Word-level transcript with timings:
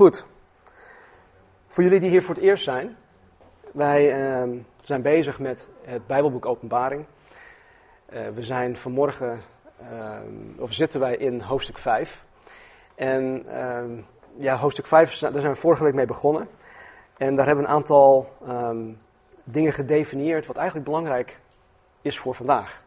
Goed. 0.00 0.26
Voor 1.68 1.82
jullie 1.82 2.00
die 2.00 2.10
hier 2.10 2.22
voor 2.22 2.34
het 2.34 2.44
eerst 2.44 2.64
zijn, 2.64 2.96
wij 3.72 4.12
ehm, 4.12 4.58
zijn 4.82 5.02
bezig 5.02 5.38
met 5.38 5.68
het 5.82 6.06
Bijbelboek 6.06 6.46
Openbaring. 6.46 7.04
Eh, 8.06 8.28
we 8.34 8.42
zijn 8.42 8.76
vanmorgen, 8.76 9.40
ehm, 9.80 10.24
of 10.58 10.72
zitten 10.72 11.00
wij 11.00 11.16
in 11.16 11.40
hoofdstuk 11.40 11.78
5. 11.78 12.24
En 12.94 13.44
ehm, 13.48 13.90
ja, 14.36 14.56
hoofdstuk 14.56 14.86
5, 14.86 15.18
daar 15.18 15.40
zijn 15.40 15.52
we 15.52 15.58
vorige 15.58 15.84
week 15.84 15.94
mee 15.94 16.06
begonnen. 16.06 16.48
En 17.16 17.36
daar 17.36 17.46
hebben 17.46 17.64
we 17.64 17.70
een 17.70 17.76
aantal 17.76 18.28
dingen 19.44 19.72
gedefinieerd 19.72 20.46
wat 20.46 20.56
eigenlijk 20.56 20.86
belangrijk 20.86 21.38
is 22.02 22.18
voor 22.18 22.34
vandaag. 22.34 22.82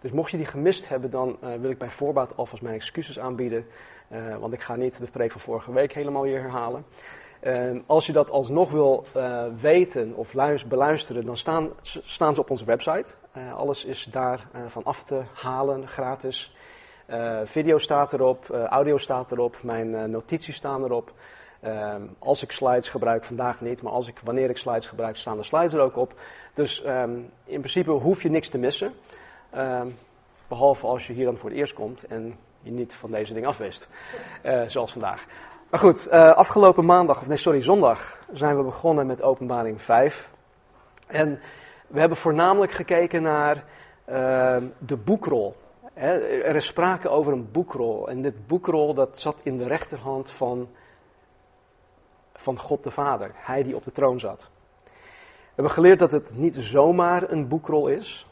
Dus 0.00 0.10
mocht 0.10 0.30
je 0.30 0.36
die 0.36 0.46
gemist 0.46 0.88
hebben, 0.88 1.10
dan 1.10 1.38
uh, 1.44 1.54
wil 1.54 1.70
ik 1.70 1.78
bij 1.78 1.90
voorbaat 1.90 2.36
alvast 2.36 2.62
mijn 2.62 2.74
excuses 2.74 3.18
aanbieden. 3.18 3.66
Uh, 4.12 4.36
want 4.36 4.52
ik 4.52 4.62
ga 4.62 4.76
niet 4.76 4.98
de 4.98 5.10
preek 5.10 5.32
van 5.32 5.40
vorige 5.40 5.72
week 5.72 5.92
helemaal 5.92 6.22
weer 6.22 6.40
herhalen. 6.40 6.84
Uh, 7.42 7.80
als 7.86 8.06
je 8.06 8.12
dat 8.12 8.30
alsnog 8.30 8.70
wil 8.70 9.04
weten 9.60 10.14
of 10.14 10.34
beluisteren, 10.68 11.26
dan 11.26 11.36
staan, 11.36 11.70
staan 11.82 12.34
ze 12.34 12.40
op 12.40 12.50
onze 12.50 12.64
website. 12.64 13.14
alles 13.54 13.84
is 13.84 14.04
daar 14.04 14.48
van 14.66 14.84
af 14.84 15.04
te 15.04 15.22
halen, 15.34 15.88
gratis. 15.88 16.54
video 17.44 17.78
staat 17.78 18.12
erop, 18.12 18.50
audio 18.50 18.96
staat 18.96 19.32
erop, 19.32 19.62
mijn 19.62 20.10
notities 20.10 20.56
staan 20.56 20.84
erop. 20.84 21.12
Ehm, 21.60 22.02
als 22.18 22.42
ik 22.42 22.52
slides 22.52 22.88
gebruik, 22.88 23.24
vandaag 23.24 23.60
niet, 23.60 23.82
maar 23.82 23.92
als 23.92 24.08
ik, 24.08 24.18
wanneer 24.24 24.50
ik 24.50 24.58
slides 24.58 24.86
gebruik, 24.86 25.16
staan 25.16 25.36
de 25.36 25.42
slides 25.42 25.72
er 25.72 25.80
ook 25.80 25.96
op. 25.96 26.14
Dus 26.54 26.86
um, 26.86 27.30
in 27.44 27.58
principe 27.58 27.90
hoef 27.90 28.22
je 28.22 28.30
niks 28.30 28.48
te 28.48 28.58
missen. 28.58 28.92
Behalve 30.48 30.86
als 30.86 31.06
je 31.06 31.12
hier 31.12 31.24
dan 31.24 31.36
voor 31.36 31.50
het 31.50 31.58
eerst 31.58 31.74
komt 31.74 32.06
en 32.06 32.38
je 32.62 32.70
niet 32.70 32.94
van 32.94 33.10
deze 33.10 33.34
dingen 33.34 33.48
afwist. 33.48 33.88
Uh, 34.44 34.62
zoals 34.66 34.92
vandaag. 34.92 35.24
Maar 35.70 35.80
goed, 35.80 36.08
uh, 36.12 36.30
afgelopen 36.30 36.84
maandag, 36.84 37.20
of 37.20 37.28
nee, 37.28 37.36
sorry, 37.36 37.62
zondag 37.62 38.18
zijn 38.32 38.56
we 38.56 38.62
begonnen 38.62 39.06
met 39.06 39.22
openbaring 39.22 39.82
5. 39.82 40.30
En 41.06 41.40
we 41.86 42.00
hebben 42.00 42.18
voornamelijk 42.18 42.72
gekeken 42.72 43.22
naar 43.22 43.64
uh, 44.10 44.56
de 44.78 44.96
boekrol. 44.96 45.56
er 45.94 46.56
is 46.56 46.66
sprake 46.66 47.08
over 47.08 47.32
een 47.32 47.50
boekrol. 47.50 48.08
En 48.08 48.22
dit 48.22 48.46
boekrol 48.46 48.94
dat 48.94 49.18
zat 49.18 49.36
in 49.42 49.58
de 49.58 49.66
rechterhand 49.66 50.30
van, 50.30 50.68
van 52.34 52.58
God 52.58 52.82
de 52.84 52.90
Vader. 52.90 53.30
Hij 53.34 53.62
die 53.62 53.76
op 53.76 53.84
de 53.84 53.92
troon 53.92 54.20
zat. 54.20 54.48
We 54.84 55.56
hebben 55.66 55.72
geleerd 55.72 55.98
dat 55.98 56.12
het 56.12 56.36
niet 56.36 56.54
zomaar 56.54 57.30
een 57.30 57.48
boekrol 57.48 57.88
is 57.88 58.26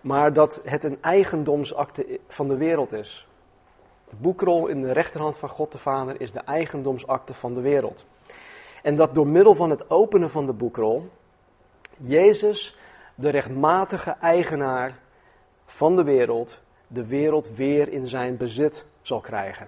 maar 0.00 0.32
dat 0.32 0.60
het 0.64 0.84
een 0.84 1.02
eigendomsakte 1.02 2.20
van 2.28 2.48
de 2.48 2.56
wereld 2.56 2.92
is. 2.92 3.26
De 4.08 4.16
boekrol 4.16 4.66
in 4.66 4.82
de 4.82 4.92
rechterhand 4.92 5.38
van 5.38 5.48
God 5.48 5.72
de 5.72 5.78
Vader 5.78 6.20
is 6.20 6.32
de 6.32 6.40
eigendomsakte 6.40 7.34
van 7.34 7.54
de 7.54 7.60
wereld. 7.60 8.04
En 8.82 8.96
dat 8.96 9.14
door 9.14 9.26
middel 9.26 9.54
van 9.54 9.70
het 9.70 9.90
openen 9.90 10.30
van 10.30 10.46
de 10.46 10.52
boekrol, 10.52 11.08
Jezus, 11.98 12.78
de 13.14 13.28
rechtmatige 13.28 14.16
eigenaar 14.20 14.98
van 15.64 15.96
de 15.96 16.04
wereld, 16.04 16.60
de 16.86 17.06
wereld 17.06 17.54
weer 17.54 17.92
in 17.92 18.06
zijn 18.06 18.36
bezit 18.36 18.84
zal 19.02 19.20
krijgen. 19.20 19.66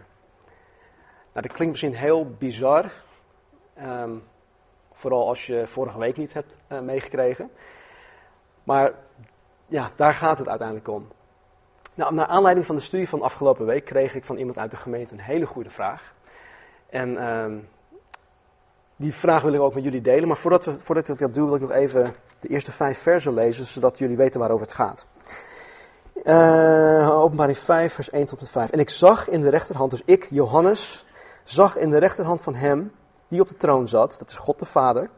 Nou, 1.32 1.46
dat 1.46 1.52
klinkt 1.52 1.72
misschien 1.72 1.94
heel 1.94 2.30
bizar, 2.38 2.92
ehm, 3.74 4.12
vooral 4.92 5.28
als 5.28 5.46
je 5.46 5.66
vorige 5.66 5.98
week 5.98 6.16
niet 6.16 6.32
hebt 6.32 6.56
uh, 6.68 6.80
meegekregen. 6.80 7.50
Maar 8.64 8.92
ja, 9.72 9.90
daar 9.96 10.14
gaat 10.14 10.38
het 10.38 10.48
uiteindelijk 10.48 10.88
om. 10.88 11.08
Nou, 11.94 12.14
naar 12.14 12.26
aanleiding 12.26 12.66
van 12.66 12.74
de 12.74 12.82
studie 12.82 13.08
van 13.08 13.22
afgelopen 13.22 13.66
week 13.66 13.84
kreeg 13.84 14.14
ik 14.14 14.24
van 14.24 14.36
iemand 14.36 14.58
uit 14.58 14.70
de 14.70 14.76
gemeente 14.76 15.14
een 15.14 15.20
hele 15.20 15.46
goede 15.46 15.70
vraag. 15.70 16.14
En 16.90 17.10
uh, 17.10 17.44
die 18.96 19.14
vraag 19.14 19.42
wil 19.42 19.52
ik 19.52 19.60
ook 19.60 19.74
met 19.74 19.84
jullie 19.84 20.00
delen. 20.00 20.28
Maar 20.28 20.36
voordat, 20.36 20.64
we, 20.64 20.78
voordat 20.78 21.08
ik 21.08 21.18
dat 21.18 21.34
doe, 21.34 21.46
wil 21.46 21.54
ik 21.54 21.60
nog 21.60 21.70
even 21.70 22.14
de 22.40 22.48
eerste 22.48 22.72
vijf 22.72 22.98
versen 22.98 23.34
lezen, 23.34 23.66
zodat 23.66 23.98
jullie 23.98 24.16
weten 24.16 24.40
waarover 24.40 24.66
het 24.66 24.74
gaat. 24.74 25.06
Uh, 26.24 27.20
openbaring 27.20 27.58
5, 27.58 27.94
vers 27.94 28.10
1 28.10 28.26
tot 28.26 28.40
en 28.40 28.46
5. 28.46 28.70
En 28.70 28.78
ik 28.78 28.90
zag 28.90 29.28
in 29.28 29.40
de 29.40 29.48
rechterhand, 29.48 29.90
dus 29.90 30.02
ik, 30.04 30.28
Johannes, 30.30 31.06
zag 31.44 31.76
in 31.76 31.90
de 31.90 31.98
rechterhand 31.98 32.42
van 32.42 32.54
hem 32.54 32.92
die 33.28 33.40
op 33.40 33.48
de 33.48 33.56
troon 33.56 33.88
zat, 33.88 34.16
dat 34.18 34.30
is 34.30 34.36
God 34.36 34.58
de 34.58 34.64
Vader, 34.64 35.10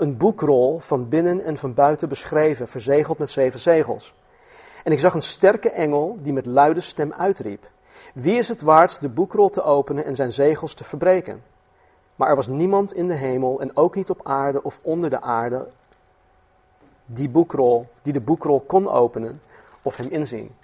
een 0.00 0.16
boekrol 0.16 0.78
van 0.78 1.08
binnen 1.08 1.40
en 1.40 1.56
van 1.56 1.74
buiten 1.74 2.08
beschreven, 2.08 2.68
verzegeld 2.68 3.18
met 3.18 3.30
zeven 3.30 3.60
zegels. 3.60 4.14
En 4.84 4.92
ik 4.92 4.98
zag 4.98 5.14
een 5.14 5.22
sterke 5.22 5.70
engel 5.70 6.16
die 6.22 6.32
met 6.32 6.46
luide 6.46 6.80
stem 6.80 7.12
uitriep: 7.12 7.70
Wie 8.14 8.36
is 8.36 8.48
het 8.48 8.62
waard 8.62 9.00
de 9.00 9.08
boekrol 9.08 9.48
te 9.48 9.62
openen 9.62 10.04
en 10.04 10.16
zijn 10.16 10.32
zegels 10.32 10.74
te 10.74 10.84
verbreken? 10.84 11.42
Maar 12.16 12.28
er 12.28 12.36
was 12.36 12.46
niemand 12.46 12.92
in 12.92 13.08
de 13.08 13.14
hemel 13.14 13.60
en 13.60 13.76
ook 13.76 13.94
niet 13.94 14.10
op 14.10 14.20
aarde 14.22 14.62
of 14.62 14.80
onder 14.82 15.10
de 15.10 15.20
aarde 15.20 15.70
die, 17.06 17.28
boekrol, 17.28 17.86
die 18.02 18.12
de 18.12 18.20
boekrol 18.20 18.60
kon 18.60 18.88
openen 18.88 19.42
of 19.82 19.96
hem 19.96 20.08
inzien. 20.10 20.54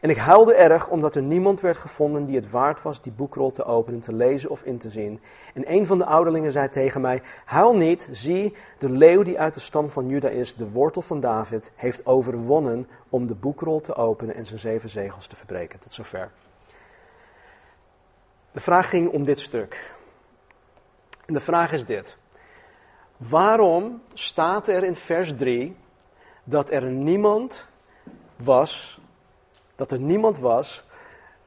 En 0.00 0.10
ik 0.10 0.16
huilde 0.16 0.54
erg 0.54 0.88
omdat 0.88 1.14
er 1.14 1.22
niemand 1.22 1.60
werd 1.60 1.76
gevonden 1.76 2.26
die 2.26 2.36
het 2.36 2.50
waard 2.50 2.82
was 2.82 3.02
die 3.02 3.12
boekrol 3.12 3.50
te 3.50 3.64
openen, 3.64 4.00
te 4.00 4.12
lezen 4.12 4.50
of 4.50 4.62
in 4.62 4.78
te 4.78 4.90
zien. 4.90 5.20
En 5.54 5.72
een 5.72 5.86
van 5.86 5.98
de 5.98 6.04
ouderlingen 6.04 6.52
zei 6.52 6.68
tegen 6.68 7.00
mij: 7.00 7.22
Huil 7.44 7.76
niet, 7.76 8.08
zie, 8.12 8.54
de 8.78 8.90
leeuw 8.90 9.22
die 9.22 9.40
uit 9.40 9.54
de 9.54 9.60
stam 9.60 9.90
van 9.90 10.08
Juda 10.08 10.28
is, 10.28 10.54
de 10.54 10.70
wortel 10.70 11.02
van 11.02 11.20
David, 11.20 11.72
heeft 11.74 12.06
overwonnen 12.06 12.88
om 13.08 13.26
de 13.26 13.34
boekrol 13.34 13.80
te 13.80 13.94
openen 13.94 14.34
en 14.34 14.46
zijn 14.46 14.60
zeven 14.60 14.90
zegels 14.90 15.26
te 15.26 15.36
verbreken. 15.36 15.78
Tot 15.78 15.94
zover. 15.94 16.30
De 18.52 18.60
vraag 18.60 18.88
ging 18.88 19.10
om 19.10 19.24
dit 19.24 19.40
stuk. 19.40 19.94
En 21.26 21.34
de 21.34 21.40
vraag 21.40 21.72
is 21.72 21.84
dit. 21.84 22.16
Waarom 23.16 24.02
staat 24.14 24.68
er 24.68 24.84
in 24.84 24.96
vers 24.96 25.36
3 25.36 25.76
dat 26.44 26.70
er 26.70 26.82
niemand 26.82 27.66
was 28.36 29.00
dat 29.78 29.90
er 29.90 30.00
niemand 30.00 30.38
was 30.38 30.84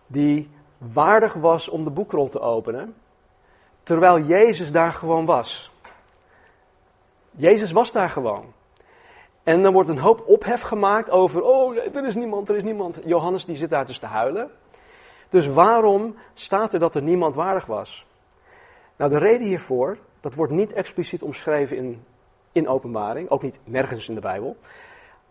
die 0.08 0.50
waardig 0.78 1.34
was 1.34 1.70
om 1.70 1.84
de 1.84 1.90
boekrol 1.90 2.30
te 2.30 2.40
openen, 2.40 2.96
terwijl 3.84 4.20
Jezus 4.20 4.72
daar 4.72 4.92
gewoon 4.92 5.26
was. 5.26 5.72
Jezus 7.32 7.72
was 7.72 7.92
daar 7.92 8.10
gewoon. 8.10 8.46
En 9.44 9.62
dan 9.62 9.74
wordt 9.74 9.90
een 9.90 9.98
hoop 9.98 10.28
ophef 10.28 10.62
gemaakt 10.62 11.10
over, 11.10 11.42
oh, 11.42 11.78
er 11.78 12.06
is 12.06 12.16
niemand, 12.16 12.50
er 12.50 12.56
is 12.56 12.64
niemand. 12.64 13.00
Johannes 13.06 13.46
die 13.46 13.56
zit 13.56 13.70
daar 13.70 13.86
dus 13.86 14.00
te 14.00 14.06
huilen. 14.06 14.52
Dus 15.30 15.48
waarom 15.48 16.16
staat 16.34 16.74
er 16.74 16.80
dat 16.80 16.96
er 16.96 17.02
niemand 17.02 17.36
waardig 17.36 17.66
was? 17.66 18.06
Nou, 18.96 19.12
de 19.12 19.18
reden 19.18 19.48
hiervoor, 19.48 19.98
dat 20.20 20.36
wordt 20.36 20.54
niet 20.54 20.74
expliciet 20.74 21.22
omschreven 21.22 21.78
in, 21.78 22.04
in 22.52 22.68
openbaring, 22.68 23.30
ook 23.30 23.42
niet 23.42 23.60
nergens 23.64 24.10
in 24.10 24.16
de 24.16 24.22
Bijbel. 24.22 24.58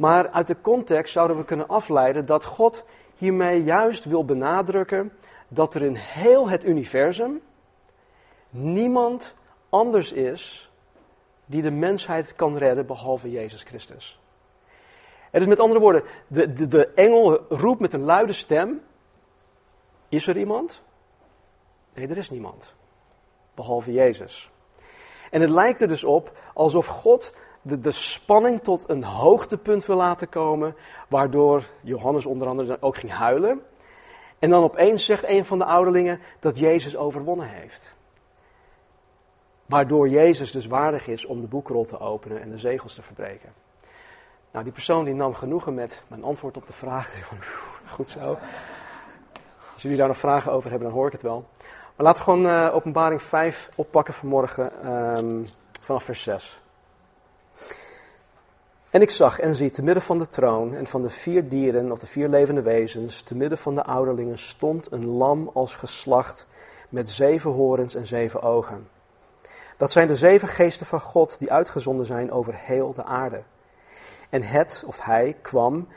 Maar 0.01 0.31
uit 0.31 0.47
de 0.47 0.61
context 0.61 1.13
zouden 1.13 1.37
we 1.37 1.45
kunnen 1.45 1.69
afleiden 1.69 2.27
dat 2.27 2.45
God 2.45 2.85
hiermee 3.17 3.63
juist 3.63 4.05
wil 4.05 4.25
benadrukken 4.25 5.13
dat 5.49 5.75
er 5.75 5.83
in 5.83 5.95
heel 5.95 6.49
het 6.49 6.65
universum 6.65 7.43
niemand 8.51 9.35
anders 9.69 10.13
is 10.13 10.71
die 11.47 11.63
de 11.63 11.71
mensheid 11.71 12.35
kan 12.35 12.57
redden 12.57 12.87
behalve 12.87 13.31
Jezus 13.31 13.63
Christus. 13.63 14.21
Het 15.31 15.43
is 15.43 15.49
met 15.49 15.61
andere 15.61 15.81
woorden, 15.81 16.03
de, 16.27 16.53
de, 16.53 16.69
de 16.69 16.87
engel 16.87 17.45
roept 17.49 17.81
met 17.81 17.93
een 17.93 18.05
luide 18.05 18.33
stem: 18.33 18.83
Is 20.09 20.27
er 20.27 20.37
iemand? 20.37 20.83
Nee, 21.95 22.09
er 22.09 22.17
is 22.17 22.31
niemand. 22.31 22.73
Behalve 23.55 23.93
Jezus. 23.93 24.51
En 25.31 25.41
het 25.41 25.51
lijkt 25.51 25.81
er 25.81 25.89
dus 25.89 26.05
op 26.05 26.39
alsof 26.55 26.87
God 26.87 27.33
de, 27.63 27.81
de 27.81 27.93
spanning 27.93 28.63
tot 28.63 28.89
een 28.89 29.05
hoogtepunt 29.05 29.87
wil 29.87 29.97
laten 29.97 30.29
komen, 30.29 30.77
waardoor 31.09 31.65
Johannes 31.83 32.27
onder 32.27 32.49
andere 32.49 32.77
ook 32.81 32.97
ging 32.97 33.13
huilen. 33.13 33.63
En 34.39 34.51
dan 34.51 34.63
opeens 34.63 35.05
zegt 35.05 35.25
een 35.25 35.45
van 35.45 35.59
de 35.59 35.65
ouderlingen 35.65 36.21
dat 36.41 36.59
Jezus 36.59 36.97
overwonnen 36.97 37.49
heeft. 37.49 37.95
Waardoor 39.67 40.09
Jezus 40.09 40.53
dus 40.53 40.67
waardig 40.67 41.07
is 41.07 41.27
om 41.27 41.41
de 41.41 41.47
boekrol 41.47 41.85
te 41.85 42.01
openen 42.01 42.41
en 42.41 42.51
de 42.51 42.59
zegels 42.59 42.95
te 42.95 43.03
verbreken. 43.03 43.53
Nou, 44.51 44.65
die 44.65 44.73
persoon 44.73 45.05
die 45.05 45.15
nam 45.15 45.35
genoegen 45.35 45.75
met 45.75 46.03
mijn 46.09 46.25
antwoord 46.25 46.57
op 46.57 46.67
de 46.67 46.73
vraag. 46.73 47.29
Goed 47.95 48.11
zo. 48.11 48.39
Als 49.73 49.83
jullie 49.83 49.99
daar 49.99 50.09
nog 50.09 50.19
vragen 50.19 50.53
over 50.53 50.71
hebben, 50.71 50.89
dan 50.89 50.97
hoor 50.97 51.07
ik 51.07 51.13
het 51.13 51.23
wel. 51.23 51.45
Maar 51.97 52.07
laten 52.07 52.25
we 52.25 52.31
gewoon 52.31 52.47
uh, 52.47 52.75
openbaring 52.75 53.23
5 53.23 53.69
oppakken 53.77 54.15
vanmorgen 54.15 54.93
um, 55.17 55.47
vanaf 55.81 56.05
vers 56.05 56.23
6. 56.23 56.61
En 58.91 59.01
ik 59.01 59.11
zag 59.11 59.41
en 59.41 59.55
zie, 59.55 59.71
te 59.71 59.83
midden 59.83 60.03
van 60.03 60.19
de 60.19 60.27
troon 60.27 60.75
en 60.75 60.87
van 60.87 61.03
de 61.03 61.11
vier 61.11 61.49
dieren, 61.49 61.93
of 61.93 61.99
de 61.99 62.07
vier 62.07 62.29
levende 62.29 62.63
wezens, 62.63 63.23
te 63.23 63.35
midden 63.35 63.59
van 63.59 63.75
de 63.75 63.85
ouderlingen, 63.85 64.39
stond 64.39 64.93
een 64.93 65.07
lam 65.07 65.51
als 65.55 65.77
geslacht 65.77 66.47
met 66.89 67.11
zeven 67.11 67.51
horens 67.51 67.95
en 67.95 68.07
zeven 68.07 68.43
ogen. 68.43 68.89
Dat 69.77 69.93
zijn 69.93 70.07
de 70.07 70.17
zeven 70.17 70.49
geesten 70.49 70.87
van 70.87 71.01
God 71.01 71.39
die 71.39 71.53
uitgezonden 71.53 72.07
zijn 72.07 72.33
over 72.33 72.55
heel 72.55 72.95
de 72.95 73.05
aarde. 73.05 73.43
En 74.31 74.43
het, 74.43 74.85
of 74.87 75.01
hij, 75.01 75.37
kwam 75.43 75.89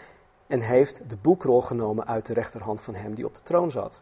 en 0.47 0.61
heeft 0.61 1.09
de 1.09 1.17
boekrol 1.17 1.61
genomen 1.61 2.07
uit 2.07 2.25
de 2.25 2.33
rechterhand 2.33 2.81
van 2.81 2.95
hem 2.95 3.15
die 3.15 3.25
op 3.25 3.35
de 3.35 3.41
troon 3.43 3.71
zat. 3.71 4.01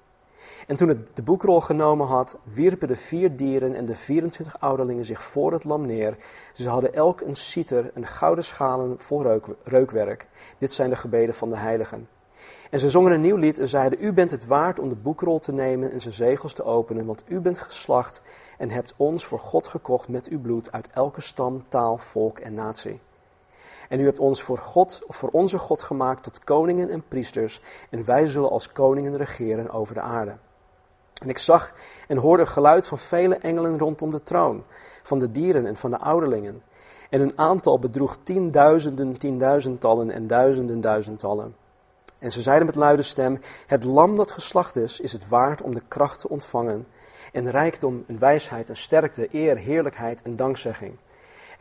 En 0.68 0.75
toen 0.75 0.88
het 0.88 1.15
de 1.15 1.21
boekrol 1.21 1.62
genomen 1.62 2.07
had, 2.07 2.38
wierpen 2.53 2.88
de 2.88 2.95
vier 2.95 3.36
dieren 3.36 3.75
en 3.75 3.86
de 3.86 3.95
24 3.95 4.59
ouderlingen 4.59 5.06
zich 5.06 5.24
voor 5.24 5.53
het 5.53 5.63
lam 5.63 5.86
neer. 5.86 6.18
Ze 6.53 6.69
hadden 6.69 6.94
elk 6.94 7.21
een 7.21 7.36
citer, 7.36 7.92
een 7.94 8.07
gouden 8.07 8.44
schalen 8.44 9.00
vol 9.00 9.21
reuk, 9.24 9.45
reukwerk. 9.63 10.27
Dit 10.57 10.74
zijn 10.74 10.89
de 10.89 10.95
gebeden 10.95 11.36
van 11.36 11.50
de 11.50 11.57
heiligen. 11.57 12.07
En 12.69 12.80
ze 12.80 12.89
zongen 12.89 13.12
een 13.12 13.21
nieuw 13.21 13.36
lied 13.36 13.59
en 13.59 13.69
zeiden: 13.69 14.03
U 14.03 14.13
bent 14.13 14.31
het 14.31 14.45
waard 14.45 14.80
om 14.80 14.89
de 14.89 14.95
boekrol 14.95 15.39
te 15.39 15.51
nemen 15.51 15.92
en 15.92 16.01
zijn 16.01 16.13
zegels 16.13 16.53
te 16.53 16.63
openen, 16.63 17.06
want 17.06 17.24
u 17.27 17.39
bent 17.39 17.59
geslacht 17.59 18.21
en 18.57 18.69
hebt 18.69 18.94
ons 18.98 19.25
voor 19.25 19.39
God 19.39 19.68
gekocht 19.68 20.07
met 20.07 20.27
uw 20.27 20.42
bloed 20.42 20.71
uit 20.71 20.88
elke 20.88 21.21
stam, 21.21 21.68
taal, 21.69 21.98
volk 21.98 22.39
en 22.39 22.53
natie. 22.53 23.00
En 23.91 23.99
u 23.99 24.05
hebt 24.05 24.19
ons 24.19 24.41
voor, 24.41 24.57
God, 24.57 25.01
voor 25.07 25.29
onze 25.29 25.57
God 25.57 25.81
gemaakt 25.81 26.23
tot 26.23 26.43
koningen 26.43 26.89
en 26.89 27.03
priesters, 27.07 27.61
en 27.89 28.05
wij 28.05 28.27
zullen 28.27 28.49
als 28.49 28.71
koningen 28.71 29.17
regeren 29.17 29.69
over 29.69 29.93
de 29.93 30.01
aarde. 30.01 30.35
En 31.21 31.29
ik 31.29 31.38
zag 31.38 31.73
en 32.07 32.17
hoorde 32.17 32.45
geluid 32.45 32.88
van 32.88 32.97
vele 32.97 33.35
engelen 33.35 33.77
rondom 33.77 34.09
de 34.09 34.23
troon, 34.23 34.63
van 35.03 35.19
de 35.19 35.31
dieren 35.31 35.65
en 35.65 35.75
van 35.75 35.91
de 35.91 35.97
ouderlingen. 35.97 36.61
En 37.09 37.19
hun 37.19 37.38
aantal 37.38 37.79
bedroeg 37.79 38.17
tienduizenden, 38.23 39.17
tienduizendtallen 39.17 40.11
en 40.11 40.27
duizenden, 40.27 40.81
duizendtallen. 40.81 41.55
En 42.19 42.31
ze 42.31 42.41
zeiden 42.41 42.65
met 42.65 42.75
luide 42.75 43.01
stem: 43.01 43.39
Het 43.67 43.83
lam 43.83 44.15
dat 44.15 44.31
geslacht 44.31 44.75
is, 44.75 44.99
is 44.99 45.11
het 45.11 45.27
waard 45.27 45.61
om 45.61 45.73
de 45.73 45.83
kracht 45.88 46.19
te 46.19 46.29
ontvangen. 46.29 46.88
En 47.31 47.49
rijkdom 47.49 48.03
en 48.07 48.19
wijsheid 48.19 48.69
en 48.69 48.77
sterkte, 48.77 49.27
eer, 49.31 49.57
heerlijkheid 49.57 50.21
en 50.21 50.35
dankzegging. 50.35 50.97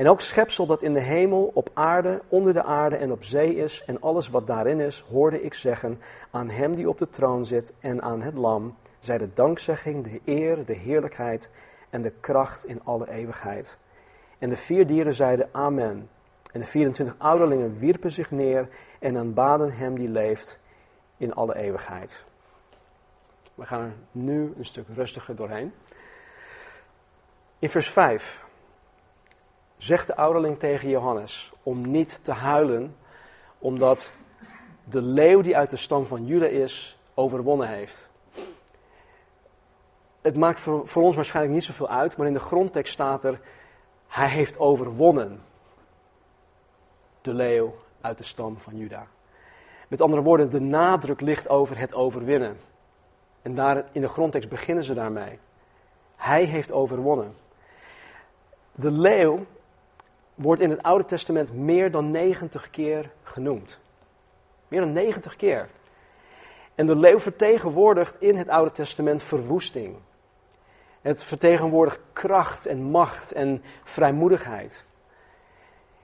En 0.01 0.07
elk 0.07 0.21
schepsel 0.21 0.67
dat 0.67 0.83
in 0.83 0.95
de 0.95 1.01
hemel, 1.01 1.51
op 1.55 1.71
aarde, 1.75 2.23
onder 2.29 2.53
de 2.53 2.63
aarde 2.63 2.97
en 2.97 3.13
op 3.13 3.25
zee 3.25 3.57
is, 3.57 3.85
en 3.85 4.01
alles 4.01 4.29
wat 4.29 4.47
daarin 4.47 4.81
is, 4.81 5.05
hoorde 5.11 5.43
ik 5.43 5.55
zeggen 5.55 6.01
aan 6.31 6.51
hem 6.51 6.75
die 6.75 6.89
op 6.89 6.99
de 6.99 7.09
troon 7.09 7.47
zit 7.47 7.73
en 7.81 8.03
aan 8.03 8.23
het 8.23 8.35
lam, 8.35 8.77
zij 9.01 9.19
de 9.19 9.33
dankzegging, 9.33 10.05
de 10.05 10.21
eer, 10.25 10.65
de 10.65 10.73
heerlijkheid 10.73 11.51
en 11.91 12.03
de 12.03 12.13
kracht 12.21 12.65
in 12.65 12.85
alle 12.85 13.11
eeuwigheid. 13.11 13.77
En 14.39 14.49
de 14.49 14.57
vier 14.57 14.87
dieren 14.87 15.15
zeiden 15.15 15.49
Amen. 15.53 16.09
En 16.53 16.61
de 16.61 16.67
24 16.67 17.15
ouderlingen 17.19 17.79
wierpen 17.79 18.13
zich 18.13 18.31
neer 18.31 18.69
en 18.99 19.17
aanbaden 19.17 19.73
hem 19.73 19.95
die 19.95 20.09
leeft 20.09 20.59
in 21.17 21.35
alle 21.35 21.57
eeuwigheid. 21.57 22.25
We 23.55 23.65
gaan 23.65 23.81
er 23.81 23.95
nu 24.11 24.55
een 24.59 24.67
stuk 24.67 24.87
rustiger 24.95 25.37
doorheen. 25.37 25.73
In 27.59 27.71
vers 27.71 27.91
5 27.91 28.49
zegt 29.83 30.07
de 30.07 30.17
ouderling 30.17 30.59
tegen 30.59 30.89
Johannes 30.89 31.53
om 31.63 31.91
niet 31.91 32.21
te 32.23 32.33
huilen, 32.33 32.97
omdat 33.59 34.13
de 34.85 35.03
leeuw 35.03 35.41
die 35.41 35.57
uit 35.57 35.71
de 35.71 35.77
stam 35.77 36.07
van 36.07 36.27
Juda 36.27 36.47
is, 36.47 36.99
overwonnen 37.15 37.69
heeft. 37.69 38.09
Het 40.21 40.37
maakt 40.37 40.61
voor, 40.61 40.89
voor 40.89 41.03
ons 41.03 41.15
waarschijnlijk 41.15 41.55
niet 41.55 41.65
zoveel 41.65 41.89
uit, 41.89 42.17
maar 42.17 42.27
in 42.27 42.33
de 42.33 42.39
grondtekst 42.39 42.93
staat 42.93 43.25
er, 43.25 43.41
hij 44.07 44.29
heeft 44.29 44.59
overwonnen 44.59 45.41
de 47.21 47.35
leeuw 47.35 47.75
uit 48.01 48.19
de 48.19 48.25
stam 48.25 48.59
van 48.59 48.77
Juda. 48.77 49.07
Met 49.89 50.01
andere 50.01 50.23
woorden, 50.23 50.51
de 50.51 50.61
nadruk 50.61 51.21
ligt 51.21 51.49
over 51.49 51.79
het 51.79 51.95
overwinnen. 51.95 52.57
En 53.43 53.55
daar 53.55 53.85
in 53.93 54.01
de 54.01 54.09
grondtekst 54.09 54.49
beginnen 54.49 54.85
ze 54.85 54.95
daarmee. 54.95 55.39
Hij 56.17 56.45
heeft 56.45 56.73
overwonnen. 56.73 57.35
De 58.75 58.91
leeuw 58.91 59.47
wordt 60.43 60.61
in 60.61 60.71
het 60.71 60.83
Oude 60.83 61.05
Testament 61.05 61.53
meer 61.53 61.91
dan 61.91 62.11
90 62.11 62.71
keer 62.71 63.11
genoemd. 63.23 63.79
Meer 64.69 64.81
dan 64.81 64.93
90 64.93 65.37
keer. 65.37 65.69
En 66.75 66.87
de 66.87 66.97
leeuw 66.97 67.21
vertegenwoordigt 67.21 68.17
in 68.19 68.37
het 68.37 68.49
Oude 68.49 68.73
Testament 68.73 69.23
verwoesting. 69.23 69.97
Het 71.01 71.25
vertegenwoordigt 71.25 72.01
kracht 72.13 72.67
en 72.67 72.83
macht 72.83 73.33
en 73.33 73.63
vrijmoedigheid. 73.85 74.85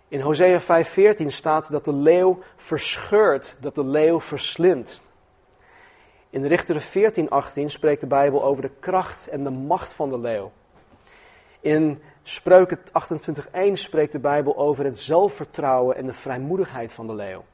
In 0.09 0.21
Hosea 0.21 0.61
5:14 0.61 1.27
staat 1.27 1.71
dat 1.71 1.85
de 1.85 1.93
leeuw 1.93 2.38
verscheurt, 2.56 3.56
dat 3.61 3.75
de 3.75 3.85
leeuw 3.85 4.21
verslindt. 4.21 5.03
In 6.31 6.44
Richteren 6.44 6.83
14:18 6.83 7.65
spreekt 7.67 8.00
de 8.00 8.06
Bijbel 8.06 8.44
over 8.44 8.62
de 8.62 8.71
kracht 8.81 9.29
en 9.29 9.44
de 9.44 9.50
macht 9.50 9.93
van 9.93 10.11
de 10.11 10.19
leeuw. 10.19 10.53
In 11.61 12.03
Spreuken 12.28 12.78
28:1 12.78 13.73
spreekt 13.73 14.12
de 14.12 14.19
Bijbel 14.19 14.56
over 14.56 14.84
het 14.84 15.00
zelfvertrouwen 15.00 15.96
en 15.96 16.06
de 16.06 16.12
vrijmoedigheid 16.12 16.93
van 16.93 17.06
de 17.06 17.14
leeuw. 17.14 17.44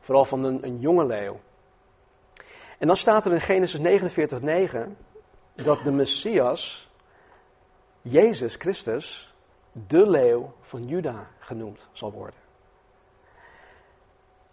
Vooral 0.00 0.24
van 0.24 0.44
een, 0.44 0.78
jonge 0.80 1.06
leeuw. 1.06 1.40
En 2.78 2.86
dan 2.86 2.96
staat 2.96 3.26
er 3.26 3.32
in 3.32 3.40
Genesis 3.40 3.80
49:9 3.80 4.96
dat 5.54 5.82
de 5.84 5.90
Messias, 5.90 6.90
Jezus 8.02 8.54
Christus, 8.54 9.34
de 9.72 10.10
leeuw 10.10 10.52
van 10.60 10.86
Juda 10.86 11.26
genoemd 11.38 11.88
zal 11.92 12.12
worden. 12.12 12.40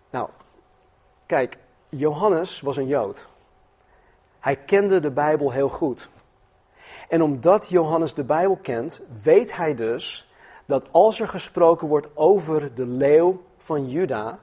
Nou, 0.10 0.30
kijk, 1.26 1.58
Johannes 1.90 2.62
was 2.62 2.78
een 2.78 2.88
Jood. 2.88 3.28
Hij 4.40 4.56
kende 4.56 5.00
de 5.00 5.12
Bijbel 5.12 5.52
heel 5.52 5.70
goed. 5.70 6.10
En 7.10 7.22
omdat 7.22 7.70
Johannes 7.70 8.14
de 8.14 8.24
Bijbel 8.24 8.56
kent, 8.56 9.02
weet 9.22 9.56
hij 9.56 9.76
dus 9.76 10.30
dat 10.66 10.88
als 10.92 11.20
er 11.20 11.28
gesproken 11.28 11.88
wordt 11.88 12.08
over 12.14 12.76
de 12.76 12.86
leeuw 12.86 13.42
van 13.58 13.90
Juda, 13.90 14.40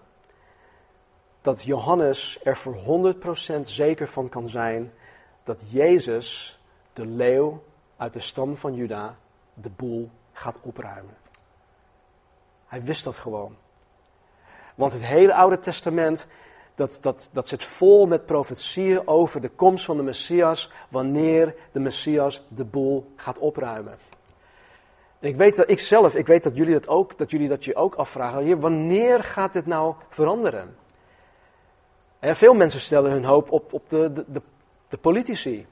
dat 1.41 1.63
Johannes 1.63 2.41
er 2.43 2.57
voor 2.57 3.15
100% 3.59 3.63
zeker 3.63 4.09
van 4.09 4.29
kan 4.29 4.49
zijn 4.49 4.93
dat 5.45 5.71
Jezus, 5.71 6.61
de 6.93 7.07
leeuw 7.07 7.63
uit 7.97 8.13
de 8.13 8.21
stam 8.21 8.57
van 8.57 8.75
Juda, 8.75 9.17
de 9.55 9.71
boel 9.71 10.11
gaat 10.33 10.59
opruimen. 10.63 11.17
Hij 12.67 12.83
wist 12.83 13.05
dat 13.05 13.17
gewoon. 13.17 13.57
Want 14.75 14.93
het 14.93 15.03
hele 15.03 15.35
Oude 15.35 15.59
Testament, 15.59 16.27
dat, 16.75 16.99
dat, 17.01 17.29
dat 17.33 17.49
zit 17.49 17.65
vol 17.65 18.07
met 18.07 18.27
profetieën 18.27 19.09
over 19.09 19.41
de 19.41 19.49
komst 19.49 19.85
van 19.85 19.97
de 19.97 20.03
Messias, 20.03 20.71
wanneer 20.89 21.55
de 21.73 21.81
Messias 21.81 22.47
de 22.49 22.65
boel 22.65 23.13
gaat 23.17 23.39
opruimen. 23.39 23.99
En 25.21 25.29
ik 25.29 25.37
weet 25.37 25.57
dat 25.57 25.71
ik 25.71 25.79
zelf, 25.79 26.15
ik 26.15 26.27
weet 26.27 26.43
dat 26.43 26.57
jullie 26.57 26.73
dat 26.73 26.89
ook, 26.89 27.19
dat 27.19 27.31
jullie 27.31 27.49
dat 27.49 27.65
je 27.65 27.75
ook 27.75 27.95
afvragen. 27.95 28.61
Wanneer 28.61 29.23
gaat 29.23 29.53
dit 29.53 29.67
nou 29.67 29.95
veranderen? 30.09 30.77
En 32.19 32.37
veel 32.37 32.55
mensen 32.55 32.81
stellen 32.81 33.11
hun 33.11 33.25
hoop 33.25 33.53
op, 33.53 33.73
op 33.73 33.89
de, 33.89 34.13
de, 34.13 34.43
de, 34.89 34.97
politici. 34.97 35.67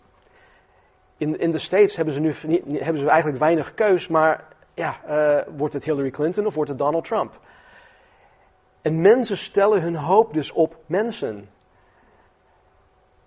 In, 1.16 1.38
in 1.38 1.50
de 1.50 1.58
States 1.58 1.96
hebben 1.96 2.14
ze 2.14 2.20
nu 2.20 2.34
hebben 2.78 3.02
ze 3.02 3.08
eigenlijk 3.08 3.38
weinig 3.38 3.74
keus, 3.74 4.08
maar 4.08 4.44
ja, 4.74 5.00
uh, 5.08 5.54
wordt 5.56 5.74
het 5.74 5.84
Hillary 5.84 6.10
Clinton 6.10 6.46
of 6.46 6.54
wordt 6.54 6.70
het 6.70 6.78
Donald 6.78 7.04
Trump? 7.04 7.40
En 8.82 9.00
mensen 9.00 9.36
stellen 9.36 9.82
hun 9.82 9.96
hoop 9.96 10.32
dus 10.32 10.52
op 10.52 10.76
mensen. 10.86 11.48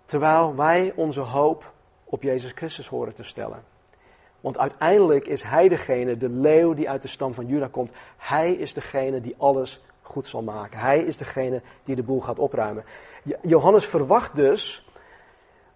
Terwijl 0.06 0.56
wij 0.56 0.94
onze 0.96 1.20
hoop 1.20 1.72
op 2.04 2.24
Jezus 2.24 2.52
Christus 2.56 2.88
horen 2.88 3.14
te 3.14 3.24
stellen. 3.24 3.64
Want 4.42 4.58
uiteindelijk 4.58 5.28
is 5.28 5.44
Hij 5.44 5.68
degene, 5.68 6.18
de 6.18 6.30
leeuw 6.30 6.74
die 6.74 6.90
uit 6.90 7.02
de 7.02 7.08
stam 7.08 7.34
van 7.34 7.48
Juda 7.48 7.68
komt. 7.68 7.92
Hij 8.18 8.54
is 8.54 8.74
degene 8.74 9.22
die 9.22 9.36
alles 9.38 9.82
goed 10.02 10.28
zal 10.28 10.42
maken. 10.42 10.80
Hij 10.80 11.00
is 11.00 11.18
degene 11.18 11.62
die 11.84 11.96
de 11.96 12.04
boel 12.04 12.22
gaat 12.22 12.40
opruimen. 12.40 12.86
Johannes 13.42 13.86
verwacht 13.86 14.36
dus 14.36 14.88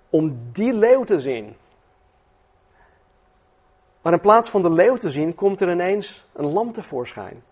om 0.10 0.40
die 0.52 0.74
leeuw 0.74 1.04
te 1.04 1.20
zien. 1.20 1.56
Maar 4.02 4.14
in 4.14 4.20
plaats 4.20 4.50
van 4.50 4.62
de 4.62 4.72
leeuw 4.72 4.96
te 4.96 5.12
zien, 5.12 5.36
komt 5.36 5.62
er 5.62 5.72
ineens 5.72 6.26
een 6.34 6.52
lam 6.52 6.72
tevoorschijn. 6.72 7.44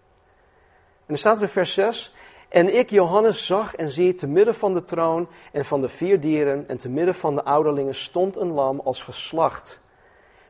En 1.06 1.14
er 1.14 1.18
staat 1.18 1.36
er 1.36 1.42
in 1.42 1.50
vers 1.50 1.74
6. 1.74 2.14
En 2.50 2.76
ik, 2.76 2.90
Johannes, 2.90 3.46
zag 3.46 3.76
en 3.76 3.92
zie 3.92 4.16
te 4.16 4.28
midden 4.28 4.56
van 4.56 4.74
de 4.74 4.84
troon 4.84 5.28
en 5.52 5.66
van 5.66 5.82
de 5.82 5.90
vier 5.90 6.20
dieren 6.20 6.68
en 6.68 6.78
te 6.78 6.90
midden 6.90 7.16
van 7.16 7.36
de 7.36 7.44
ouderlingen 7.44 7.96
stond 7.96 8.38
een 8.38 8.52
lam 8.52 8.80
als 8.80 9.02
geslacht. 9.02 9.82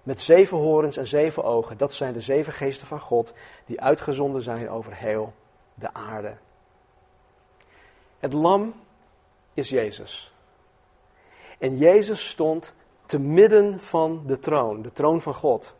Met 0.03 0.21
zeven 0.21 0.57
horens 0.57 0.97
en 0.97 1.07
zeven 1.07 1.43
ogen. 1.43 1.77
Dat 1.77 1.93
zijn 1.93 2.13
de 2.13 2.21
zeven 2.21 2.53
geesten 2.53 2.87
van 2.87 2.99
God 2.99 3.33
die 3.65 3.81
uitgezonden 3.81 4.41
zijn 4.41 4.69
over 4.69 4.95
heel 4.95 5.33
de 5.73 5.93
aarde. 5.93 6.37
Het 8.19 8.33
lam 8.33 8.73
is 9.53 9.69
Jezus. 9.69 10.33
En 11.59 11.77
Jezus 11.77 12.29
stond 12.29 12.73
te 13.05 13.19
midden 13.19 13.79
van 13.79 14.23
de 14.25 14.39
troon, 14.39 14.81
de 14.81 14.91
troon 14.91 15.21
van 15.21 15.33
God. 15.33 15.75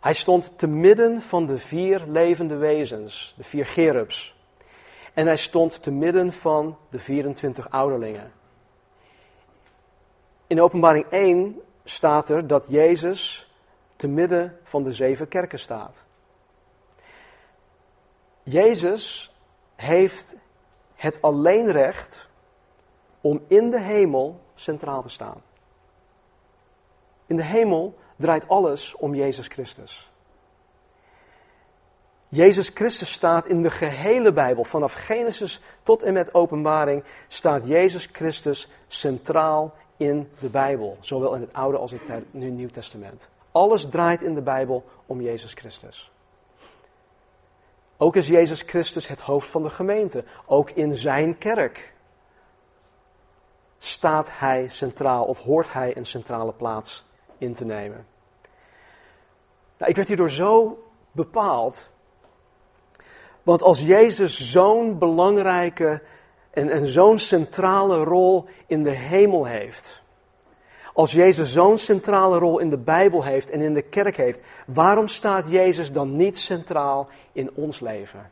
Hij 0.00 0.12
stond 0.12 0.58
te 0.58 0.66
midden 0.66 1.22
van 1.22 1.46
de 1.46 1.58
vier 1.58 2.04
levende 2.06 2.56
wezens, 2.56 3.34
de 3.36 3.44
vier 3.44 3.66
gerubs. 3.66 4.34
En 5.14 5.26
hij 5.26 5.36
stond 5.36 5.82
te 5.82 5.90
midden 5.90 6.32
van 6.32 6.78
de 6.90 6.98
24 6.98 7.70
ouderlingen. 7.70 8.32
In 10.46 10.60
openbaring 10.60 11.06
1 11.10 11.60
staat 11.84 12.28
er 12.28 12.46
dat 12.46 12.66
Jezus 12.68 13.50
te 13.96 14.08
midden 14.08 14.58
van 14.62 14.82
de 14.82 14.92
zeven 14.92 15.28
kerken 15.28 15.58
staat. 15.58 16.04
Jezus 18.42 19.34
heeft 19.74 20.36
het 20.94 21.22
alleenrecht 21.22 22.28
om 23.20 23.44
in 23.46 23.70
de 23.70 23.80
hemel 23.80 24.40
centraal 24.54 25.02
te 25.02 25.08
staan. 25.08 25.42
In 27.26 27.36
de 27.36 27.44
hemel 27.44 27.98
draait 28.16 28.48
alles 28.48 28.94
om 28.94 29.14
Jezus 29.14 29.46
Christus. 29.46 30.10
Jezus 32.28 32.68
Christus 32.68 33.12
staat 33.12 33.46
in 33.46 33.62
de 33.62 33.70
gehele 33.70 34.32
Bijbel, 34.32 34.64
vanaf 34.64 34.92
Genesis 34.92 35.60
tot 35.82 36.02
en 36.02 36.12
met 36.12 36.34
Openbaring, 36.34 37.04
staat 37.28 37.66
Jezus 37.66 38.08
Christus 38.12 38.68
centraal 38.86 39.74
in 39.96 40.28
de 40.40 40.48
Bijbel, 40.48 40.96
zowel 41.00 41.34
in 41.34 41.40
het 41.40 41.52
Oude 41.52 41.78
als 41.78 41.92
in 41.92 42.00
het 42.08 42.32
Nieuw 42.32 42.68
Testament. 42.68 43.28
Alles 43.52 43.88
draait 43.88 44.22
in 44.22 44.34
de 44.34 44.40
Bijbel 44.40 44.84
om 45.06 45.20
Jezus 45.20 45.52
Christus. 45.52 46.10
Ook 47.96 48.16
is 48.16 48.26
Jezus 48.26 48.60
Christus 48.60 49.08
het 49.08 49.20
hoofd 49.20 49.48
van 49.48 49.62
de 49.62 49.70
gemeente. 49.70 50.24
Ook 50.46 50.70
in 50.70 50.96
zijn 50.96 51.38
kerk 51.38 51.94
staat 53.78 54.28
hij 54.32 54.68
centraal 54.68 55.24
of 55.24 55.38
hoort 55.38 55.72
hij 55.72 55.96
een 55.96 56.06
centrale 56.06 56.52
plaats 56.52 57.05
in 57.38 57.54
te 57.54 57.64
nemen. 57.64 58.06
Nou, 59.78 59.90
ik 59.90 59.96
werd 59.96 60.08
hierdoor 60.08 60.30
zo 60.30 60.82
bepaald. 61.12 61.88
Want 63.42 63.62
als 63.62 63.82
Jezus 63.82 64.50
zo'n 64.50 64.98
belangrijke 64.98 66.02
en, 66.50 66.70
en 66.70 66.86
zo'n 66.86 67.18
centrale 67.18 68.04
rol 68.04 68.44
in 68.66 68.82
de 68.82 68.90
hemel 68.90 69.44
heeft. 69.44 70.02
Als 70.92 71.12
Jezus 71.12 71.52
zo'n 71.52 71.78
centrale 71.78 72.38
rol 72.38 72.58
in 72.58 72.70
de 72.70 72.78
Bijbel 72.78 73.24
heeft 73.24 73.50
en 73.50 73.60
in 73.60 73.74
de 73.74 73.82
kerk 73.82 74.16
heeft, 74.16 74.40
waarom 74.66 75.08
staat 75.08 75.50
Jezus 75.50 75.92
dan 75.92 76.16
niet 76.16 76.38
centraal 76.38 77.08
in 77.32 77.50
ons 77.54 77.80
leven? 77.80 78.30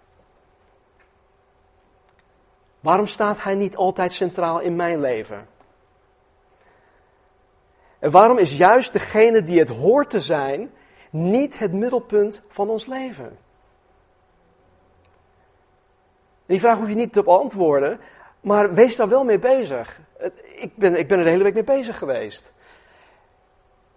Waarom 2.80 3.06
staat 3.06 3.42
Hij 3.42 3.54
niet 3.54 3.76
altijd 3.76 4.12
centraal 4.12 4.60
in 4.60 4.76
mijn 4.76 5.00
leven? 5.00 5.46
En 8.04 8.10
waarom 8.10 8.38
is 8.38 8.56
juist 8.56 8.92
degene 8.92 9.42
die 9.42 9.58
het 9.58 9.68
hoort 9.68 10.10
te 10.10 10.20
zijn, 10.20 10.70
niet 11.10 11.58
het 11.58 11.72
middelpunt 11.72 12.42
van 12.48 12.68
ons 12.68 12.86
leven? 12.86 13.38
Die 16.46 16.60
vraag 16.60 16.78
hoef 16.78 16.88
je 16.88 16.94
niet 16.94 17.12
te 17.12 17.22
beantwoorden, 17.22 18.00
maar 18.40 18.74
wees 18.74 18.96
daar 18.96 19.08
wel 19.08 19.24
mee 19.24 19.38
bezig. 19.38 20.00
Ik 20.54 20.76
ben, 20.76 20.98
ik 20.98 21.08
ben 21.08 21.18
er 21.18 21.24
de 21.24 21.30
hele 21.30 21.42
week 21.42 21.54
mee 21.54 21.64
bezig 21.64 21.98
geweest. 21.98 22.52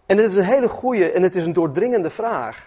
En 0.06 0.18
het 0.18 0.32
is 0.32 0.36
een 0.36 0.44
hele 0.44 0.70
goede 0.70 1.12
en 1.12 1.24
het 1.24 1.36
is 1.36 1.46
een 1.46 1.54
doordringende 1.54 2.10
vraag. 2.10 2.66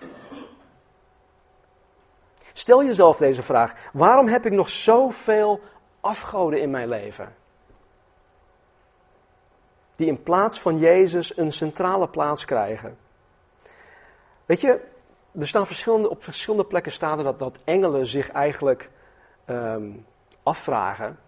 Stel 2.53 2.85
jezelf 2.85 3.17
deze 3.17 3.43
vraag: 3.43 3.91
waarom 3.93 4.29
heb 4.29 4.47
ik 4.47 4.53
nog 4.53 4.69
zoveel 4.69 5.61
afgoden 6.01 6.61
in 6.61 6.71
mijn 6.71 6.89
leven? 6.89 7.40
Die 10.01 10.09
in 10.09 10.23
plaats 10.23 10.61
van 10.61 10.79
Jezus 10.79 11.37
een 11.37 11.53
centrale 11.53 12.09
plaats 12.09 12.45
krijgen. 12.45 12.97
Weet 14.47 14.61
je, 14.61 14.81
er 15.39 15.49
staan 15.49 15.67
verschillende, 15.67 16.11
op 16.11 16.23
verschillende 16.23 16.67
plekken 16.67 16.93
staat 16.93 17.19
er 17.19 17.25
dat, 17.25 17.39
dat 17.39 17.59
engelen 17.65 18.07
zich 18.07 18.31
eigenlijk 18.31 18.91
ehm, 19.45 19.91
afvragen 20.43 21.19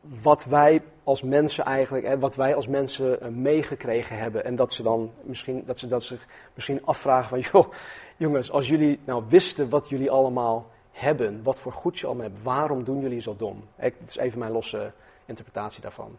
wat 0.00 0.44
wij 0.44 0.82
als 1.04 1.22
mensen 1.22 1.64
eigenlijk, 1.64 2.20
wat 2.20 2.34
wij 2.34 2.54
als 2.54 2.66
mensen 2.66 3.20
eh, 3.20 3.28
meegekregen 3.28 4.18
hebben. 4.18 4.44
En 4.44 4.56
dat 4.56 4.72
ze 4.72 4.82
dan 4.82 5.12
misschien, 5.22 5.62
dat 5.66 5.78
ze 5.78 5.88
dat 5.88 6.02
zich 6.02 6.26
misschien 6.54 6.86
afvragen 6.86 7.28
van, 7.28 7.40
joh, 7.52 7.72
jongens, 8.16 8.50
als 8.50 8.68
jullie 8.68 9.00
nou 9.04 9.24
wisten 9.28 9.68
wat 9.68 9.88
jullie 9.88 10.10
allemaal 10.10 10.70
hebben, 10.92 11.42
wat 11.42 11.58
voor 11.58 11.72
goed 11.72 11.98
je 11.98 12.06
allemaal 12.06 12.26
hebt, 12.26 12.42
waarom 12.42 12.84
doen 12.84 13.00
jullie 13.00 13.20
zo 13.20 13.36
dom? 13.36 13.64
Dat 13.76 13.92
is 14.06 14.16
even 14.16 14.38
mijn 14.38 14.52
losse 14.52 14.92
interpretatie 15.26 15.82
daarvan. 15.82 16.18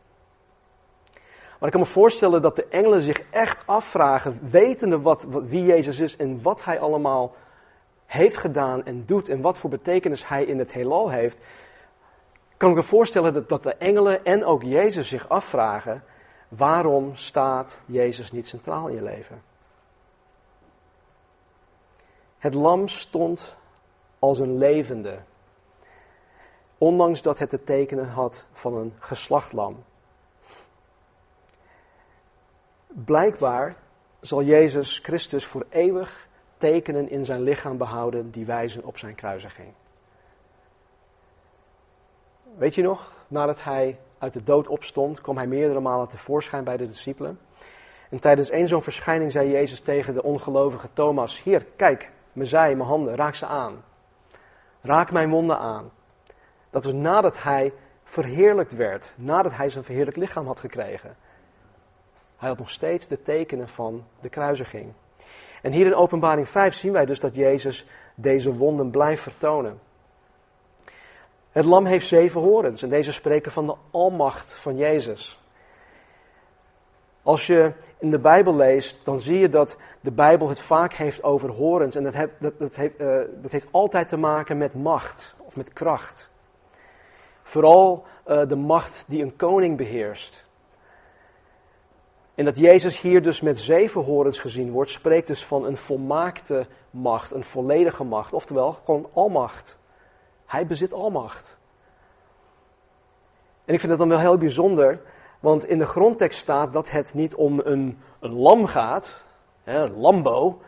Maar 1.59 1.69
ik 1.69 1.71
kan 1.71 1.81
me 1.81 1.93
voorstellen 1.93 2.41
dat 2.41 2.55
de 2.55 2.67
engelen 2.67 3.01
zich 3.01 3.21
echt 3.29 3.67
afvragen, 3.67 4.49
wetende 4.49 5.01
wat, 5.01 5.27
wie 5.29 5.65
Jezus 5.65 5.99
is 5.99 6.15
en 6.15 6.41
wat 6.41 6.63
hij 6.63 6.79
allemaal 6.79 7.35
heeft 8.05 8.37
gedaan 8.37 8.85
en 8.85 9.05
doet 9.05 9.29
en 9.29 9.41
wat 9.41 9.57
voor 9.57 9.69
betekenis 9.69 10.27
hij 10.27 10.43
in 10.43 10.59
het 10.59 10.71
heelal 10.71 11.09
heeft, 11.09 11.37
kan 12.57 12.69
ik 12.69 12.75
me 12.75 12.83
voorstellen 12.83 13.33
dat, 13.33 13.49
dat 13.49 13.63
de 13.63 13.75
engelen 13.75 14.25
en 14.25 14.45
ook 14.45 14.63
Jezus 14.63 15.07
zich 15.07 15.29
afvragen: 15.29 16.03
waarom 16.47 17.15
staat 17.15 17.77
Jezus 17.85 18.31
niet 18.31 18.47
centraal 18.47 18.87
in 18.87 18.95
je 18.95 19.03
leven? 19.03 19.41
Het 22.37 22.53
lam 22.53 22.87
stond 22.87 23.55
als 24.19 24.39
een 24.39 24.57
levende, 24.57 25.19
ondanks 26.77 27.21
dat 27.21 27.39
het 27.39 27.49
de 27.49 27.63
tekenen 27.63 28.07
had 28.07 28.45
van 28.51 28.73
een 28.73 28.93
geslachtlam. 28.99 29.83
Blijkbaar 33.05 33.75
zal 34.19 34.43
Jezus 34.43 34.99
Christus 35.03 35.45
voor 35.45 35.65
eeuwig 35.69 36.27
tekenen 36.57 37.09
in 37.09 37.25
zijn 37.25 37.41
lichaam 37.41 37.77
behouden 37.77 38.31
die 38.31 38.45
wijzen 38.45 38.83
op 38.83 38.97
zijn 38.97 39.15
kruisiging. 39.15 39.73
Weet 42.55 42.75
je 42.75 42.81
nog, 42.81 43.11
nadat 43.27 43.63
hij 43.63 43.99
uit 44.17 44.33
de 44.33 44.43
dood 44.43 44.67
opstond, 44.67 45.21
kwam 45.21 45.37
hij 45.37 45.47
meerdere 45.47 45.79
malen 45.79 46.07
tevoorschijn 46.07 46.63
bij 46.63 46.77
de 46.77 46.87
discipelen. 46.87 47.39
En 48.09 48.19
tijdens 48.19 48.49
één 48.49 48.67
zo'n 48.67 48.83
verschijning 48.83 49.31
zei 49.31 49.49
Jezus 49.51 49.79
tegen 49.79 50.13
de 50.13 50.23
ongelovige 50.23 50.87
Thomas: 50.93 51.43
Hier, 51.43 51.65
kijk, 51.75 52.11
mijn 52.33 52.47
zij, 52.47 52.75
mijn 52.75 52.89
handen, 52.89 53.15
raak 53.15 53.35
ze 53.35 53.45
aan. 53.45 53.83
Raak 54.81 55.11
mijn 55.11 55.29
wonden 55.29 55.59
aan. 55.59 55.91
Dat 56.69 56.83
was 56.83 56.93
nadat 56.93 57.43
hij 57.43 57.73
verheerlijkt 58.03 58.75
werd, 58.75 59.13
nadat 59.15 59.55
hij 59.55 59.69
zijn 59.69 59.83
verheerlijk 59.83 60.17
lichaam 60.17 60.47
had 60.47 60.59
gekregen. 60.59 61.15
Hij 62.37 62.49
had 62.49 62.57
nog 62.57 62.69
steeds 62.69 63.07
de 63.07 63.21
tekenen 63.21 63.69
van 63.69 64.03
de 64.21 64.29
kruisiging. 64.29 64.93
En 65.61 65.71
hier 65.71 65.85
in 65.85 65.95
Openbaring 65.95 66.49
5 66.49 66.73
zien 66.73 66.91
wij 66.91 67.05
dus 67.05 67.19
dat 67.19 67.35
Jezus 67.35 67.85
deze 68.15 68.53
wonden 68.53 68.89
blijft 68.89 69.23
vertonen. 69.23 69.79
Het 71.51 71.65
lam 71.65 71.85
heeft 71.85 72.07
zeven 72.07 72.41
horens 72.41 72.81
en 72.81 72.89
deze 72.89 73.11
spreken 73.11 73.51
van 73.51 73.65
de 73.65 73.75
almacht 73.91 74.53
van 74.53 74.77
Jezus. 74.77 75.39
Als 77.23 77.47
je 77.47 77.71
in 77.97 78.11
de 78.11 78.19
Bijbel 78.19 78.55
leest, 78.55 79.05
dan 79.05 79.19
zie 79.19 79.39
je 79.39 79.49
dat 79.49 79.77
de 80.01 80.11
Bijbel 80.11 80.49
het 80.49 80.59
vaak 80.59 80.93
heeft 80.93 81.23
over 81.23 81.49
horens. 81.49 81.95
En 81.95 82.03
dat, 82.03 82.13
dat, 82.39 82.59
dat, 82.59 82.75
heeft, 82.75 82.97
dat 83.41 83.51
heeft 83.51 83.67
altijd 83.71 84.07
te 84.07 84.17
maken 84.17 84.57
met 84.57 84.73
macht 84.73 85.35
of 85.37 85.55
met 85.55 85.73
kracht. 85.73 86.31
Vooral 87.43 88.05
uh, 88.27 88.47
de 88.47 88.55
macht 88.55 89.03
die 89.07 89.23
een 89.23 89.35
koning 89.35 89.77
beheerst. 89.77 90.46
En 92.37 92.45
dat 92.45 92.59
Jezus 92.59 93.01
hier 93.01 93.21
dus 93.21 93.41
met 93.41 93.59
zeven 93.59 94.01
horens 94.01 94.39
gezien 94.39 94.71
wordt, 94.71 94.91
spreekt 94.91 95.27
dus 95.27 95.45
van 95.45 95.65
een 95.65 95.77
volmaakte 95.77 96.67
macht, 96.89 97.31
een 97.31 97.43
volledige 97.43 98.03
macht. 98.03 98.33
Oftewel, 98.33 98.71
gewoon 98.71 99.09
almacht. 99.13 99.77
Hij 100.45 100.67
bezit 100.67 100.93
almacht. 100.93 101.57
En 103.65 103.73
ik 103.73 103.79
vind 103.79 103.91
het 103.91 103.99
dan 103.99 104.09
wel 104.09 104.19
heel 104.19 104.37
bijzonder, 104.37 105.01
want 105.39 105.65
in 105.65 105.79
de 105.79 105.85
grondtekst 105.85 106.39
staat 106.39 106.73
dat 106.73 106.89
het 106.89 107.13
niet 107.13 107.35
om 107.35 107.61
een, 107.63 107.99
een 108.19 108.33
lam 108.33 108.65
gaat, 108.65 109.23
hè, 109.63 109.83
een 109.83 109.97
lambo. 109.97 110.61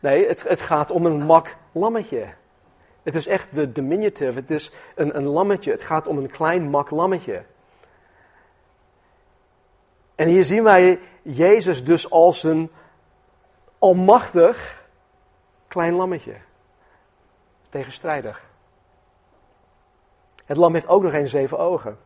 Nee, 0.00 0.26
het, 0.28 0.48
het 0.48 0.60
gaat 0.60 0.90
om 0.90 1.06
een 1.06 1.24
mak 1.24 1.56
lammetje. 1.72 2.26
Het 3.02 3.14
is 3.14 3.26
echt 3.26 3.54
de 3.54 3.72
diminutive, 3.72 4.38
het 4.38 4.50
is 4.50 4.72
een, 4.94 5.16
een 5.16 5.26
lammetje. 5.26 5.70
Het 5.70 5.82
gaat 5.82 6.06
om 6.06 6.18
een 6.18 6.30
klein 6.30 6.70
mak 6.70 6.90
lammetje. 6.90 7.44
En 10.16 10.28
hier 10.28 10.44
zien 10.44 10.62
wij 10.62 10.98
Jezus 11.22 11.84
dus 11.84 12.10
als 12.10 12.42
een 12.42 12.70
almachtig 13.78 14.84
klein 15.68 15.94
lammetje. 15.94 16.34
Tegenstrijdig. 17.68 18.44
Het 20.44 20.56
lam 20.56 20.74
heeft 20.74 20.88
ook 20.88 21.02
nog 21.02 21.12
eens 21.12 21.30
zeven 21.30 21.58
ogen. 21.58 21.98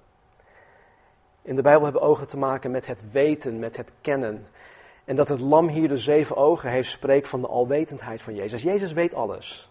In 1.42 1.56
de 1.56 1.62
Bijbel 1.62 1.84
hebben 1.84 2.02
ogen 2.02 2.28
te 2.28 2.36
maken 2.36 2.70
met 2.70 2.86
het 2.86 3.10
weten, 3.12 3.58
met 3.58 3.76
het 3.76 3.92
kennen. 4.00 4.46
En 5.04 5.16
dat 5.16 5.28
het 5.28 5.40
lam 5.40 5.68
hier 5.68 5.88
de 5.88 5.96
zeven 5.96 6.36
ogen 6.36 6.70
heeft, 6.70 6.90
spreekt 6.90 7.28
van 7.28 7.40
de 7.40 7.46
alwetendheid 7.46 8.22
van 8.22 8.34
Jezus. 8.34 8.62
Jezus 8.62 8.92
weet 8.92 9.14
alles. 9.14 9.70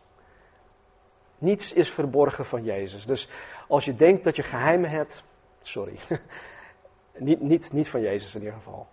Niets 1.37 1.73
is 1.73 1.91
verborgen 1.91 2.45
van 2.45 2.63
Jezus. 2.63 3.05
Dus 3.05 3.29
als 3.67 3.85
je 3.85 3.95
denkt 3.95 4.23
dat 4.23 4.35
je 4.35 4.43
geheimen 4.43 4.89
hebt, 4.89 5.23
sorry. 5.61 5.99
niet, 7.19 7.41
niet, 7.41 7.71
niet 7.73 7.89
van 7.89 8.01
Jezus 8.01 8.35
in 8.35 8.39
ieder 8.39 8.55
geval. 8.55 8.87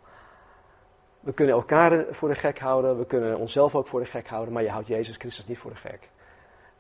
We 1.21 1.33
kunnen 1.33 1.55
elkaar 1.55 2.05
voor 2.11 2.29
de 2.29 2.35
gek 2.35 2.59
houden, 2.59 2.99
we 2.99 3.07
kunnen 3.07 3.39
onszelf 3.39 3.75
ook 3.75 3.87
voor 3.87 4.01
de 4.01 4.07
gek 4.07 4.29
houden, 4.29 4.53
maar 4.53 4.63
je 4.63 4.71
houdt 4.71 4.87
Jezus 4.87 5.17
Christus 5.17 5.47
niet 5.47 5.59
voor 5.59 5.71
de 5.71 5.77
gek. 5.77 6.09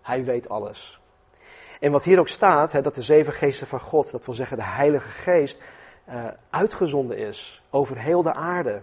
Hij 0.03 0.25
weet 0.25 0.49
alles. 0.49 1.01
En 1.81 1.93
wat 1.93 2.05
hier 2.05 2.19
ook 2.19 2.29
staat, 2.29 2.73
hè, 2.73 2.83
dat 2.83 2.95
de 2.95 3.03
zeven 3.03 3.33
geesten 3.33 3.67
van 3.67 3.81
God, 3.81 4.11
dat 4.11 4.25
wil 4.25 4.35
zeggen 4.35 4.57
de 4.57 4.63
Heilige 4.63 5.09
Geest, 5.09 5.63
uh, 6.09 6.25
uitgezonden 6.51 7.17
is 7.17 7.63
over 7.71 7.99
heel 7.99 8.23
de 8.23 8.33
aarde. 8.33 8.83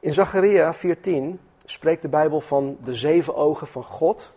In 0.00 0.14
Zacharia 0.14 0.74
4:10 0.74 1.40
spreekt 1.64 2.02
de 2.02 2.08
Bijbel 2.08 2.40
van 2.40 2.76
de 2.84 2.94
zeven 2.94 3.34
ogen 3.34 3.66
van 3.66 3.84
God 3.84 4.32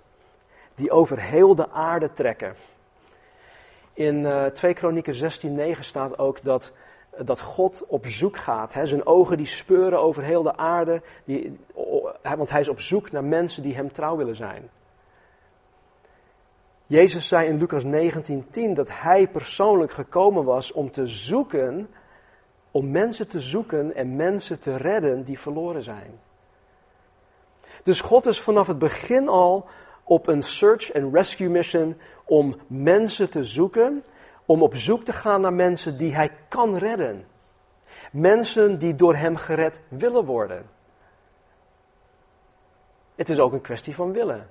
die 0.75 0.91
over 0.91 1.19
heel 1.19 1.55
de 1.55 1.69
aarde 1.69 2.13
trekken. 2.13 2.55
In 3.97 4.19
uh, 4.19 4.45
2 4.45 4.73
Kronieken 4.73 5.31
16:9 5.75 5.79
staat 5.79 6.19
ook 6.19 6.43
dat 6.43 6.71
dat 7.17 7.41
God 7.41 7.83
op 7.87 8.07
zoek 8.07 8.37
gaat. 8.37 8.73
Hè? 8.73 8.85
Zijn 8.85 9.05
ogen 9.05 9.37
die 9.37 9.45
speuren 9.45 9.99
over 9.99 10.23
heel 10.23 10.43
de 10.43 10.57
aarde, 10.57 11.01
die, 11.25 11.59
want 12.21 12.49
hij 12.49 12.59
is 12.59 12.67
op 12.67 12.79
zoek 12.79 13.11
naar 13.11 13.23
mensen 13.23 13.63
die 13.63 13.75
hem 13.75 13.91
trouw 13.91 14.15
willen 14.15 14.35
zijn. 14.35 14.69
Jezus 16.85 17.27
zei 17.27 17.47
in 17.47 17.57
Lucas 17.57 17.83
19:10 17.83 18.73
dat 18.73 18.89
hij 18.91 19.27
persoonlijk 19.27 19.91
gekomen 19.91 20.43
was 20.43 20.71
om 20.71 20.91
te 20.91 21.07
zoeken, 21.07 21.89
om 22.71 22.91
mensen 22.91 23.27
te 23.27 23.39
zoeken 23.39 23.95
en 23.95 24.15
mensen 24.15 24.59
te 24.59 24.75
redden 24.75 25.23
die 25.23 25.39
verloren 25.39 25.83
zijn. 25.83 26.19
Dus 27.83 28.01
God 28.01 28.25
is 28.25 28.41
vanaf 28.41 28.67
het 28.67 28.79
begin 28.79 29.27
al 29.27 29.65
op 30.07 30.27
een 30.27 30.41
search 30.41 30.93
and 30.93 31.13
rescue 31.13 31.49
mission 31.49 31.97
om 32.25 32.55
mensen 32.67 33.29
te 33.29 33.43
zoeken, 33.43 34.03
om 34.45 34.63
op 34.63 34.75
zoek 34.75 35.03
te 35.03 35.13
gaan 35.13 35.41
naar 35.41 35.53
mensen 35.53 35.97
die 35.97 36.15
hij 36.15 36.31
kan 36.47 36.77
redden. 36.77 37.27
Mensen 38.11 38.79
die 38.79 38.95
door 38.95 39.15
hem 39.15 39.35
gered 39.35 39.79
willen 39.87 40.25
worden. 40.25 40.69
Het 43.15 43.29
is 43.29 43.39
ook 43.39 43.53
een 43.53 43.61
kwestie 43.61 43.95
van 43.95 44.11
willen. 44.11 44.49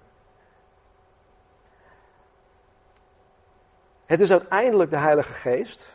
Het 4.06 4.20
is 4.20 4.30
uiteindelijk 4.30 4.90
de 4.90 4.96
Heilige 4.96 5.32
Geest 5.32 5.94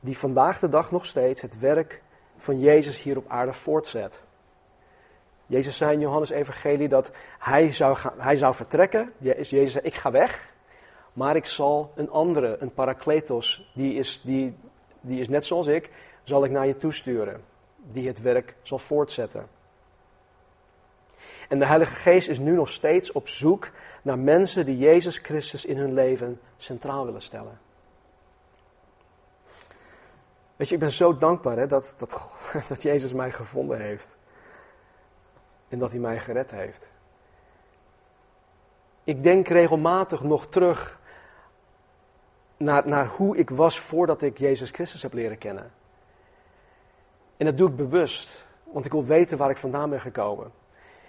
die 0.00 0.18
vandaag 0.18 0.58
de 0.58 0.68
dag 0.68 0.90
nog 0.90 1.06
steeds 1.06 1.40
het 1.40 1.58
werk 1.58 2.02
van 2.36 2.60
Jezus 2.60 3.02
hier 3.02 3.16
op 3.16 3.28
aarde 3.28 3.52
voortzet. 3.52 4.22
Jezus 5.46 5.76
zei 5.76 5.92
in 5.92 6.00
Johannes 6.00 6.30
Evangelie 6.30 6.88
dat 6.88 7.10
hij 7.38 7.72
zou, 7.72 7.96
gaan, 7.96 8.12
hij 8.16 8.36
zou 8.36 8.54
vertrekken. 8.54 9.12
Jezus 9.18 9.72
zei, 9.72 9.84
ik 9.84 9.94
ga 9.94 10.10
weg, 10.10 10.52
maar 11.12 11.36
ik 11.36 11.46
zal 11.46 11.92
een 11.94 12.10
andere, 12.10 12.56
een 12.60 12.74
parakletos, 12.74 13.70
die 13.74 13.94
is, 13.94 14.20
die, 14.22 14.56
die 15.00 15.20
is 15.20 15.28
net 15.28 15.44
zoals 15.44 15.66
ik, 15.66 15.90
zal 16.22 16.44
ik 16.44 16.50
naar 16.50 16.66
je 16.66 16.76
toesturen. 16.76 17.44
Die 17.76 18.06
het 18.06 18.20
werk 18.20 18.54
zal 18.62 18.78
voortzetten. 18.78 19.48
En 21.48 21.58
de 21.58 21.66
Heilige 21.66 21.94
Geest 21.94 22.28
is 22.28 22.38
nu 22.38 22.52
nog 22.52 22.68
steeds 22.68 23.12
op 23.12 23.28
zoek 23.28 23.70
naar 24.02 24.18
mensen 24.18 24.64
die 24.64 24.78
Jezus 24.78 25.18
Christus 25.18 25.64
in 25.64 25.76
hun 25.76 25.94
leven 25.94 26.40
centraal 26.56 27.04
willen 27.04 27.22
stellen. 27.22 27.58
Weet 30.56 30.68
je, 30.68 30.74
ik 30.74 30.80
ben 30.80 30.92
zo 30.92 31.14
dankbaar 31.14 31.56
hè, 31.56 31.66
dat, 31.66 31.94
dat, 31.98 32.30
dat 32.68 32.82
Jezus 32.82 33.12
mij 33.12 33.32
gevonden 33.32 33.80
heeft. 33.80 34.15
En 35.68 35.78
dat 35.78 35.90
hij 35.90 36.00
mij 36.00 36.18
gered 36.18 36.50
heeft. 36.50 36.86
Ik 39.04 39.22
denk 39.22 39.48
regelmatig 39.48 40.22
nog 40.22 40.46
terug 40.46 40.98
naar, 42.56 42.88
naar 42.88 43.06
hoe 43.06 43.36
ik 43.36 43.50
was 43.50 43.78
voordat 43.80 44.22
ik 44.22 44.38
Jezus 44.38 44.70
Christus 44.70 45.02
heb 45.02 45.12
leren 45.12 45.38
kennen. 45.38 45.70
En 47.36 47.46
dat 47.46 47.58
doe 47.58 47.68
ik 47.68 47.76
bewust, 47.76 48.44
want 48.64 48.84
ik 48.84 48.92
wil 48.92 49.04
weten 49.04 49.38
waar 49.38 49.50
ik 49.50 49.56
vandaan 49.56 49.90
ben 49.90 50.00
gekomen. 50.00 50.50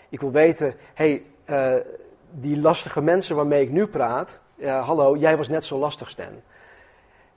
Ik 0.10 0.20
wil 0.20 0.32
weten, 0.32 0.76
hé, 0.94 1.24
hey, 1.46 1.76
uh, 1.76 1.84
die 2.32 2.60
lastige 2.60 3.02
mensen 3.02 3.36
waarmee 3.36 3.62
ik 3.62 3.72
nu 3.72 3.88
praat, 3.88 4.40
hallo, 4.62 5.16
jij 5.16 5.38
was 5.38 5.48
net 5.48 5.66
zo 5.66 5.80
lastig, 5.80 6.10
Stan. 6.10 6.42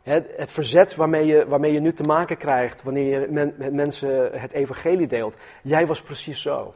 Het, 0.03 0.27
het, 0.37 0.51
verzet 0.51 0.95
waarmee 0.95 1.27
je, 1.27 1.49
waarmee 1.49 1.73
je 1.73 1.81
nu 1.81 1.93
te 1.93 2.03
maken 2.03 2.37
krijgt 2.37 2.83
wanneer 2.83 3.21
je 3.21 3.29
met 3.29 3.73
mensen 3.73 4.41
het 4.41 4.53
evangelie 4.53 5.07
deelt, 5.07 5.37
jij 5.63 5.87
was 5.87 6.03
precies 6.03 6.43
zo. 6.43 6.75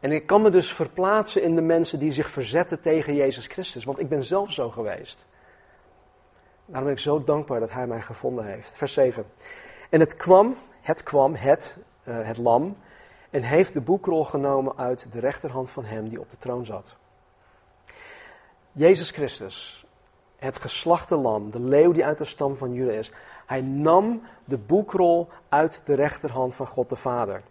En 0.00 0.12
ik 0.12 0.26
kan 0.26 0.42
me 0.42 0.50
dus 0.50 0.72
verplaatsen 0.72 1.42
in 1.42 1.54
de 1.54 1.60
mensen 1.60 1.98
die 1.98 2.10
zich 2.10 2.30
verzetten 2.30 2.80
tegen 2.80 3.14
Jezus 3.14 3.46
Christus, 3.46 3.84
want 3.84 3.98
ik 3.98 4.08
ben 4.08 4.22
zelf 4.22 4.52
zo 4.52 4.70
geweest. 4.70 5.26
Daarom 6.66 6.84
ben 6.84 6.92
ik 6.92 6.98
zo 6.98 7.24
dankbaar 7.24 7.60
dat 7.60 7.72
Hij 7.72 7.86
mij 7.86 8.00
gevonden 8.00 8.44
heeft. 8.44 8.72
Vers 8.72 8.92
7. 8.92 9.24
En 9.90 10.00
het 10.00 10.16
kwam, 10.16 10.56
het 10.80 11.02
kwam, 11.02 11.34
het, 11.34 11.78
uh, 12.04 12.14
het 12.22 12.36
lam, 12.36 12.76
en 13.30 13.42
heeft 13.42 13.72
de 13.72 13.80
boekrol 13.80 14.24
genomen 14.24 14.76
uit 14.76 15.12
de 15.12 15.20
rechterhand 15.20 15.70
van 15.70 15.84
hem 15.84 16.08
die 16.08 16.20
op 16.20 16.30
de 16.30 16.38
troon 16.38 16.66
zat. 16.66 16.96
Jezus 18.72 19.10
Christus, 19.10 19.86
het 20.36 20.56
geslachte 20.56 21.16
lam, 21.16 21.50
de 21.50 21.60
leeuw 21.60 21.92
die 21.92 22.04
uit 22.04 22.18
de 22.18 22.24
stam 22.24 22.56
van 22.56 22.72
Juda 22.72 22.92
is, 22.92 23.12
hij 23.46 23.60
nam 23.60 24.22
de 24.44 24.58
boekrol 24.58 25.28
uit 25.48 25.82
de 25.84 25.94
rechterhand 25.94 26.54
van 26.54 26.66
God 26.66 26.88
de 26.88 26.96
Vader. 26.96 27.42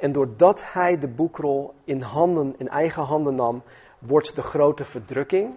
En 0.00 0.12
doordat 0.12 0.62
hij 0.72 0.98
de 0.98 1.08
boekrol 1.08 1.74
in, 1.84 2.00
handen, 2.00 2.54
in 2.58 2.68
eigen 2.68 3.02
handen 3.02 3.34
nam, 3.34 3.62
wordt 3.98 4.34
de 4.34 4.42
grote 4.42 4.84
verdrukking, 4.84 5.50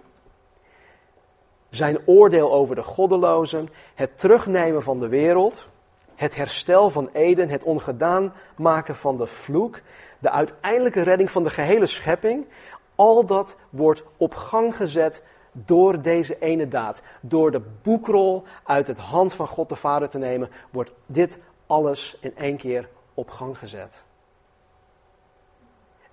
zijn 1.70 1.98
oordeel 2.06 2.52
over 2.52 2.74
de 2.74 2.82
goddelozen, 2.82 3.68
het 3.94 4.18
terugnemen 4.18 4.82
van 4.82 5.00
de 5.00 5.08
wereld, 5.08 5.68
het 6.14 6.34
herstel 6.34 6.90
van 6.90 7.08
Eden, 7.12 7.48
het 7.48 7.62
ongedaan 7.62 8.32
maken 8.56 8.96
van 8.96 9.16
de 9.16 9.26
vloek, 9.26 9.80
de 10.18 10.30
uiteindelijke 10.30 11.02
redding 11.02 11.30
van 11.30 11.42
de 11.42 11.50
gehele 11.50 11.86
schepping, 11.86 12.46
al 12.94 13.26
dat 13.26 13.56
wordt 13.70 14.04
op 14.16 14.34
gang 14.34 14.76
gezet 14.76 15.22
door 15.52 16.02
deze 16.02 16.38
ene 16.38 16.68
daad. 16.68 17.02
Door 17.20 17.50
de 17.50 17.62
boekrol 17.82 18.42
uit 18.64 18.86
het 18.86 18.98
hand 18.98 19.34
van 19.34 19.46
God 19.46 19.68
de 19.68 19.76
Vader 19.76 20.08
te 20.08 20.18
nemen, 20.18 20.50
wordt 20.70 20.92
dit 21.06 21.38
alles 21.66 22.16
in 22.20 22.36
één 22.36 22.56
keer 22.56 22.88
op 23.14 23.30
gang 23.30 23.58
gezet. 23.58 24.02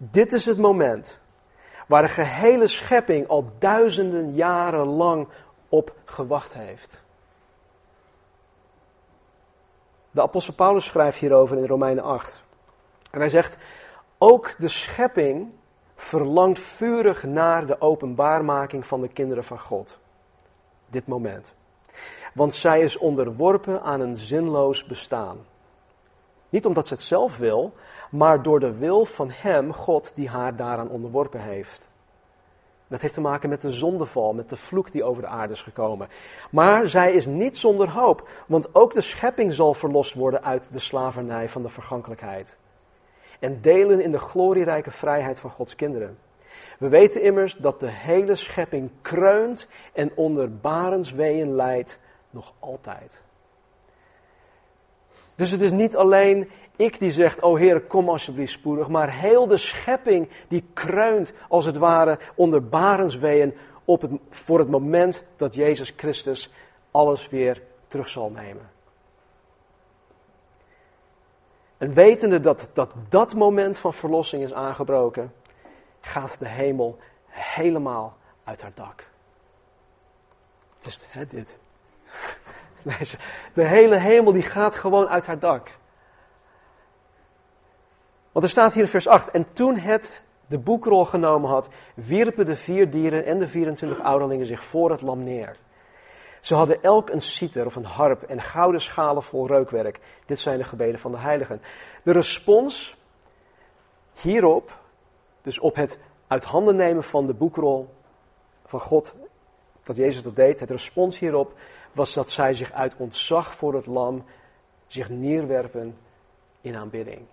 Dit 0.03 0.33
is 0.33 0.45
het 0.45 0.57
moment 0.57 1.19
waar 1.87 2.01
de 2.01 2.07
gehele 2.07 2.67
schepping 2.67 3.27
al 3.27 3.51
duizenden 3.59 4.33
jaren 4.33 4.85
lang 4.85 5.27
op 5.69 5.95
gewacht 6.05 6.53
heeft. 6.53 7.01
De 10.11 10.21
apostel 10.21 10.53
Paulus 10.53 10.85
schrijft 10.85 11.17
hierover 11.17 11.57
in 11.57 11.65
Romeinen 11.65 12.03
8. 12.03 12.43
En 13.11 13.19
hij 13.19 13.29
zegt, 13.29 13.57
ook 14.17 14.55
de 14.57 14.67
schepping 14.67 15.51
verlangt 15.95 16.59
vurig 16.59 17.23
naar 17.23 17.65
de 17.65 17.81
openbaarmaking 17.81 18.85
van 18.85 19.01
de 19.01 19.07
kinderen 19.07 19.43
van 19.43 19.59
God. 19.59 19.99
Dit 20.87 21.07
moment. 21.07 21.53
Want 22.33 22.55
zij 22.55 22.81
is 22.81 22.97
onderworpen 22.97 23.81
aan 23.81 23.99
een 23.99 24.17
zinloos 24.17 24.85
bestaan. 24.85 25.37
Niet 26.49 26.65
omdat 26.65 26.87
ze 26.87 26.93
het 26.93 27.03
zelf 27.03 27.37
wil, 27.37 27.73
maar 28.11 28.41
door 28.41 28.59
de 28.59 28.77
wil 28.77 29.05
van 29.05 29.29
Hem, 29.31 29.73
God, 29.73 30.11
die 30.15 30.29
haar 30.29 30.55
daaraan 30.55 30.89
onderworpen 30.89 31.41
heeft. 31.41 31.89
Dat 32.87 33.01
heeft 33.01 33.13
te 33.13 33.21
maken 33.21 33.49
met 33.49 33.61
de 33.61 33.71
zondeval, 33.71 34.33
met 34.33 34.49
de 34.49 34.57
vloek 34.57 34.91
die 34.91 35.03
over 35.03 35.21
de 35.21 35.27
aarde 35.27 35.53
is 35.53 35.61
gekomen. 35.61 36.09
Maar 36.51 36.87
zij 36.87 37.13
is 37.13 37.25
niet 37.25 37.57
zonder 37.57 37.89
hoop, 37.89 38.29
want 38.47 38.75
ook 38.75 38.93
de 38.93 39.01
schepping 39.01 39.53
zal 39.53 39.73
verlost 39.73 40.13
worden 40.13 40.43
uit 40.43 40.67
de 40.71 40.79
slavernij 40.79 41.49
van 41.49 41.61
de 41.61 41.69
vergankelijkheid. 41.69 42.57
En 43.39 43.61
delen 43.61 44.01
in 44.01 44.11
de 44.11 44.19
glorierijke 44.19 44.91
vrijheid 44.91 45.39
van 45.39 45.49
Gods 45.49 45.75
kinderen. 45.75 46.17
We 46.79 46.89
weten 46.89 47.21
immers 47.21 47.55
dat 47.55 47.79
de 47.79 47.89
hele 47.89 48.35
schepping 48.35 48.89
kreunt 49.01 49.67
en 49.93 50.11
onder 50.15 50.57
barensweeën 50.57 51.55
lijdt 51.55 51.99
nog 52.29 52.53
altijd. 52.59 53.21
Dus 55.35 55.51
het 55.51 55.61
is 55.61 55.71
niet 55.71 55.95
alleen 55.95 56.49
ik 56.75 56.99
die 56.99 57.11
zegt, 57.11 57.41
oh 57.41 57.57
Heer, 57.57 57.81
kom 57.81 58.09
alsjeblieft 58.09 58.51
spoedig. 58.51 58.87
Maar 58.87 59.11
heel 59.11 59.47
de 59.47 59.57
schepping 59.57 60.29
die 60.47 60.63
kruint 60.73 61.33
als 61.47 61.65
het 61.65 61.77
ware 61.77 62.19
onder 62.35 62.67
barensweeën 62.67 63.57
op 63.85 64.01
het, 64.01 64.11
voor 64.29 64.59
het 64.59 64.69
moment 64.69 65.23
dat 65.35 65.55
Jezus 65.55 65.93
Christus 65.95 66.53
alles 66.91 67.29
weer 67.29 67.61
terug 67.87 68.09
zal 68.09 68.29
nemen. 68.29 68.69
En 71.77 71.93
wetende 71.93 72.39
dat, 72.39 72.69
dat 72.73 72.91
dat 73.09 73.33
moment 73.33 73.77
van 73.77 73.93
verlossing 73.93 74.43
is 74.43 74.53
aangebroken, 74.53 75.33
gaat 76.01 76.39
de 76.39 76.47
hemel 76.47 76.97
helemaal 77.27 78.17
uit 78.43 78.61
haar 78.61 78.71
dak. 78.75 79.07
Het 80.77 80.87
is 80.87 80.99
hè, 81.07 81.25
dit. 81.25 81.57
De 83.53 83.63
hele 83.63 83.95
hemel 83.95 84.31
die 84.31 84.41
gaat 84.41 84.75
gewoon 84.75 85.07
uit 85.07 85.25
haar 85.25 85.39
dak. 85.39 85.69
Want 88.31 88.45
er 88.45 88.51
staat 88.51 88.73
hier 88.73 88.83
in 88.83 88.89
vers 88.89 89.07
8, 89.07 89.31
en 89.31 89.53
toen 89.53 89.77
het 89.77 90.21
de 90.47 90.57
boekrol 90.57 91.05
genomen 91.05 91.49
had, 91.49 91.69
wierpen 91.95 92.45
de 92.45 92.55
vier 92.55 92.89
dieren 92.89 93.25
en 93.25 93.39
de 93.39 93.47
24 93.47 93.99
ouderlingen 93.99 94.45
zich 94.45 94.63
voor 94.63 94.91
het 94.91 95.01
lam 95.01 95.23
neer. 95.23 95.57
Ze 96.41 96.55
hadden 96.55 96.83
elk 96.83 97.09
een 97.09 97.21
citer 97.21 97.65
of 97.65 97.75
een 97.75 97.85
harp 97.85 98.21
en 98.21 98.41
gouden 98.41 98.81
schalen 98.81 99.23
vol 99.23 99.47
reukwerk. 99.47 99.99
Dit 100.25 100.39
zijn 100.39 100.57
de 100.57 100.63
gebeden 100.63 100.99
van 100.99 101.11
de 101.11 101.17
heiligen. 101.17 101.61
De 102.03 102.11
respons 102.11 102.97
hierop, 104.21 104.79
dus 105.41 105.59
op 105.59 105.75
het 105.75 105.99
uit 106.27 106.43
handen 106.43 106.75
nemen 106.75 107.03
van 107.03 107.27
de 107.27 107.33
boekrol 107.33 107.93
van 108.65 108.79
God, 108.79 109.13
dat 109.83 109.95
Jezus 109.95 110.23
dat 110.23 110.35
deed, 110.35 110.59
het 110.59 110.69
respons 110.69 111.19
hierop 111.19 111.53
was 111.91 112.13
dat 112.13 112.31
zij 112.31 112.53
zich 112.53 112.71
uit 112.71 112.95
ontzag 112.97 113.55
voor 113.55 113.73
het 113.73 113.85
lam 113.85 114.23
zich 114.87 115.09
neerwerpen 115.09 115.97
in 116.61 116.75
aanbidding 116.75 117.27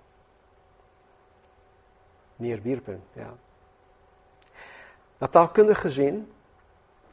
neerwierpen. 2.39 3.03
Ja. 3.13 3.35
Taalkundig 5.31 5.81
gezien 5.81 6.33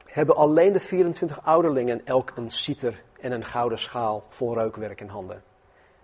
hebben 0.05 0.35
alleen 0.35 0.73
de 0.73 0.79
24 0.79 1.45
ouderlingen 1.45 2.05
elk 2.05 2.31
een 2.35 2.51
citer 2.51 3.03
en 3.19 3.31
een 3.31 3.45
gouden 3.45 3.79
schaal 3.79 4.23
vol 4.29 4.53
reukwerk 4.53 5.01
in 5.01 5.07
handen. 5.07 5.43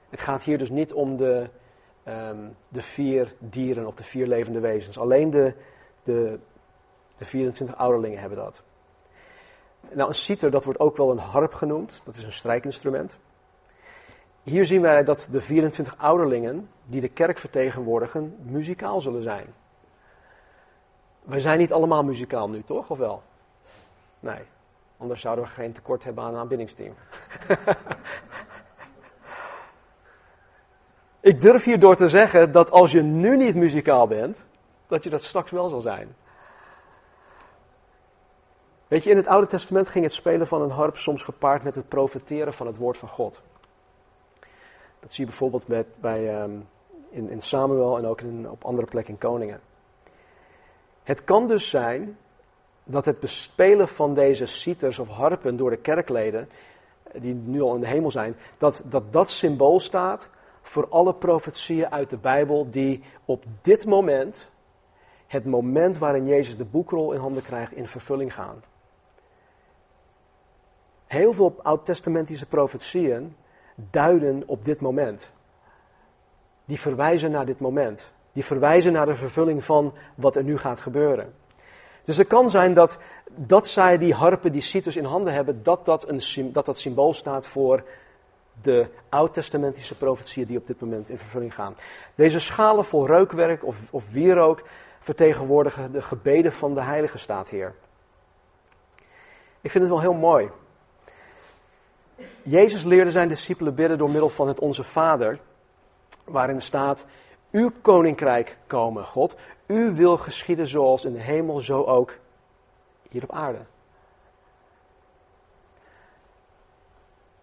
Het 0.10 0.22
gaat 0.22 0.44
hier 0.44 0.58
dus 0.58 0.70
niet 0.70 0.94
om 0.94 1.18
de, 1.18 1.50
ehm, 2.04 2.50
de 2.70 2.82
vier 2.82 3.36
dieren 3.40 3.88
of 3.88 3.96
de 3.96 4.04
vier 4.04 4.28
levende 4.28 4.60
wezens. 4.60 5.00
Alleen 5.00 5.30
de, 5.30 5.54
de, 6.04 6.40
de 7.18 7.26
24 7.26 7.78
ouderlingen 7.78 8.20
hebben 8.20 8.38
dat. 8.38 8.64
Nou, 9.90 10.10
een 10.10 10.16
citer, 10.16 10.52
dat 10.52 10.64
wordt 10.64 10.80
ook 10.80 10.98
wel 10.98 11.12
een 11.12 11.18
harp 11.18 11.54
genoemd. 11.54 12.02
Dat 12.06 12.16
is 12.16 12.24
een 12.24 12.32
strijkinstrument. 12.32 13.18
Hier 14.43 14.65
zien 14.65 14.82
wij 14.82 15.04
dat 15.04 15.27
de 15.32 15.41
24 15.41 15.97
ouderlingen 15.97 16.69
die 16.86 17.01
de 17.01 17.10
kerk 17.10 17.38
vertegenwoordigen, 17.38 18.38
muzikaal 18.43 19.01
zullen 19.01 19.23
zijn. 19.23 19.45
Wij 21.23 21.39
zijn 21.39 21.60
niet 21.60 21.73
allemaal 21.73 22.04
muzikaal 22.04 22.49
nu, 22.49 22.63
toch? 22.63 22.89
Of 22.89 22.97
wel? 22.97 23.23
Nee. 24.19 24.41
Anders 24.97 25.21
zouden 25.21 25.45
we 25.45 25.51
geen 25.51 25.71
tekort 25.71 26.04
hebben 26.04 26.23
aan 26.23 26.34
een 26.34 26.39
aanbiddingsteam. 26.39 26.93
Ik 31.19 31.41
durf 31.41 31.63
hierdoor 31.63 31.95
te 31.95 32.08
zeggen 32.08 32.51
dat 32.51 32.71
als 32.71 32.91
je 32.91 33.01
nu 33.01 33.38
niet 33.38 33.56
muzikaal 33.56 34.08
bent, 34.08 34.43
dat 34.88 35.04
je 35.04 35.10
dat 35.10 35.23
straks 35.23 35.51
wel 35.51 35.69
zal 35.69 35.82
zijn. 35.82 36.15
Weet 38.88 39.04
je, 39.04 39.10
in 39.10 39.15
het 39.15 39.27
Oude 39.27 39.47
Testament 39.47 39.89
ging 39.89 40.04
het 40.04 40.13
spelen 40.13 40.47
van 40.47 40.62
een 40.62 40.69
harp 40.69 40.97
soms 40.97 41.23
gepaard 41.23 41.63
met 41.63 41.75
het 41.75 41.88
profeteren 41.88 42.54
van 42.54 42.67
het 42.67 42.77
woord 42.77 42.97
van 42.97 43.10
God. 43.10 43.41
Dat 45.02 45.14
zie 45.14 45.24
je 45.24 45.30
bijvoorbeeld 45.30 45.68
met, 45.68 45.88
bij, 46.00 46.42
um, 46.42 46.68
in, 47.10 47.30
in 47.30 47.42
Samuel 47.42 47.98
en 47.98 48.06
ook 48.06 48.22
in, 48.22 48.50
op 48.50 48.64
andere 48.64 48.88
plekken 48.88 49.14
in 49.14 49.20
Koningen. 49.20 49.62
Het 51.04 51.24
kan 51.24 51.48
dus 51.48 51.70
zijn 51.70 52.18
dat 52.84 53.06
het 53.06 53.20
bespelen 53.20 53.88
van 53.88 54.14
deze 54.14 54.46
citers 54.46 55.00
of 55.00 55.08
harpen 55.08 55.58
door 55.58 55.70
de 55.70 55.78
kerkleden, 55.78 56.50
die 57.14 57.34
nu 57.34 57.62
al 57.62 57.76
in 57.76 57.82
de 57.82 57.88
hemel 57.88 58.12
zijn, 58.12 58.36
dat 58.58 58.84
dat, 58.86 59.14
dat 59.14 59.30
symbool 59.30 59.80
staat 59.80 60.30
voor 60.62 60.88
alle 60.90 61.14
profetieën 61.14 61.92
uit 61.92 62.10
de 62.10 62.18
Bijbel 62.18 62.70
die 62.70 63.04
op 63.26 63.44
dit 63.62 63.86
moment, 63.86 64.48
het 65.28 65.46
moment 65.46 65.98
waarin 65.98 66.28
Jezus 66.28 66.58
de 66.58 66.66
boekrol 66.66 67.12
in 67.12 67.20
handen 67.20 67.44
krijgt, 67.44 67.72
in 67.72 67.88
vervulling 67.88 68.34
gaan. 68.34 68.64
Heel 71.08 71.34
veel 71.34 71.56
oud-testamentische 71.62 72.46
profetieën 72.46 73.36
duiden 73.89 74.44
op 74.46 74.65
dit 74.65 74.82
moment. 74.82 75.30
Die 76.65 76.80
verwijzen 76.80 77.32
naar 77.32 77.46
dit 77.46 77.60
moment. 77.60 78.12
Die 78.34 78.46
verwijzen 78.46 78.94
naar 78.94 79.06
de 79.06 79.15
vervulling 79.15 79.63
van 79.63 79.94
wat 80.15 80.36
er 80.36 80.44
nu 80.44 80.58
gaat 80.58 80.80
gebeuren. 80.80 81.34
Dus 82.06 82.17
het 82.17 82.28
kan 82.28 82.50
zijn 82.50 82.74
dat, 82.74 82.98
dat 83.36 83.67
zij 83.67 83.98
die 83.98 84.13
harpen, 84.13 84.52
die 84.52 84.62
citus 84.62 84.96
in 84.96 85.06
handen 85.06 85.34
hebben, 85.34 85.63
dat 85.63 85.86
dat, 85.86 86.10
een, 86.10 86.54
dat 86.54 86.65
dat 86.65 86.80
symbool 86.80 87.13
staat 87.13 87.48
voor 87.48 87.84
de 88.62 88.88
oud-testamentische 89.10 89.98
profetieën 89.98 90.48
die 90.48 90.58
op 90.58 90.67
dit 90.67 90.82
moment 90.82 91.10
in 91.10 91.17
vervulling 91.17 91.54
gaan. 91.54 91.76
Deze 92.15 92.39
schalen 92.39 92.86
vol 92.86 93.06
reukwerk 93.06 93.65
of, 93.65 93.94
of 93.94 94.12
wierook 94.12 94.63
vertegenwoordigen 95.00 95.91
de 95.91 96.02
gebeden 96.02 96.54
van 96.54 96.74
de 96.74 96.82
heilige 96.82 97.17
staat 97.17 97.50
hier. 97.50 97.74
Ik 99.62 99.72
vind 99.72 99.84
het 99.84 99.94
wel 99.94 100.02
heel 100.02 100.13
mooi. 100.13 100.50
Jezus 102.43 102.84
leerde 102.84 103.12
zijn 103.12 103.27
discipelen 103.27 103.75
bidden 103.75 103.97
door 103.97 104.10
middel 104.10 104.30
van 104.30 104.47
het 104.47 104.60
Onze 104.60 104.84
Vader, 104.84 105.39
waarin 106.25 106.62
staat, 106.62 107.06
uw 107.51 107.71
koninkrijk 107.82 108.58
komen, 108.67 109.06
God. 109.06 109.36
U 109.65 109.95
wil 109.95 110.17
geschieden 110.17 110.67
zoals 110.67 111.06
in 111.06 111.13
de 111.13 111.19
hemel, 111.19 111.60
zo 111.60 111.84
ook 111.84 112.17
hier 113.10 113.23
op 113.23 113.32
aarde. 113.32 113.60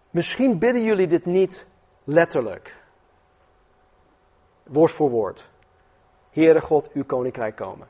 Misschien 0.09 0.57
bidden 0.57 0.83
jullie 0.83 1.07
dit 1.07 1.25
niet 1.25 1.65
letterlijk, 2.03 2.77
woord 4.63 4.91
voor 4.91 5.09
woord. 5.09 5.49
Heere 6.29 6.61
God, 6.61 6.91
uw 6.91 7.05
koninkrijk 7.05 7.55
komen. 7.55 7.87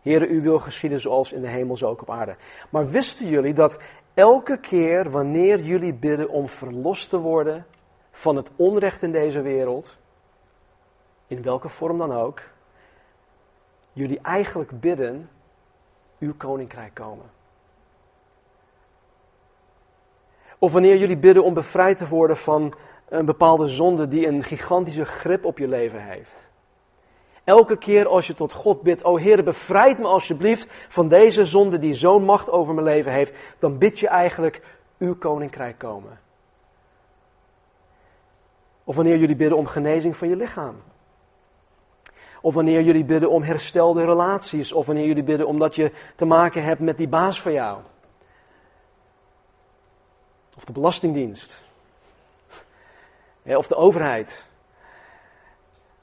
Heere, 0.00 0.26
u 0.26 0.40
wil 0.40 0.58
geschieden 0.58 1.00
zoals 1.00 1.32
in 1.32 1.40
de 1.40 1.48
hemel, 1.48 1.76
zo 1.76 1.88
ook 1.88 2.02
op 2.02 2.10
aarde. 2.10 2.36
Maar 2.70 2.90
wisten 2.90 3.28
jullie 3.28 3.54
dat 3.54 3.78
elke 4.14 4.58
keer 4.60 5.10
wanneer 5.10 5.60
jullie 5.60 5.94
bidden 5.94 6.28
om 6.28 6.48
verlost 6.48 7.08
te 7.08 7.18
worden 7.18 7.66
van 8.10 8.36
het 8.36 8.50
onrecht 8.56 9.02
in 9.02 9.12
deze 9.12 9.40
wereld, 9.40 9.96
in 11.26 11.42
welke 11.42 11.68
vorm 11.68 11.98
dan 11.98 12.12
ook, 12.12 12.40
jullie 13.92 14.20
eigenlijk 14.22 14.80
bidden, 14.80 15.30
uw 16.18 16.34
koninkrijk 16.36 16.94
komen. 16.94 17.30
Of 20.58 20.72
wanneer 20.72 20.96
jullie 20.96 21.18
bidden 21.18 21.44
om 21.44 21.54
bevrijd 21.54 21.98
te 21.98 22.08
worden 22.08 22.36
van 22.36 22.74
een 23.08 23.24
bepaalde 23.24 23.68
zonde 23.68 24.08
die 24.08 24.26
een 24.26 24.42
gigantische 24.42 25.04
grip 25.04 25.44
op 25.44 25.58
je 25.58 25.68
leven 25.68 26.04
heeft. 26.04 26.50
Elke 27.44 27.76
keer 27.76 28.08
als 28.08 28.26
je 28.26 28.34
tot 28.34 28.52
God 28.52 28.82
bidt, 28.82 29.04
o 29.04 29.16
Heer, 29.16 29.44
bevrijd 29.44 29.98
me 29.98 30.06
alsjeblieft 30.06 30.66
van 30.88 31.08
deze 31.08 31.46
zonde 31.46 31.78
die 31.78 31.94
zo'n 31.94 32.24
macht 32.24 32.50
over 32.50 32.74
mijn 32.74 32.86
leven 32.86 33.12
heeft, 33.12 33.34
dan 33.58 33.78
bid 33.78 33.98
je 33.98 34.08
eigenlijk 34.08 34.62
uw 34.98 35.16
koninkrijk 35.16 35.78
komen. 35.78 36.20
Of 38.84 38.96
wanneer 38.96 39.16
jullie 39.16 39.36
bidden 39.36 39.58
om 39.58 39.66
genezing 39.66 40.16
van 40.16 40.28
je 40.28 40.36
lichaam. 40.36 40.82
Of 42.40 42.54
wanneer 42.54 42.82
jullie 42.82 43.04
bidden 43.04 43.30
om 43.30 43.42
herstelde 43.42 44.04
relaties. 44.04 44.72
Of 44.72 44.86
wanneer 44.86 45.06
jullie 45.06 45.22
bidden 45.22 45.46
omdat 45.46 45.74
je 45.74 45.92
te 46.16 46.24
maken 46.24 46.64
hebt 46.64 46.80
met 46.80 46.96
die 46.96 47.08
baas 47.08 47.40
van 47.40 47.52
jou. 47.52 47.80
Of 50.56 50.64
de 50.64 50.72
Belastingdienst. 50.72 51.62
Of 53.42 53.68
de 53.68 53.76
overheid. 53.76 54.44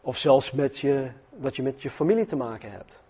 Of 0.02 0.18
zelfs 0.18 0.52
met 0.52 0.80
je, 0.80 1.12
dat 1.42 1.56
je 1.56 1.64
met 1.64 1.82
je 1.82 1.90
familie 1.90 2.26
te 2.26 2.36
maken 2.36 2.72
hebt. 2.72 3.02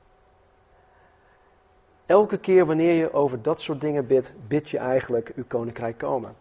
Elke 2.06 2.38
keer 2.38 2.66
wanneer 2.66 2.94
je 2.94 3.14
over 3.14 3.42
dat 3.42 3.62
soort 3.62 3.82
dingen 3.82 4.08
bidt, 4.08 4.34
bid 4.48 4.70
je 4.70 4.78
eigenlijk 4.78 5.32
uw 5.36 5.44
koninkrijk 5.48 5.98
komen. 5.98 6.36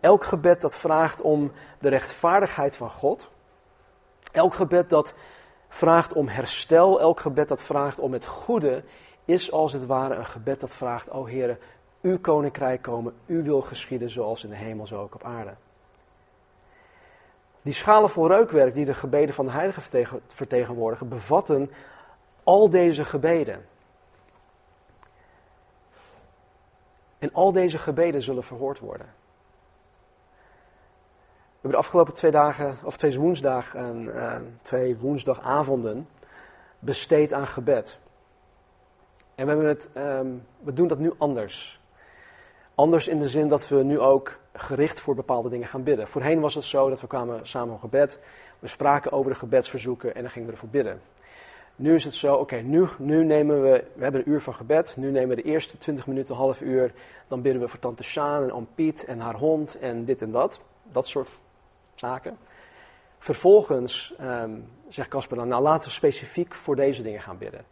Elk 0.00 0.24
gebed 0.24 0.60
dat 0.60 0.78
vraagt 0.78 1.20
om 1.20 1.52
de 1.78 1.88
rechtvaardigheid 1.88 2.76
van 2.76 2.90
God. 2.90 3.30
Elk 4.32 4.54
gebed 4.54 4.90
dat 4.90 5.14
vraagt 5.68 6.12
om 6.12 6.28
herstel, 6.28 7.00
elk 7.00 7.20
gebed 7.20 7.48
dat 7.48 7.62
vraagt 7.62 7.98
om 7.98 8.12
het 8.12 8.26
goede, 8.26 8.84
is 9.24 9.52
als 9.52 9.72
het 9.72 9.86
ware 9.86 10.14
een 10.14 10.26
gebed 10.26 10.60
dat 10.60 10.74
vraagt, 10.74 11.10
o 11.10 11.24
Heer, 11.24 11.58
uw 12.02 12.18
koninkrijk 12.18 12.82
komen, 12.82 13.14
uw 13.26 13.42
wil 13.42 13.60
geschieden 13.60 14.10
zoals 14.10 14.44
in 14.44 14.50
de 14.50 14.56
hemel, 14.56 14.86
zo 14.86 15.00
ook 15.00 15.14
op 15.14 15.24
aarde. 15.24 15.54
Die 17.66 17.74
schalen 17.74 18.10
vol 18.10 18.28
reukwerk 18.28 18.74
die 18.74 18.84
de 18.84 18.94
gebeden 18.94 19.34
van 19.34 19.44
de 19.44 19.52
heilige 19.52 19.80
vertegenwoordigen, 20.26 21.08
bevatten 21.08 21.70
al 22.44 22.70
deze 22.70 23.04
gebeden. 23.04 23.66
En 27.18 27.32
al 27.32 27.52
deze 27.52 27.78
gebeden 27.78 28.22
zullen 28.22 28.44
verhoord 28.44 28.78
worden. 28.78 29.06
We 31.46 31.52
hebben 31.52 31.70
de 31.70 31.76
afgelopen 31.76 32.14
twee 32.14 32.30
dagen, 32.30 32.78
of 32.82 32.96
twee 32.96 33.18
woensdag 33.18 33.74
en 33.74 34.04
uh, 34.04 34.36
twee 34.60 34.98
woensdagavonden 34.98 36.08
besteed 36.78 37.32
aan 37.32 37.46
gebed. 37.46 37.98
En 39.34 39.58
we, 39.58 39.64
het, 39.64 39.90
um, 39.96 40.46
we 40.58 40.72
doen 40.72 40.88
dat 40.88 40.98
nu 40.98 41.12
anders. 41.18 41.75
Anders 42.76 43.08
in 43.08 43.18
de 43.18 43.28
zin 43.28 43.48
dat 43.48 43.68
we 43.68 43.82
nu 43.82 44.00
ook 44.00 44.38
gericht 44.52 45.00
voor 45.00 45.14
bepaalde 45.14 45.48
dingen 45.48 45.68
gaan 45.68 45.82
bidden. 45.82 46.08
Voorheen 46.08 46.40
was 46.40 46.54
het 46.54 46.64
zo 46.64 46.88
dat 46.88 47.00
we 47.00 47.06
kwamen 47.06 47.46
samen 47.46 47.74
op 47.74 47.80
gebed, 47.80 48.18
we 48.58 48.68
spraken 48.68 49.12
over 49.12 49.30
de 49.30 49.38
gebedsverzoeken 49.38 50.14
en 50.14 50.22
dan 50.22 50.30
gingen 50.30 50.48
we 50.48 50.54
ervoor 50.54 50.68
bidden. 50.68 51.00
Nu 51.76 51.94
is 51.94 52.04
het 52.04 52.14
zo, 52.14 52.34
oké, 52.34 52.56
nu, 52.56 52.88
nu 52.98 53.24
nemen 53.24 53.62
we, 53.62 53.84
we 53.94 54.02
hebben 54.02 54.20
een 54.20 54.30
uur 54.30 54.40
van 54.40 54.54
gebed, 54.54 54.94
nu 54.96 55.10
nemen 55.10 55.28
we 55.28 55.42
de 55.42 55.48
eerste 55.48 55.78
20 55.78 56.06
minuten, 56.06 56.34
een 56.34 56.40
half 56.40 56.60
uur, 56.60 56.92
dan 57.28 57.42
bidden 57.42 57.62
we 57.62 57.68
voor 57.68 57.78
tante 57.78 58.02
Sjaan 58.02 58.42
en 58.42 58.52
oom 58.52 58.68
Piet 58.74 59.04
en 59.04 59.20
haar 59.20 59.36
hond 59.36 59.78
en 59.78 60.04
dit 60.04 60.22
en 60.22 60.30
dat. 60.30 60.60
Dat 60.92 61.08
soort 61.08 61.28
zaken. 61.94 62.38
Vervolgens 63.18 64.14
um, 64.20 64.68
zegt 64.88 65.08
Casper 65.08 65.36
dan, 65.36 65.48
nou 65.48 65.62
laten 65.62 65.88
we 65.88 65.94
specifiek 65.94 66.54
voor 66.54 66.76
deze 66.76 67.02
dingen 67.02 67.20
gaan 67.20 67.38
bidden. 67.38 67.64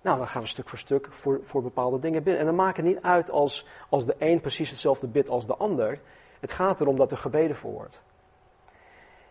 Nou, 0.00 0.18
dan 0.18 0.28
gaan 0.28 0.42
we 0.42 0.48
stuk 0.48 0.68
voor 0.68 0.78
stuk 0.78 1.06
voor, 1.10 1.38
voor 1.42 1.62
bepaalde 1.62 1.98
dingen 1.98 2.22
bidden. 2.22 2.40
En 2.40 2.46
dan 2.46 2.54
maakt 2.54 2.76
het 2.76 2.86
niet 2.86 3.02
uit 3.02 3.30
als, 3.30 3.66
als 3.88 4.06
de 4.06 4.14
een 4.18 4.40
precies 4.40 4.70
hetzelfde 4.70 5.06
bidt 5.06 5.28
als 5.28 5.46
de 5.46 5.56
ander. 5.56 6.00
Het 6.40 6.52
gaat 6.52 6.80
erom 6.80 6.96
dat 6.96 7.10
er 7.10 7.16
gebeden 7.16 7.56
voor 7.56 7.72
wordt. 7.72 8.02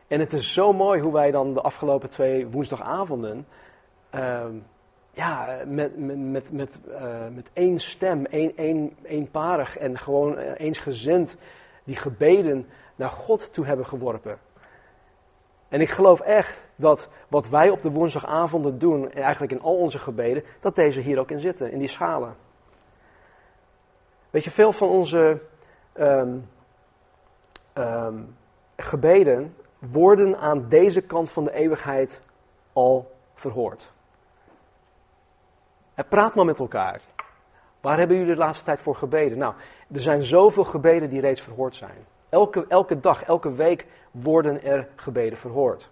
En 0.07 0.19
het 0.19 0.33
is 0.33 0.53
zo 0.53 0.73
mooi 0.73 1.01
hoe 1.01 1.13
wij 1.13 1.31
dan 1.31 1.53
de 1.53 1.61
afgelopen 1.61 2.09
twee 2.09 2.47
woensdagavonden. 2.47 3.47
Uh, 4.15 4.45
ja, 5.11 5.61
met, 5.65 5.97
met, 5.97 6.17
met, 6.17 6.51
met, 6.51 6.79
uh, 6.87 7.27
met 7.33 7.49
één 7.53 7.79
stem, 7.79 8.25
één, 8.25 8.57
één, 8.57 8.97
eenparig 9.03 9.77
en 9.77 9.97
gewoon 9.97 10.39
uh, 10.39 10.51
eensgezind 10.57 11.37
die 11.83 11.95
gebeden 11.95 12.67
naar 12.95 13.09
God 13.09 13.53
toe 13.53 13.65
hebben 13.65 13.85
geworpen. 13.85 14.39
En 15.69 15.81
ik 15.81 15.89
geloof 15.89 16.19
echt 16.19 16.66
dat 16.77 17.09
wat 17.27 17.49
wij 17.49 17.69
op 17.69 17.81
de 17.81 17.91
woensdagavonden 17.91 18.79
doen, 18.79 19.11
eigenlijk 19.11 19.51
in 19.51 19.61
al 19.61 19.75
onze 19.75 19.99
gebeden, 19.99 20.43
dat 20.59 20.75
deze 20.75 21.01
hier 21.01 21.19
ook 21.19 21.31
in 21.31 21.39
zitten, 21.39 21.71
in 21.71 21.79
die 21.79 21.87
schalen. 21.87 22.35
Weet 24.29 24.43
je, 24.43 24.51
veel 24.51 24.71
van 24.71 24.89
onze 24.89 25.41
ehm, 25.93 26.37
ehm, 27.73 28.15
gebeden 28.75 29.55
worden 29.79 30.37
aan 30.39 30.69
deze 30.69 31.01
kant 31.01 31.31
van 31.31 31.43
de 31.43 31.53
eeuwigheid 31.53 32.21
al 32.73 33.11
verhoord. 33.33 33.91
Praat 36.09 36.35
maar 36.35 36.45
met 36.45 36.59
elkaar. 36.59 37.01
Waar 37.81 37.97
hebben 37.97 38.17
jullie 38.17 38.33
de 38.33 38.39
laatste 38.39 38.65
tijd 38.65 38.79
voor 38.79 38.95
gebeden? 38.95 39.37
Nou, 39.37 39.53
er 39.93 40.01
zijn 40.01 40.23
zoveel 40.23 40.63
gebeden 40.63 41.09
die 41.09 41.21
reeds 41.21 41.41
verhoord 41.41 41.75
zijn. 41.75 42.05
Elke, 42.29 42.65
elke 42.67 42.99
dag, 42.99 43.23
elke 43.23 43.53
week 43.53 43.85
worden 44.11 44.63
er 44.63 44.87
gebeden 44.95 45.37
verhoord. 45.37 45.89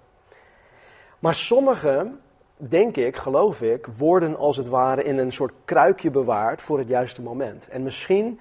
Maar 1.25 1.35
sommige, 1.35 2.11
denk 2.57 2.97
ik, 2.97 3.15
geloof 3.15 3.61
ik, 3.61 3.87
worden 3.97 4.37
als 4.37 4.57
het 4.57 4.67
ware 4.67 5.03
in 5.03 5.17
een 5.17 5.31
soort 5.31 5.53
kruikje 5.65 6.11
bewaard 6.11 6.61
voor 6.61 6.77
het 6.77 6.87
juiste 6.87 7.21
moment. 7.21 7.67
En 7.67 7.83
misschien 7.83 8.39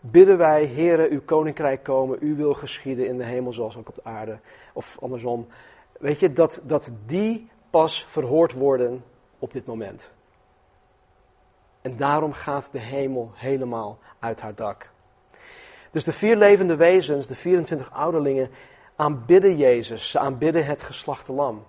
bidden 0.00 0.38
wij, 0.38 0.66
Heere, 0.66 1.08
uw 1.08 1.20
koninkrijk 1.24 1.82
komen, 1.82 2.18
uw 2.20 2.36
wil 2.36 2.54
geschieden 2.54 3.06
in 3.06 3.18
de 3.18 3.24
hemel 3.24 3.52
zoals 3.52 3.76
ook 3.76 3.88
op 3.88 3.94
de 3.94 4.04
aarde. 4.04 4.38
Of 4.72 4.98
andersom. 5.00 5.46
Weet 5.98 6.20
je, 6.20 6.32
dat, 6.32 6.60
dat 6.64 6.90
die 7.06 7.48
pas 7.70 8.06
verhoord 8.08 8.52
worden 8.52 9.04
op 9.38 9.52
dit 9.52 9.66
moment. 9.66 10.10
En 11.80 11.96
daarom 11.96 12.32
gaat 12.32 12.68
de 12.72 12.78
hemel 12.78 13.30
helemaal 13.34 13.98
uit 14.18 14.40
haar 14.40 14.54
dak. 14.54 14.90
Dus 15.90 16.04
de 16.04 16.12
vier 16.12 16.36
levende 16.36 16.76
wezens, 16.76 17.26
de 17.26 17.34
24 17.34 17.92
ouderlingen, 17.92 18.50
aanbidden 18.96 19.56
Jezus. 19.56 20.10
Ze 20.10 20.18
aanbidden 20.18 20.64
het 20.64 20.82
geslachte 20.82 21.32
lam. 21.32 21.64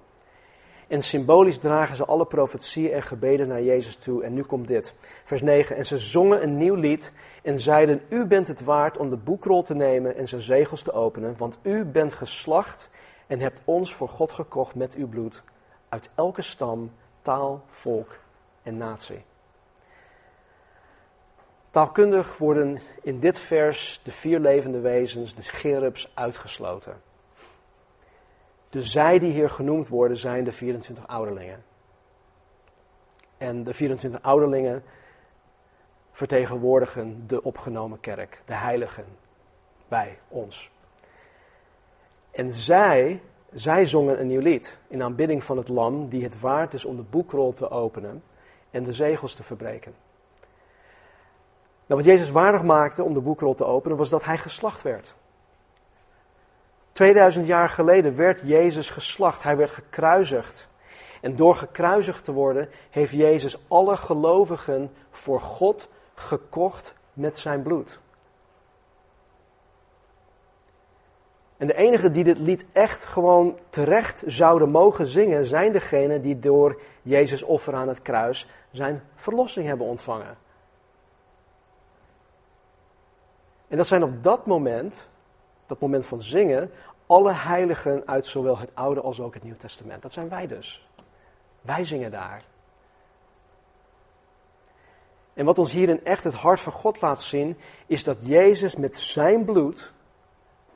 En 0.91 1.01
symbolisch 1.01 1.57
dragen 1.57 1.95
ze 1.95 2.05
alle 2.05 2.25
profetieën 2.25 2.91
en 2.91 3.03
gebeden 3.03 3.47
naar 3.47 3.61
Jezus 3.63 3.95
toe. 3.95 4.23
En 4.23 4.33
nu 4.33 4.43
komt 4.43 4.67
dit, 4.67 4.93
vers 5.23 5.41
9. 5.41 5.75
En 5.75 5.85
ze 5.85 5.97
zongen 5.97 6.43
een 6.43 6.57
nieuw 6.57 6.75
lied 6.75 7.11
en 7.43 7.59
zeiden: 7.59 8.01
U 8.09 8.25
bent 8.25 8.47
het 8.47 8.63
waard 8.63 8.97
om 8.97 9.09
de 9.09 9.17
boekrol 9.17 9.63
te 9.63 9.73
nemen 9.73 10.15
en 10.15 10.27
zijn 10.27 10.41
zegels 10.41 10.81
te 10.81 10.91
openen, 10.91 11.37
want 11.37 11.59
u 11.61 11.85
bent 11.85 12.13
geslacht 12.13 12.89
en 13.27 13.39
hebt 13.39 13.61
ons 13.65 13.93
voor 13.93 14.07
God 14.07 14.31
gekocht 14.31 14.75
met 14.75 14.95
uw 14.95 15.07
bloed, 15.07 15.43
uit 15.89 16.09
elke 16.15 16.41
stam, 16.41 16.91
taal, 17.21 17.63
volk 17.67 18.17
en 18.63 18.77
natie. 18.77 19.23
Taalkundig 21.69 22.37
worden 22.37 22.79
in 23.01 23.19
dit 23.19 23.39
vers 23.39 24.01
de 24.03 24.11
vier 24.11 24.39
levende 24.39 24.79
wezens, 24.79 25.35
de 25.35 25.41
gerubs, 25.41 26.11
uitgesloten. 26.13 27.10
De 28.71 28.83
zij 28.83 29.19
die 29.19 29.31
hier 29.31 29.49
genoemd 29.49 29.87
worden 29.87 30.17
zijn 30.17 30.43
de 30.43 30.51
24 30.51 31.07
ouderlingen. 31.07 31.63
En 33.37 33.63
de 33.63 33.73
24 33.73 34.21
ouderlingen 34.21 34.83
vertegenwoordigen 36.11 37.23
de 37.27 37.43
opgenomen 37.43 37.99
kerk, 37.99 38.41
de 38.45 38.53
heiligen, 38.53 39.05
bij 39.87 40.17
ons. 40.27 40.71
En 42.31 42.51
zij, 42.51 43.21
zij 43.53 43.85
zongen 43.85 44.19
een 44.19 44.27
nieuw 44.27 44.41
lied 44.41 44.77
in 44.87 45.03
aanbidding 45.03 45.43
van 45.43 45.57
het 45.57 45.67
lam 45.67 46.09
die 46.09 46.23
het 46.23 46.39
waard 46.39 46.73
is 46.73 46.85
om 46.85 46.95
de 46.95 47.01
boekrol 47.01 47.53
te 47.53 47.69
openen 47.69 48.23
en 48.69 48.83
de 48.83 48.93
zegels 48.93 49.33
te 49.33 49.43
verbreken. 49.43 49.93
Nou, 51.85 52.03
wat 52.03 52.05
Jezus 52.05 52.29
waardig 52.29 52.63
maakte 52.63 53.03
om 53.03 53.13
de 53.13 53.21
boekrol 53.21 53.55
te 53.55 53.65
openen 53.65 53.97
was 53.97 54.09
dat 54.09 54.25
hij 54.25 54.37
geslacht 54.37 54.81
werd. 54.81 55.13
2000 56.91 57.47
jaar 57.47 57.69
geleden 57.69 58.15
werd 58.15 58.41
Jezus 58.41 58.89
geslacht, 58.89 59.43
hij 59.43 59.57
werd 59.57 59.71
gekruisigd. 59.71 60.67
En 61.21 61.35
door 61.35 61.55
gekruisigd 61.55 62.23
te 62.23 62.31
worden 62.31 62.69
heeft 62.89 63.11
Jezus 63.11 63.57
alle 63.67 63.97
gelovigen 63.97 64.91
voor 65.11 65.41
God 65.41 65.89
gekocht 66.15 66.93
met 67.13 67.37
zijn 67.37 67.61
bloed. 67.61 67.99
En 71.57 71.67
de 71.67 71.75
enigen 71.75 72.13
die 72.13 72.23
dit 72.23 72.39
lied 72.39 72.65
echt 72.71 73.05
gewoon 73.05 73.59
terecht 73.69 74.23
zouden 74.25 74.69
mogen 74.69 75.07
zingen, 75.07 75.45
zijn 75.45 75.71
degenen 75.71 76.21
die 76.21 76.39
door 76.39 76.81
Jezus 77.01 77.43
offer 77.43 77.73
aan 77.75 77.87
het 77.87 78.01
kruis 78.01 78.49
zijn 78.71 79.03
verlossing 79.15 79.67
hebben 79.67 79.87
ontvangen. 79.87 80.37
En 83.67 83.77
dat 83.77 83.87
zijn 83.87 84.03
op 84.03 84.23
dat 84.23 84.45
moment, 84.45 85.07
dat 85.71 85.79
moment 85.79 86.05
van 86.05 86.21
zingen, 86.21 86.71
alle 87.05 87.33
heiligen 87.33 88.03
uit 88.05 88.27
zowel 88.27 88.57
het 88.57 88.69
Oude 88.73 89.01
als 89.01 89.19
ook 89.19 89.33
het 89.33 89.43
Nieuw 89.43 89.57
Testament. 89.57 90.01
Dat 90.01 90.13
zijn 90.13 90.29
wij 90.29 90.47
dus. 90.47 90.87
Wij 91.61 91.83
zingen 91.83 92.11
daar. 92.11 92.43
En 95.33 95.45
wat 95.45 95.59
ons 95.59 95.71
hierin 95.71 96.05
echt 96.05 96.23
het 96.23 96.33
hart 96.33 96.59
van 96.59 96.71
God 96.71 97.01
laat 97.01 97.23
zien, 97.23 97.57
is 97.85 98.03
dat 98.03 98.17
Jezus 98.21 98.75
met 98.75 98.97
zijn 98.97 99.45
bloed, 99.45 99.91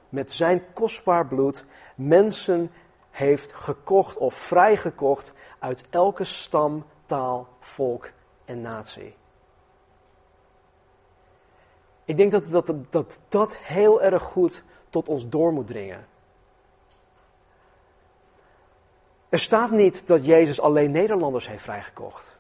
met 0.10 0.34
zijn 0.34 0.64
kostbaar 0.74 1.28
bloed, 1.28 1.66
mensen 1.96 2.72
heeft 3.12 3.54
gekocht 3.54 4.18
of 4.18 4.34
vrijgekocht 4.34 5.34
uit 5.60 5.84
elke 5.90 6.24
stam, 6.24 6.86
taal, 7.06 7.48
volk 7.60 8.12
en 8.46 8.62
natie. 8.62 9.16
Ik 12.06 12.18
denk 12.18 12.32
dat 12.32 12.50
dat, 12.52 12.74
dat 12.90 13.20
dat 13.30 13.56
heel 13.56 14.02
erg 14.02 14.24
goed 14.24 14.64
tot 14.96 15.10
ons 15.10 15.30
door 15.30 15.54
moet 15.54 15.68
dringen. 15.68 16.08
Er 19.30 19.40
staat 19.40 19.72
niet 19.72 20.08
dat 20.08 20.26
Jezus 20.26 20.62
alleen 20.62 20.92
Nederlanders 20.92 21.48
heeft 21.48 21.64
vrijgekocht. 21.64 22.38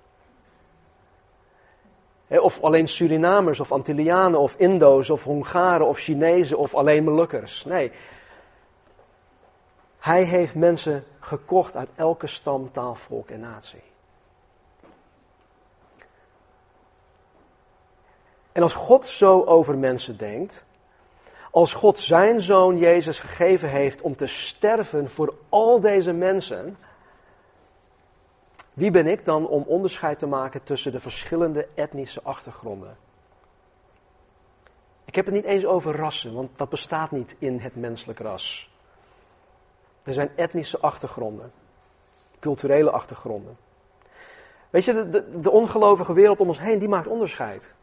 Of 2.27 2.61
alleen 2.61 2.87
Surinamers 2.87 3.59
of 3.59 3.71
Antillianen 3.71 4.39
of 4.39 4.55
Indo's 4.57 5.09
of 5.09 5.23
Hongaren 5.23 5.87
of 5.87 5.99
Chinezen 5.99 6.57
of 6.57 6.73
alleen 6.73 7.03
Molukkers. 7.03 7.65
Nee. 7.65 7.91
Hij 9.99 10.23
heeft 10.23 10.55
mensen 10.55 11.03
gekocht 11.19 11.75
uit 11.75 11.89
elke 11.95 12.27
stam, 12.27 12.71
taal, 12.71 12.95
volk 12.95 13.29
en 13.29 13.39
natie. 13.39 13.83
En 18.51 18.61
als 18.61 18.73
God 18.73 19.05
zo 19.05 19.43
over 19.43 19.77
mensen 19.77 20.17
denkt, 20.17 20.64
als 21.55 21.73
God 21.73 21.99
zijn 21.99 22.41
zoon 22.41 22.77
Jezus 22.77 23.19
gegeven 23.19 23.69
heeft 23.69 24.01
om 24.01 24.15
te 24.15 24.27
sterven 24.27 25.09
voor 25.09 25.35
al 25.49 25.79
deze 25.79 26.13
mensen, 26.13 26.77
wie 28.73 28.91
ben 28.91 29.07
ik 29.07 29.25
dan 29.25 29.47
om 29.47 29.63
onderscheid 29.63 30.19
te 30.19 30.25
maken 30.25 30.63
tussen 30.63 30.91
de 30.91 30.99
verschillende 30.99 31.67
etnische 31.75 32.21
achtergronden? 32.23 32.97
Ik 35.05 35.15
heb 35.15 35.25
het 35.25 35.33
niet 35.33 35.43
eens 35.43 35.65
over 35.65 35.95
rassen, 35.95 36.33
want 36.33 36.49
dat 36.55 36.69
bestaat 36.69 37.11
niet 37.11 37.35
in 37.39 37.59
het 37.59 37.75
menselijk 37.75 38.19
ras. 38.19 38.71
Er 40.03 40.13
zijn 40.13 40.29
etnische 40.35 40.79
achtergronden, 40.79 41.51
culturele 42.39 42.91
achtergronden. 42.91 43.57
Weet 44.69 44.85
je, 44.85 44.93
de, 44.93 45.09
de, 45.09 45.39
de 45.39 45.51
ongelovige 45.51 46.13
wereld 46.13 46.39
om 46.39 46.47
ons 46.47 46.59
heen, 46.59 46.79
die 46.79 46.89
maakt 46.89 47.07
onderscheid. 47.07 47.73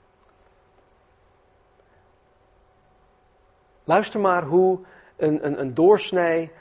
Luister 3.84 4.20
maar 4.20 4.42
hoe 4.42 4.78
een, 5.16 5.46
een, 5.46 5.60
een 5.60 5.74
doorsnee 5.74 6.52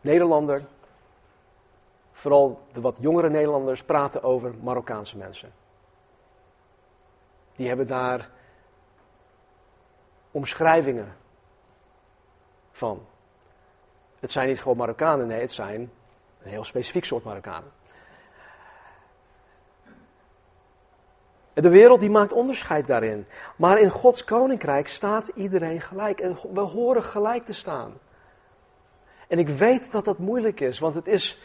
Nederlander, 0.00 0.64
vooral 2.12 2.60
de 2.72 2.80
wat 2.80 2.96
jongere 2.98 3.30
Nederlanders, 3.30 3.82
praten 3.82 4.22
over 4.22 4.54
Marokkaanse 4.62 5.16
mensen. 5.16 5.52
Die 7.56 7.68
hebben 7.68 7.86
daar 7.86 8.30
omschrijvingen 10.30 11.16
van. 12.72 13.06
Het 14.20 14.32
zijn 14.32 14.48
niet 14.48 14.60
gewoon 14.60 14.76
Marokkanen, 14.76 15.26
nee, 15.26 15.40
het 15.40 15.52
zijn 15.52 15.80
een 16.42 16.50
heel 16.50 16.64
specifiek 16.64 17.04
soort 17.04 17.24
Marokkanen. 17.24 17.72
De 21.62 21.68
wereld 21.68 22.00
die 22.00 22.10
maakt 22.10 22.32
onderscheid 22.32 22.86
daarin. 22.86 23.26
Maar 23.56 23.78
in 23.78 23.90
Gods 23.90 24.24
koninkrijk 24.24 24.88
staat 24.88 25.28
iedereen 25.34 25.80
gelijk. 25.80 26.20
En 26.20 26.38
we 26.52 26.60
horen 26.60 27.02
gelijk 27.02 27.44
te 27.44 27.52
staan. 27.52 27.98
En 29.28 29.38
ik 29.38 29.48
weet 29.48 29.92
dat 29.92 30.04
dat 30.04 30.18
moeilijk 30.18 30.60
is, 30.60 30.78
want 30.78 30.94
het, 30.94 31.06
is, 31.06 31.42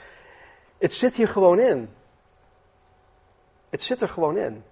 het 0.77 0.93
zit 0.93 1.15
hier 1.15 1.27
gewoon 1.27 1.59
in. 1.59 1.89
Het 3.69 3.81
zit 3.81 4.01
er 4.01 4.09
gewoon 4.09 4.37
in. 4.37 4.63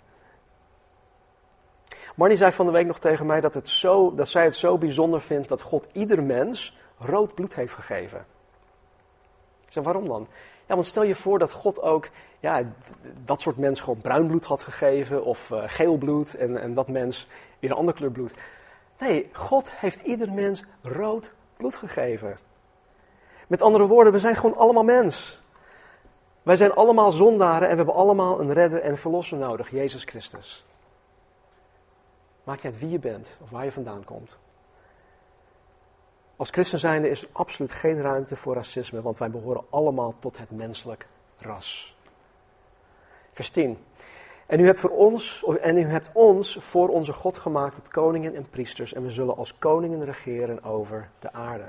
Marnie 2.15 2.37
zei 2.37 2.51
van 2.51 2.65
de 2.65 2.71
week 2.71 2.85
nog 2.85 2.99
tegen 2.99 3.25
mij 3.25 3.41
dat, 3.41 3.53
het 3.53 3.69
zo, 3.69 4.15
dat 4.15 4.29
zij 4.29 4.43
het 4.43 4.55
zo 4.55 4.77
bijzonder 4.77 5.21
vindt 5.21 5.47
dat 5.47 5.61
God 5.61 5.87
ieder 5.91 6.23
mens 6.23 6.77
rood 6.97 7.35
bloed 7.35 7.55
heeft 7.55 7.73
gegeven. 7.73 8.25
Ik 9.65 9.73
zei, 9.73 9.85
waarom 9.85 10.07
dan? 10.07 10.27
Ja, 10.69 10.75
want 10.75 10.87
stel 10.87 11.03
je 11.03 11.15
voor 11.15 11.39
dat 11.39 11.51
God 11.51 11.81
ook 11.81 12.09
ja, 12.39 12.63
dat 13.25 13.41
soort 13.41 13.57
mens 13.57 13.81
gewoon 13.81 14.01
bruin 14.01 14.27
bloed 14.27 14.45
had 14.45 14.63
gegeven 14.63 15.23
of 15.23 15.49
uh, 15.49 15.63
geel 15.65 15.97
bloed 15.97 16.33
en, 16.33 16.57
en 16.57 16.73
dat 16.73 16.87
mens 16.87 17.27
weer 17.59 17.71
een 17.71 17.77
andere 17.77 17.97
kleur 17.97 18.11
bloed. 18.11 18.33
Nee, 18.99 19.29
God 19.33 19.71
heeft 19.71 19.99
ieder 19.99 20.31
mens 20.31 20.63
rood 20.81 21.31
bloed 21.57 21.75
gegeven. 21.75 22.37
Met 23.47 23.61
andere 23.61 23.87
woorden, 23.87 24.13
we 24.13 24.19
zijn 24.19 24.35
gewoon 24.35 24.57
allemaal 24.57 24.83
mens. 24.83 25.41
Wij 26.43 26.55
zijn 26.55 26.73
allemaal 26.73 27.11
zondaren 27.11 27.67
en 27.67 27.69
we 27.69 27.75
hebben 27.75 27.95
allemaal 27.95 28.39
een 28.39 28.53
redder 28.53 28.81
en 28.81 28.97
verlosser 28.97 29.37
nodig, 29.37 29.69
Jezus 29.69 30.03
Christus. 30.03 30.65
Maakt 32.43 32.63
niet 32.63 32.73
uit 32.73 32.81
wie 32.81 32.91
je 32.91 32.99
bent 32.99 33.37
of 33.41 33.49
waar 33.49 33.65
je 33.65 33.71
vandaan 33.71 34.03
komt. 34.03 34.37
Als 36.39 36.49
christen 36.49 36.79
zijnde 36.79 37.09
is 37.09 37.21
er 37.21 37.29
absoluut 37.31 37.71
geen 37.71 38.01
ruimte 38.01 38.35
voor 38.35 38.55
racisme, 38.55 39.01
want 39.01 39.17
wij 39.17 39.29
behoren 39.29 39.63
allemaal 39.69 40.13
tot 40.19 40.37
het 40.37 40.51
menselijk 40.51 41.07
ras. 41.37 41.97
Vers 43.33 43.49
10. 43.49 43.77
En 44.45 44.59
u 44.59 44.65
hebt, 44.65 44.79
voor 44.79 44.89
ons, 44.89 45.45
en 45.61 45.77
u 45.77 45.83
hebt 45.83 46.09
ons 46.13 46.57
voor 46.59 46.89
onze 46.89 47.13
God 47.13 47.37
gemaakt 47.37 47.75
tot 47.75 47.87
koningen 47.87 48.35
en 48.35 48.49
priesters, 48.49 48.93
en 48.93 49.03
we 49.03 49.11
zullen 49.11 49.37
als 49.37 49.57
koningen 49.57 50.05
regeren 50.05 50.63
over 50.63 51.09
de 51.19 51.33
aarde. 51.33 51.65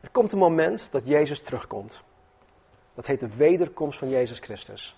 Er 0.00 0.10
komt 0.10 0.32
een 0.32 0.38
moment 0.38 0.88
dat 0.90 1.06
Jezus 1.06 1.40
terugkomt. 1.40 2.02
Dat 2.94 3.06
heet 3.06 3.20
de 3.20 3.36
wederkomst 3.36 3.98
van 3.98 4.08
Jezus 4.08 4.38
Christus. 4.38 4.96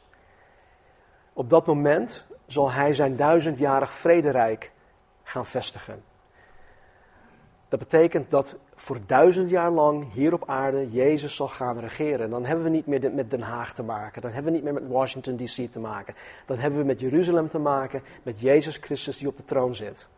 Op 1.32 1.50
dat 1.50 1.66
moment 1.66 2.24
zal 2.46 2.70
hij 2.70 2.92
zijn 2.92 3.16
duizendjarig 3.16 3.92
vrederijk 3.92 4.72
gaan 5.22 5.46
vestigen. 5.46 6.02
Dat 7.68 7.78
betekent 7.78 8.30
dat 8.30 8.56
voor 8.74 8.98
duizend 9.06 9.50
jaar 9.50 9.70
lang 9.70 10.12
hier 10.12 10.32
op 10.32 10.48
aarde 10.48 10.90
Jezus 10.90 11.36
zal 11.36 11.48
gaan 11.48 11.78
regeren. 11.78 12.30
Dan 12.30 12.44
hebben 12.44 12.64
we 12.64 12.70
niet 12.70 12.86
meer 12.86 13.12
met 13.12 13.30
Den 13.30 13.40
Haag 13.40 13.74
te 13.74 13.82
maken. 13.82 14.22
Dan 14.22 14.30
hebben 14.30 14.52
we 14.52 14.58
niet 14.58 14.66
meer 14.66 14.82
met 14.82 14.88
Washington 14.88 15.36
DC 15.36 15.72
te 15.72 15.80
maken. 15.80 16.14
Dan 16.46 16.58
hebben 16.58 16.80
we 16.80 16.86
met 16.86 17.00
Jeruzalem 17.00 17.48
te 17.48 17.58
maken, 17.58 18.02
met 18.22 18.40
Jezus 18.40 18.76
Christus 18.76 19.18
die 19.18 19.28
op 19.28 19.36
de 19.36 19.44
troon 19.44 19.74
zit. 19.74 20.08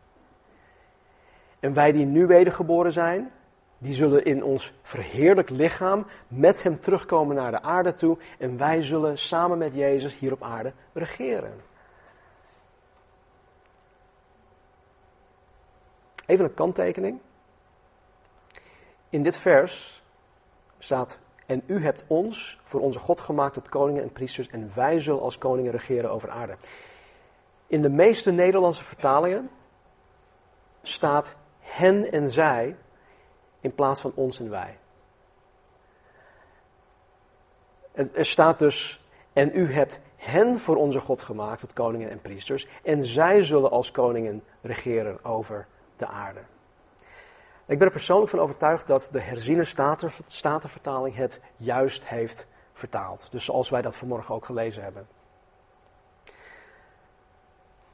En 1.59 1.73
wij 1.73 1.91
die 1.91 2.05
nu 2.05 2.25
wedergeboren 2.25 2.91
zijn, 2.91 3.31
die 3.77 3.93
zullen 3.93 4.25
in 4.25 4.43
ons 4.43 4.73
verheerlijk 4.81 5.49
lichaam 5.49 6.05
met 6.27 6.63
hem 6.63 6.79
terugkomen 6.79 7.35
naar 7.35 7.51
de 7.51 7.61
aarde 7.61 7.93
toe. 7.93 8.17
En 8.37 8.57
wij 8.57 8.81
zullen 8.81 9.17
samen 9.17 9.57
met 9.57 9.75
Jezus 9.75 10.19
hier 10.19 10.31
op 10.31 10.43
aarde 10.43 10.73
regeren. 10.93 11.53
Even 16.25 16.45
een 16.45 16.53
kanttekening. 16.53 17.19
In 19.11 19.23
dit 19.23 19.37
vers 19.37 20.03
staat: 20.79 21.19
En 21.45 21.63
u 21.65 21.83
hebt 21.83 22.03
ons 22.07 22.59
voor 22.63 22.81
onze 22.81 22.99
God 22.99 23.21
gemaakt 23.21 23.53
tot 23.53 23.69
koningen 23.69 24.03
en 24.03 24.11
priesters, 24.11 24.47
en 24.47 24.71
wij 24.75 24.99
zullen 24.99 25.21
als 25.21 25.37
koningen 25.37 25.71
regeren 25.71 26.11
over 26.11 26.29
aarde. 26.29 26.57
In 27.67 27.81
de 27.81 27.89
meeste 27.89 28.31
Nederlandse 28.31 28.83
vertalingen 28.83 29.49
staat 30.81 31.35
hen 31.59 32.11
en 32.11 32.29
zij 32.29 32.75
in 33.59 33.75
plaats 33.75 34.01
van 34.01 34.11
ons 34.15 34.39
en 34.39 34.49
wij. 34.49 34.77
Er 37.93 38.25
staat 38.25 38.59
dus, 38.59 39.05
en 39.33 39.51
u 39.53 39.73
hebt 39.73 39.99
hen 40.15 40.59
voor 40.59 40.75
onze 40.75 40.99
God 40.99 41.21
gemaakt 41.21 41.59
tot 41.59 41.73
koningen 41.73 42.09
en 42.09 42.21
priesters, 42.21 42.67
en 42.83 43.05
zij 43.05 43.43
zullen 43.43 43.71
als 43.71 43.91
koningen 43.91 44.43
regeren 44.61 45.25
over 45.25 45.67
de 45.97 46.07
aarde. 46.07 46.39
Ik 47.71 47.77
ben 47.77 47.87
er 47.87 47.93
persoonlijk 47.93 48.29
van 48.29 48.39
overtuigd 48.39 48.87
dat 48.87 49.09
de 49.11 49.19
herziene 49.19 49.63
statenvertaling 50.25 51.15
het 51.15 51.39
juist 51.57 52.05
heeft 52.05 52.47
vertaald. 52.73 53.31
Dus 53.31 53.45
zoals 53.45 53.69
wij 53.69 53.81
dat 53.81 53.97
vanmorgen 53.97 54.35
ook 54.35 54.45
gelezen 54.45 54.83
hebben. 54.83 55.07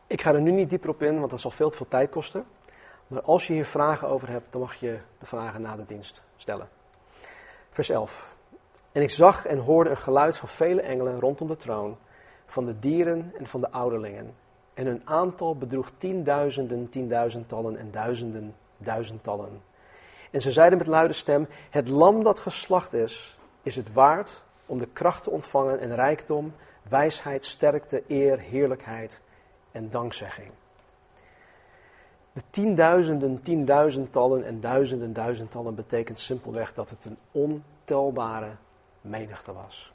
Ik 0.07 0.21
ga 0.21 0.33
er 0.33 0.41
nu 0.41 0.51
niet 0.51 0.69
dieper 0.69 0.89
op 0.89 1.01
in, 1.01 1.19
want 1.19 1.31
dat 1.31 1.39
zal 1.39 1.51
veel 1.51 1.69
te 1.69 1.77
veel 1.77 1.87
tijd 1.87 2.09
kosten. 2.09 2.45
Maar 3.07 3.21
als 3.21 3.47
je 3.47 3.53
hier 3.53 3.65
vragen 3.65 4.07
over 4.07 4.29
hebt, 4.29 4.51
dan 4.51 4.61
mag 4.61 4.75
je 4.75 4.99
de 5.19 5.25
vragen 5.25 5.61
na 5.61 5.75
de 5.75 5.85
dienst 5.85 6.21
stellen. 6.37 6.69
Vers 7.69 7.89
11. 7.89 8.35
En 8.91 9.01
ik 9.01 9.09
zag 9.09 9.45
en 9.45 9.57
hoorde 9.57 9.89
een 9.89 9.97
geluid 9.97 10.37
van 10.37 10.49
vele 10.49 10.81
engelen 10.81 11.19
rondom 11.19 11.47
de 11.47 11.55
troon, 11.55 11.97
van 12.45 12.65
de 12.65 12.79
dieren 12.79 13.33
en 13.37 13.47
van 13.47 13.61
de 13.61 13.71
ouderlingen. 13.71 14.35
En 14.73 14.85
hun 14.85 15.01
aantal 15.05 15.57
bedroeg 15.57 15.91
tienduizenden, 15.97 16.89
tienduizendtallen 16.89 17.77
en 17.77 17.91
duizenden, 17.91 18.55
duizendtallen. 18.77 19.66
En 20.31 20.41
ze 20.41 20.51
zeiden 20.51 20.77
met 20.77 20.87
luide 20.87 21.13
stem: 21.13 21.47
Het 21.69 21.87
lam 21.87 22.23
dat 22.23 22.39
geslacht 22.39 22.93
is, 22.93 23.37
is 23.63 23.75
het 23.75 23.93
waard 23.93 24.43
om 24.65 24.79
de 24.79 24.87
kracht 24.93 25.23
te 25.23 25.29
ontvangen 25.29 25.79
en 25.79 25.95
rijkdom, 25.95 26.53
wijsheid, 26.89 27.45
sterkte, 27.45 28.03
eer, 28.07 28.39
heerlijkheid 28.39 29.21
en 29.71 29.89
dankzegging. 29.89 30.51
De 32.33 32.43
tienduizenden, 32.49 33.41
tienduizendtallen 33.41 34.45
en 34.45 34.61
duizenden, 34.61 35.13
duizendtallen 35.13 35.75
betekent 35.75 36.19
simpelweg 36.19 36.73
dat 36.73 36.89
het 36.89 37.05
een 37.05 37.17
ontelbare 37.31 38.51
menigte 39.01 39.53
was. 39.53 39.93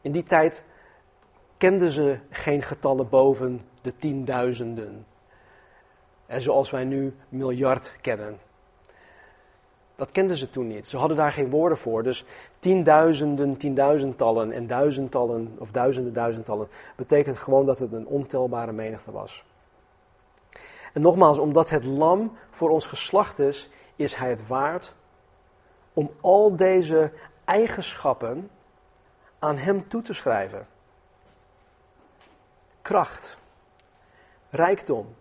In 0.00 0.12
die 0.12 0.22
tijd 0.22 0.64
kenden 1.56 1.90
ze 1.90 2.18
geen 2.30 2.62
getallen 2.62 3.08
boven 3.08 3.60
de 3.82 3.96
tienduizenden. 3.96 5.06
En 6.28 6.40
zoals 6.40 6.70
wij 6.70 6.84
nu 6.84 7.16
miljard 7.28 7.94
kennen. 8.00 8.38
Dat 9.96 10.10
kenden 10.10 10.36
ze 10.36 10.50
toen 10.50 10.66
niet. 10.66 10.86
Ze 10.86 10.96
hadden 10.96 11.16
daar 11.16 11.32
geen 11.32 11.50
woorden 11.50 11.78
voor. 11.78 12.02
Dus 12.02 12.24
tienduizenden, 12.58 13.56
tienduizendtallen 13.56 14.52
en 14.52 14.66
duizendtallen 14.66 15.56
of 15.58 15.70
duizenden, 15.70 16.12
duizendtallen 16.12 16.68
betekent 16.96 17.38
gewoon 17.38 17.66
dat 17.66 17.78
het 17.78 17.92
een 17.92 18.06
ontelbare 18.06 18.72
menigte 18.72 19.10
was. 19.10 19.44
En 20.92 21.00
nogmaals, 21.00 21.38
omdat 21.38 21.70
het 21.70 21.84
lam 21.84 22.36
voor 22.50 22.70
ons 22.70 22.86
geslacht 22.86 23.38
is, 23.38 23.70
is 23.96 24.14
hij 24.14 24.30
het 24.30 24.46
waard 24.46 24.94
om 25.92 26.10
al 26.20 26.56
deze 26.56 27.12
eigenschappen 27.44 28.50
aan 29.38 29.56
hem 29.56 29.88
toe 29.88 30.02
te 30.02 30.12
schrijven. 30.12 30.66
Kracht, 32.82 33.36
rijkdom, 34.50 35.14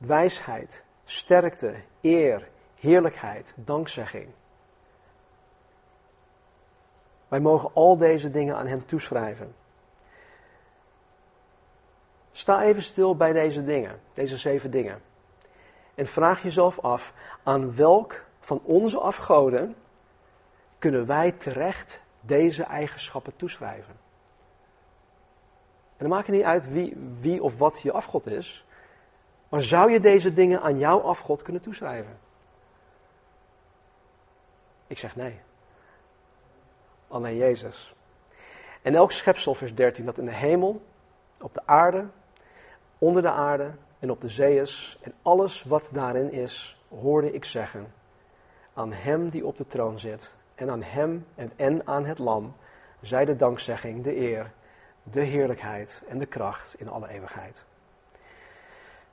wijsheid, 0.00 0.84
sterkte, 1.04 1.74
eer, 2.00 2.48
heerlijkheid, 2.74 3.52
dankzegging. 3.56 4.28
Wij 7.28 7.40
mogen 7.40 7.70
al 7.74 7.96
deze 7.96 8.30
dingen 8.30 8.56
aan 8.56 8.66
Hem 8.66 8.86
toeschrijven. 8.86 9.54
Sta 12.32 12.62
even 12.62 12.82
stil 12.82 13.16
bij 13.16 13.32
deze 13.32 13.64
dingen, 13.64 14.00
deze 14.12 14.36
zeven 14.36 14.70
dingen. 14.70 15.02
En 15.94 16.06
vraag 16.06 16.42
jezelf 16.42 16.80
af, 16.80 17.12
aan 17.42 17.76
welk 17.76 18.24
van 18.40 18.60
onze 18.64 18.98
afgoden 18.98 19.76
kunnen 20.78 21.06
wij 21.06 21.32
terecht 21.32 22.00
deze 22.20 22.62
eigenschappen 22.62 23.36
toeschrijven? 23.36 23.94
En 25.96 26.06
dan 26.06 26.08
maakt 26.08 26.26
het 26.26 26.36
niet 26.36 26.44
uit 26.44 26.72
wie, 26.72 26.96
wie 27.20 27.42
of 27.42 27.58
wat 27.58 27.80
je 27.80 27.92
afgod 27.92 28.26
is. 28.26 28.64
Maar 29.50 29.62
zou 29.62 29.92
je 29.92 30.00
deze 30.00 30.32
dingen 30.32 30.62
aan 30.62 30.78
jouw 30.78 31.00
afgod 31.00 31.42
kunnen 31.42 31.62
toeschrijven? 31.62 32.18
Ik 34.86 34.98
zeg 34.98 35.16
nee. 35.16 35.40
Alleen 37.08 37.36
Jezus. 37.36 37.94
En 38.82 38.94
elk 38.94 39.12
schepsel, 39.12 39.54
vers 39.54 39.74
13, 39.74 40.04
dat 40.04 40.18
in 40.18 40.24
de 40.24 40.34
hemel, 40.34 40.82
op 41.40 41.54
de 41.54 41.66
aarde, 41.66 42.06
onder 42.98 43.22
de 43.22 43.30
aarde 43.30 43.72
en 43.98 44.10
op 44.10 44.20
de 44.20 44.28
zee 44.28 44.60
is 44.60 44.98
en 45.02 45.14
alles 45.22 45.62
wat 45.62 45.90
daarin 45.92 46.32
is, 46.32 46.82
hoorde 46.88 47.32
ik 47.32 47.44
zeggen, 47.44 47.92
aan 48.74 48.92
Hem 48.92 49.28
die 49.28 49.46
op 49.46 49.56
de 49.56 49.66
troon 49.66 49.98
zit 49.98 50.34
en 50.54 50.70
aan 50.70 50.82
Hem 50.82 51.26
en, 51.34 51.52
en 51.56 51.86
aan 51.86 52.04
het 52.04 52.18
Lam, 52.18 52.54
zij 53.00 53.24
de 53.24 53.36
dankzegging, 53.36 54.04
de 54.04 54.16
eer, 54.16 54.52
de 55.02 55.20
heerlijkheid 55.20 56.02
en 56.08 56.18
de 56.18 56.26
kracht 56.26 56.74
in 56.78 56.88
alle 56.88 57.08
eeuwigheid. 57.08 57.64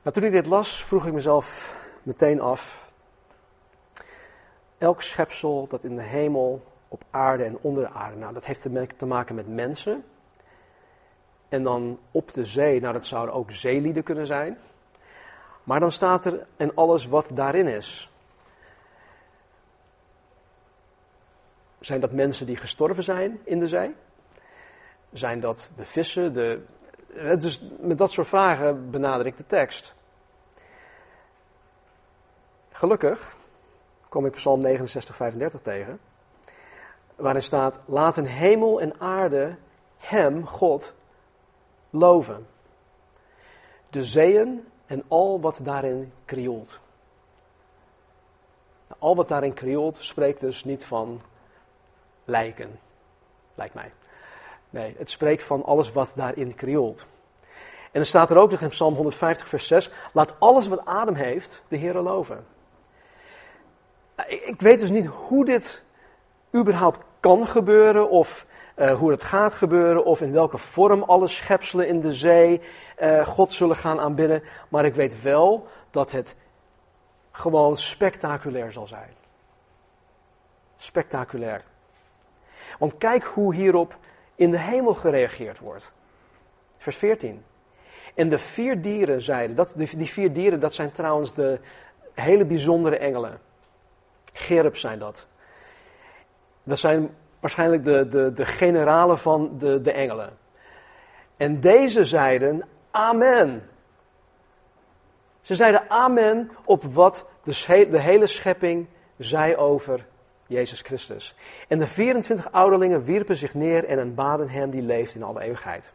Nou, 0.07 0.19
toen 0.19 0.27
ik 0.27 0.35
dit 0.35 0.45
las, 0.45 0.83
vroeg 0.83 1.05
ik 1.05 1.13
mezelf 1.13 1.75
meteen 2.03 2.41
af. 2.41 2.89
Elk 4.77 5.01
schepsel 5.01 5.67
dat 5.67 5.83
in 5.83 5.95
de 5.95 6.01
hemel, 6.01 6.63
op 6.87 7.03
aarde 7.09 7.43
en 7.43 7.57
onder 7.61 7.83
de 7.83 7.89
aarde, 7.89 8.17
nou, 8.17 8.33
dat 8.33 8.45
heeft 8.45 8.61
te 8.97 9.05
maken 9.05 9.35
met 9.35 9.47
mensen. 9.47 10.03
En 11.49 11.63
dan 11.63 11.99
op 12.11 12.33
de 12.33 12.45
zee, 12.45 12.81
nou, 12.81 12.93
dat 12.93 13.05
zouden 13.05 13.35
ook 13.35 13.51
zeelieden 13.51 14.03
kunnen 14.03 14.27
zijn. 14.27 14.57
Maar 15.63 15.79
dan 15.79 15.91
staat 15.91 16.25
er 16.25 16.47
en 16.57 16.75
alles 16.75 17.05
wat 17.05 17.31
daarin 17.33 17.67
is. 17.67 18.11
Zijn 21.79 21.99
dat 21.99 22.11
mensen 22.11 22.45
die 22.45 22.57
gestorven 22.57 23.03
zijn 23.03 23.39
in 23.43 23.59
de 23.59 23.67
zee? 23.67 23.95
Zijn 25.13 25.39
dat 25.39 25.71
de 25.75 25.85
vissen? 25.85 26.33
De... 26.33 26.61
Dus 27.39 27.61
met 27.79 27.97
dat 27.97 28.11
soort 28.11 28.27
vragen 28.27 28.91
benader 28.91 29.25
ik 29.25 29.37
de 29.37 29.45
tekst. 29.47 29.95
Gelukkig 32.77 33.35
kom 34.09 34.25
ik 34.25 34.31
Psalm 34.31 34.61
69, 34.61 35.15
35 35.15 35.61
tegen, 35.61 35.99
waarin 37.15 37.43
staat: 37.43 37.79
Laten 37.85 38.25
hemel 38.25 38.81
en 38.81 38.99
aarde 38.99 39.55
Hem, 39.97 40.45
God, 40.45 40.93
loven. 41.89 42.47
De 43.89 44.05
zeeën 44.05 44.67
en 44.85 45.03
al 45.07 45.41
wat 45.41 45.59
daarin 45.63 46.13
krioelt. 46.25 46.79
Al 48.99 49.15
wat 49.15 49.27
daarin 49.27 49.53
krioelt 49.53 49.97
spreekt 49.99 50.39
dus 50.39 50.63
niet 50.63 50.85
van 50.85 51.21
lijken, 52.25 52.79
lijkt 53.55 53.73
mij. 53.73 53.91
Nee, 54.69 54.95
het 54.97 55.09
spreekt 55.09 55.43
van 55.43 55.63
alles 55.63 55.91
wat 55.91 56.13
daarin 56.15 56.55
krioelt. 56.55 57.05
En 57.91 57.99
er 57.99 58.05
staat 58.05 58.31
er 58.31 58.37
ook 58.37 58.51
nog 58.51 58.61
in 58.61 58.69
Psalm 58.69 58.93
150, 58.93 59.47
vers 59.47 59.67
6: 59.67 59.91
Laat 60.13 60.39
alles 60.39 60.67
wat 60.67 60.85
adem 60.85 61.15
heeft 61.15 61.61
de 61.67 61.77
Heer 61.77 61.93
loven. 61.93 62.55
Nou, 64.17 64.29
ik 64.29 64.61
weet 64.61 64.79
dus 64.79 64.89
niet 64.89 65.05
hoe 65.05 65.45
dit 65.45 65.83
überhaupt 66.55 66.99
kan 67.19 67.47
gebeuren, 67.47 68.09
of 68.09 68.45
uh, 68.75 68.91
hoe 68.91 69.11
het 69.11 69.23
gaat 69.23 69.53
gebeuren, 69.53 70.05
of 70.05 70.21
in 70.21 70.31
welke 70.31 70.57
vorm 70.57 71.03
alle 71.03 71.27
schepselen 71.27 71.87
in 71.87 72.01
de 72.01 72.13
zee 72.13 72.61
uh, 72.99 73.25
God 73.25 73.51
zullen 73.51 73.75
gaan 73.75 73.99
aanbidden. 73.99 74.43
Maar 74.69 74.85
ik 74.85 74.95
weet 74.95 75.21
wel 75.21 75.67
dat 75.91 76.11
het 76.11 76.35
gewoon 77.31 77.77
spectaculair 77.77 78.71
zal 78.71 78.87
zijn. 78.87 79.09
Spectaculair. 80.77 81.63
Want 82.79 82.97
kijk 82.97 83.23
hoe 83.23 83.55
hierop 83.55 83.97
in 84.35 84.51
de 84.51 84.59
hemel 84.59 84.93
gereageerd 84.93 85.59
wordt. 85.59 85.91
Vers 86.77 86.97
14. 86.97 87.43
En 88.15 88.29
de 88.29 88.39
vier 88.39 88.81
dieren 88.81 89.21
zeiden, 89.21 89.55
dat, 89.55 89.73
die 89.75 90.09
vier 90.09 90.33
dieren 90.33 90.59
dat 90.59 90.73
zijn 90.73 90.91
trouwens 90.91 91.33
de 91.33 91.59
hele 92.13 92.45
bijzondere 92.45 92.97
engelen. 92.97 93.39
Gerub 94.37 94.77
zijn 94.77 94.99
dat. 94.99 95.27
Dat 96.63 96.79
zijn 96.79 97.15
waarschijnlijk 97.39 97.83
de, 97.83 98.07
de, 98.07 98.33
de 98.33 98.45
generalen 98.45 99.17
van 99.17 99.57
de, 99.57 99.81
de 99.81 99.91
engelen. 99.91 100.37
En 101.37 101.59
deze 101.59 102.05
zeiden 102.05 102.67
amen. 102.91 103.69
Ze 105.41 105.55
zeiden 105.55 105.89
amen 105.89 106.51
op 106.65 106.83
wat 106.83 107.25
de, 107.43 107.87
de 107.91 107.99
hele 107.99 108.27
schepping 108.27 108.87
zei 109.17 109.55
over 109.55 110.05
Jezus 110.47 110.81
Christus. 110.81 111.35
En 111.67 111.79
de 111.79 111.87
24 111.87 112.51
ouderlingen 112.51 113.03
wierpen 113.03 113.37
zich 113.37 113.53
neer 113.53 113.85
en 113.85 113.99
aanbaden 113.99 114.49
hem 114.49 114.69
die 114.69 114.81
leeft 114.81 115.15
in 115.15 115.23
alle 115.23 115.41
eeuwigheid. 115.41 115.91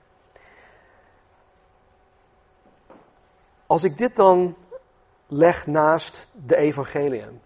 Als 3.66 3.84
ik 3.84 3.98
dit 3.98 4.16
dan 4.16 4.56
leg 5.26 5.66
naast 5.66 6.28
de 6.46 6.56
evangelium, 6.56 7.40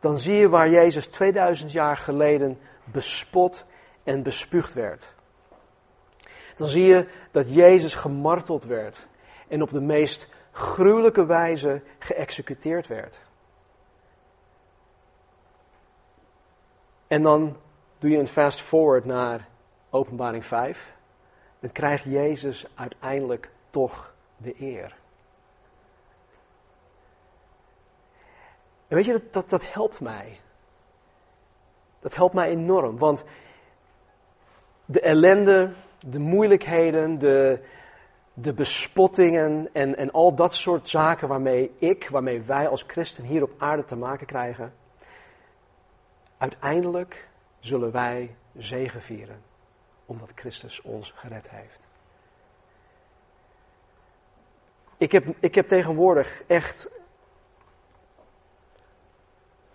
dan 0.00 0.18
zie 0.18 0.34
je 0.34 0.48
waar 0.48 0.70
Jezus 0.70 1.06
2000 1.06 1.72
jaar 1.72 1.96
geleden 1.96 2.58
bespot 2.84 3.66
en 4.04 4.22
bespuugd 4.22 4.74
werd. 4.74 5.12
Dan 6.56 6.68
zie 6.68 6.84
je 6.84 7.08
dat 7.30 7.54
Jezus 7.54 7.94
gemarteld 7.94 8.64
werd 8.64 9.06
en 9.48 9.62
op 9.62 9.70
de 9.70 9.80
meest 9.80 10.28
gruwelijke 10.52 11.26
wijze 11.26 11.82
geëxecuteerd 11.98 12.86
werd. 12.86 13.20
En 17.06 17.22
dan 17.22 17.56
doe 17.98 18.10
je 18.10 18.18
een 18.18 18.28
fast 18.28 18.60
forward 18.60 19.04
naar 19.04 19.48
Openbaring 19.90 20.46
5. 20.46 20.94
Dan 21.60 21.72
krijgt 21.72 22.04
Jezus 22.04 22.66
uiteindelijk 22.74 23.50
toch 23.70 24.14
de 24.36 24.54
eer. 24.60 24.96
En 28.88 28.96
weet 28.96 29.04
je, 29.04 29.22
dat, 29.30 29.50
dat, 29.50 29.72
helpt 29.72 30.00
mij. 30.00 30.40
Dat 32.00 32.14
helpt 32.14 32.34
mij 32.34 32.48
enorm, 32.48 32.98
want 32.98 33.24
de 34.84 35.00
ellende, 35.00 35.72
de 36.00 36.18
moeilijkheden, 36.18 37.18
de, 37.18 37.60
de 38.34 38.54
bespottingen 38.54 39.68
en, 39.72 39.96
en 39.96 40.10
al 40.10 40.34
dat 40.34 40.54
soort 40.54 40.88
zaken 40.88 41.28
waarmee 41.28 41.70
ik, 41.78 42.08
waarmee 42.08 42.42
wij 42.42 42.68
als 42.68 42.84
christen 42.86 43.24
hier 43.24 43.42
op 43.42 43.52
aarde 43.58 43.84
te 43.84 43.96
maken 43.96 44.26
krijgen, 44.26 44.72
uiteindelijk 46.38 47.28
zullen 47.60 47.92
wij 47.92 48.36
zegen 48.56 49.02
vieren, 49.02 49.42
omdat 50.06 50.32
Christus 50.34 50.82
ons 50.82 51.12
gered 51.16 51.50
heeft. 51.50 51.80
Ik 54.96 55.12
heb, 55.12 55.26
ik 55.40 55.54
heb 55.54 55.68
tegenwoordig 55.68 56.42
echt 56.46 56.90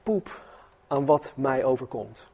poep 0.04 0.42
aan 0.88 1.06
wat 1.06 1.32
mij 1.36 1.64
overkomt. 1.64 2.26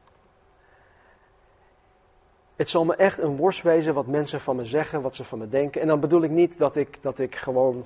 Het 2.56 2.68
zal 2.68 2.84
me 2.84 2.94
echt 2.94 3.18
een 3.18 3.36
worst 3.36 3.62
wezen 3.62 3.94
wat 3.94 4.06
mensen 4.06 4.40
van 4.40 4.56
me 4.56 4.66
zeggen, 4.66 5.02
wat 5.02 5.14
ze 5.14 5.24
van 5.24 5.38
me 5.38 5.48
denken. 5.48 5.80
En 5.80 5.86
dan 5.86 6.00
bedoel 6.00 6.22
ik 6.22 6.30
niet 6.30 6.58
dat 6.58 6.76
ik, 6.76 6.98
dat 7.00 7.18
ik 7.18 7.34
gewoon 7.34 7.84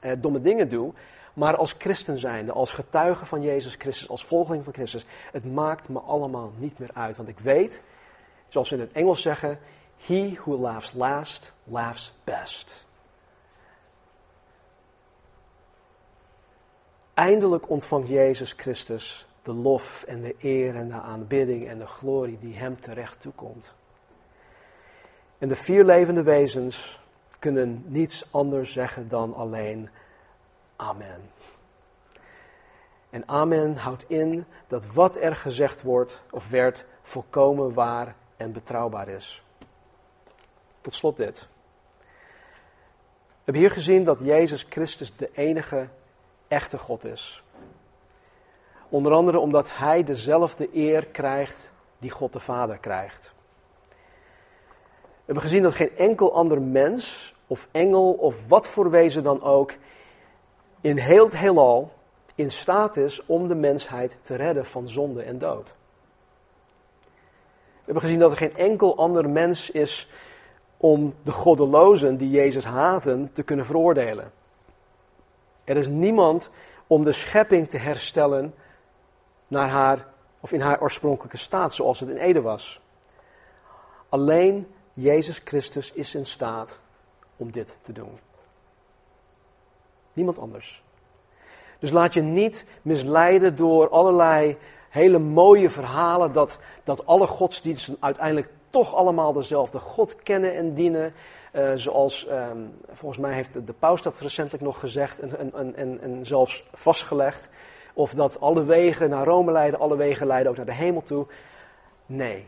eh, 0.00 0.12
domme 0.18 0.40
dingen 0.40 0.68
doe. 0.68 0.92
Maar 1.34 1.56
als 1.56 1.74
christen 1.78 2.18
zijnde, 2.18 2.52
als 2.52 2.72
getuige 2.72 3.26
van 3.26 3.42
Jezus 3.42 3.74
Christus, 3.74 4.08
als 4.08 4.24
volgeling 4.24 4.64
van 4.64 4.72
Christus. 4.72 5.06
Het 5.32 5.54
maakt 5.54 5.88
me 5.88 5.98
allemaal 5.98 6.52
niet 6.58 6.78
meer 6.78 6.90
uit. 6.94 7.16
Want 7.16 7.28
ik 7.28 7.38
weet, 7.38 7.82
zoals 8.48 8.70
we 8.70 8.76
in 8.76 8.80
het 8.80 8.92
Engels 8.92 9.22
zeggen. 9.22 9.58
He 10.06 10.38
who 10.40 10.58
laughs 10.58 10.92
last, 10.92 11.52
laughs 11.64 12.12
best. 12.24 12.85
Eindelijk 17.16 17.68
ontvangt 17.68 18.08
Jezus 18.08 18.52
Christus 18.52 19.26
de 19.42 19.52
lof 19.52 20.02
en 20.02 20.20
de 20.20 20.34
eer 20.38 20.74
en 20.74 20.88
de 20.88 21.00
aanbidding 21.00 21.68
en 21.68 21.78
de 21.78 21.86
glorie 21.86 22.38
die 22.38 22.56
hem 22.56 22.80
terecht 22.80 23.20
toekomt. 23.20 23.74
En 25.38 25.48
de 25.48 25.56
vier 25.56 25.84
levende 25.84 26.22
wezens 26.22 27.00
kunnen 27.38 27.84
niets 27.86 28.32
anders 28.32 28.72
zeggen 28.72 29.08
dan 29.08 29.34
alleen 29.34 29.88
Amen. 30.76 31.30
En 33.10 33.28
Amen 33.28 33.76
houdt 33.76 34.04
in 34.08 34.44
dat 34.68 34.86
wat 34.86 35.16
er 35.16 35.36
gezegd 35.36 35.82
wordt 35.82 36.20
of 36.30 36.48
werd 36.48 36.84
volkomen 37.02 37.74
waar 37.74 38.14
en 38.36 38.52
betrouwbaar 38.52 39.08
is. 39.08 39.42
Tot 40.80 40.94
slot 40.94 41.16
dit. 41.16 41.38
We 41.38 41.46
hebben 43.44 43.62
hier 43.62 43.70
gezien 43.70 44.04
dat 44.04 44.18
Jezus 44.22 44.66
Christus 44.68 45.16
de 45.16 45.30
enige 45.32 45.88
echte 46.48 46.78
God 46.78 47.04
is. 47.04 47.42
Onder 48.88 49.12
andere 49.12 49.38
omdat 49.38 49.68
hij 49.70 50.04
dezelfde 50.04 50.68
eer 50.72 51.06
krijgt 51.06 51.70
die 51.98 52.10
God 52.10 52.32
de 52.32 52.40
Vader 52.40 52.78
krijgt. 52.78 53.32
We 55.26 55.32
hebben 55.32 55.42
gezien 55.42 55.62
dat 55.62 55.74
geen 55.74 55.96
enkel 55.96 56.34
ander 56.34 56.62
mens 56.62 57.34
of 57.46 57.68
engel 57.70 58.12
of 58.12 58.48
wat 58.48 58.68
voor 58.68 58.90
wezen 58.90 59.22
dan 59.22 59.42
ook 59.42 59.74
in 60.80 60.96
heel 60.96 61.24
het 61.24 61.36
heelal 61.36 61.92
in 62.34 62.50
staat 62.50 62.96
is 62.96 63.26
om 63.26 63.48
de 63.48 63.54
mensheid 63.54 64.16
te 64.22 64.34
redden 64.34 64.66
van 64.66 64.88
zonde 64.88 65.22
en 65.22 65.38
dood. 65.38 65.74
We 67.86 67.92
hebben 67.92 68.02
gezien 68.02 68.18
dat 68.18 68.30
er 68.30 68.36
geen 68.36 68.56
enkel 68.56 68.96
ander 68.96 69.30
mens 69.30 69.70
is 69.70 70.10
om 70.76 71.14
de 71.22 71.30
goddelozen 71.30 72.16
die 72.16 72.30
Jezus 72.30 72.64
haten 72.64 73.30
te 73.32 73.42
kunnen 73.42 73.66
veroordelen. 73.66 74.32
Er 75.66 75.76
is 75.76 75.86
niemand 75.86 76.50
om 76.86 77.04
de 77.04 77.12
schepping 77.12 77.68
te 77.68 77.78
herstellen 77.78 78.54
naar 79.48 79.68
haar, 79.68 80.06
of 80.40 80.52
in 80.52 80.60
haar 80.60 80.80
oorspronkelijke 80.80 81.36
staat, 81.36 81.74
zoals 81.74 82.00
het 82.00 82.08
in 82.08 82.16
Ede 82.16 82.40
was. 82.40 82.80
Alleen 84.08 84.66
Jezus 84.92 85.40
Christus 85.44 85.92
is 85.92 86.14
in 86.14 86.26
staat 86.26 86.78
om 87.36 87.50
dit 87.52 87.76
te 87.82 87.92
doen. 87.92 88.18
Niemand 90.12 90.38
anders. 90.38 90.82
Dus 91.78 91.90
laat 91.90 92.14
je 92.14 92.22
niet 92.22 92.64
misleiden 92.82 93.56
door 93.56 93.88
allerlei 93.88 94.56
hele 94.88 95.18
mooie 95.18 95.70
verhalen 95.70 96.32
dat, 96.32 96.58
dat 96.84 97.06
alle 97.06 97.26
godsdiensten 97.26 97.96
uiteindelijk 98.00 98.48
toch 98.70 98.94
allemaal 98.94 99.32
dezelfde 99.32 99.78
God 99.78 100.16
kennen 100.22 100.54
en 100.54 100.74
dienen. 100.74 101.14
Uh, 101.56 101.72
zoals 101.74 102.26
ehm, 102.26 102.58
volgens 102.90 103.20
mij 103.20 103.34
heeft 103.34 103.52
de, 103.52 103.64
de 103.64 103.72
paus 103.72 104.02
dat 104.02 104.18
recentelijk 104.18 104.64
nog 104.64 104.78
gezegd 104.78 105.18
en, 105.18 105.54
en, 105.54 105.76
en, 105.76 106.00
en 106.00 106.26
zelfs 106.26 106.68
vastgelegd. 106.72 107.50
Of 107.94 108.14
dat 108.14 108.40
alle 108.40 108.64
wegen 108.64 109.10
naar 109.10 109.24
Rome 109.26 109.52
leiden, 109.52 109.80
alle 109.80 109.96
wegen 109.96 110.26
leiden 110.26 110.50
ook 110.50 110.56
naar 110.56 110.66
de 110.66 110.74
hemel 110.74 111.02
toe. 111.02 111.26
Nee, 112.06 112.46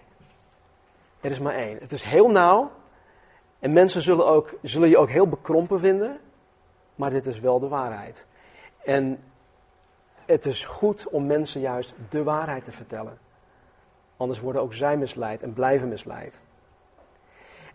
er 1.21 1.31
is 1.31 1.39
maar 1.39 1.55
één. 1.55 1.79
Het 1.81 1.93
is 1.93 2.03
heel 2.03 2.31
nauw. 2.31 2.71
En 3.59 3.73
mensen 3.73 4.03
zullen, 4.03 4.27
ook, 4.27 4.55
zullen 4.63 4.89
je 4.89 4.99
ook 4.99 5.11
heel 5.11 5.29
bekrompen 5.29 5.81
vinden. 5.81 6.21
Maar 6.95 7.11
dit 7.11 7.27
is 7.27 7.41
wel 7.41 7.61
de 7.61 7.69
waarheid. 7.69 8.25
En 8.85 9.23
het 10.27 10.47
is 10.47 10.65
goed 10.65 11.09
om 11.09 11.27
mensen 11.27 11.61
juist 11.61 11.95
de 12.09 12.23
waarheid 12.23 12.65
te 12.65 12.73
vertellen. 12.73 13.19
Anders 14.17 14.41
worden 14.41 14.63
ook 14.63 14.75
zij 14.75 14.97
misleid 14.97 15.43
en 15.43 15.53
blijven 15.53 15.89
misleid. 15.89 16.41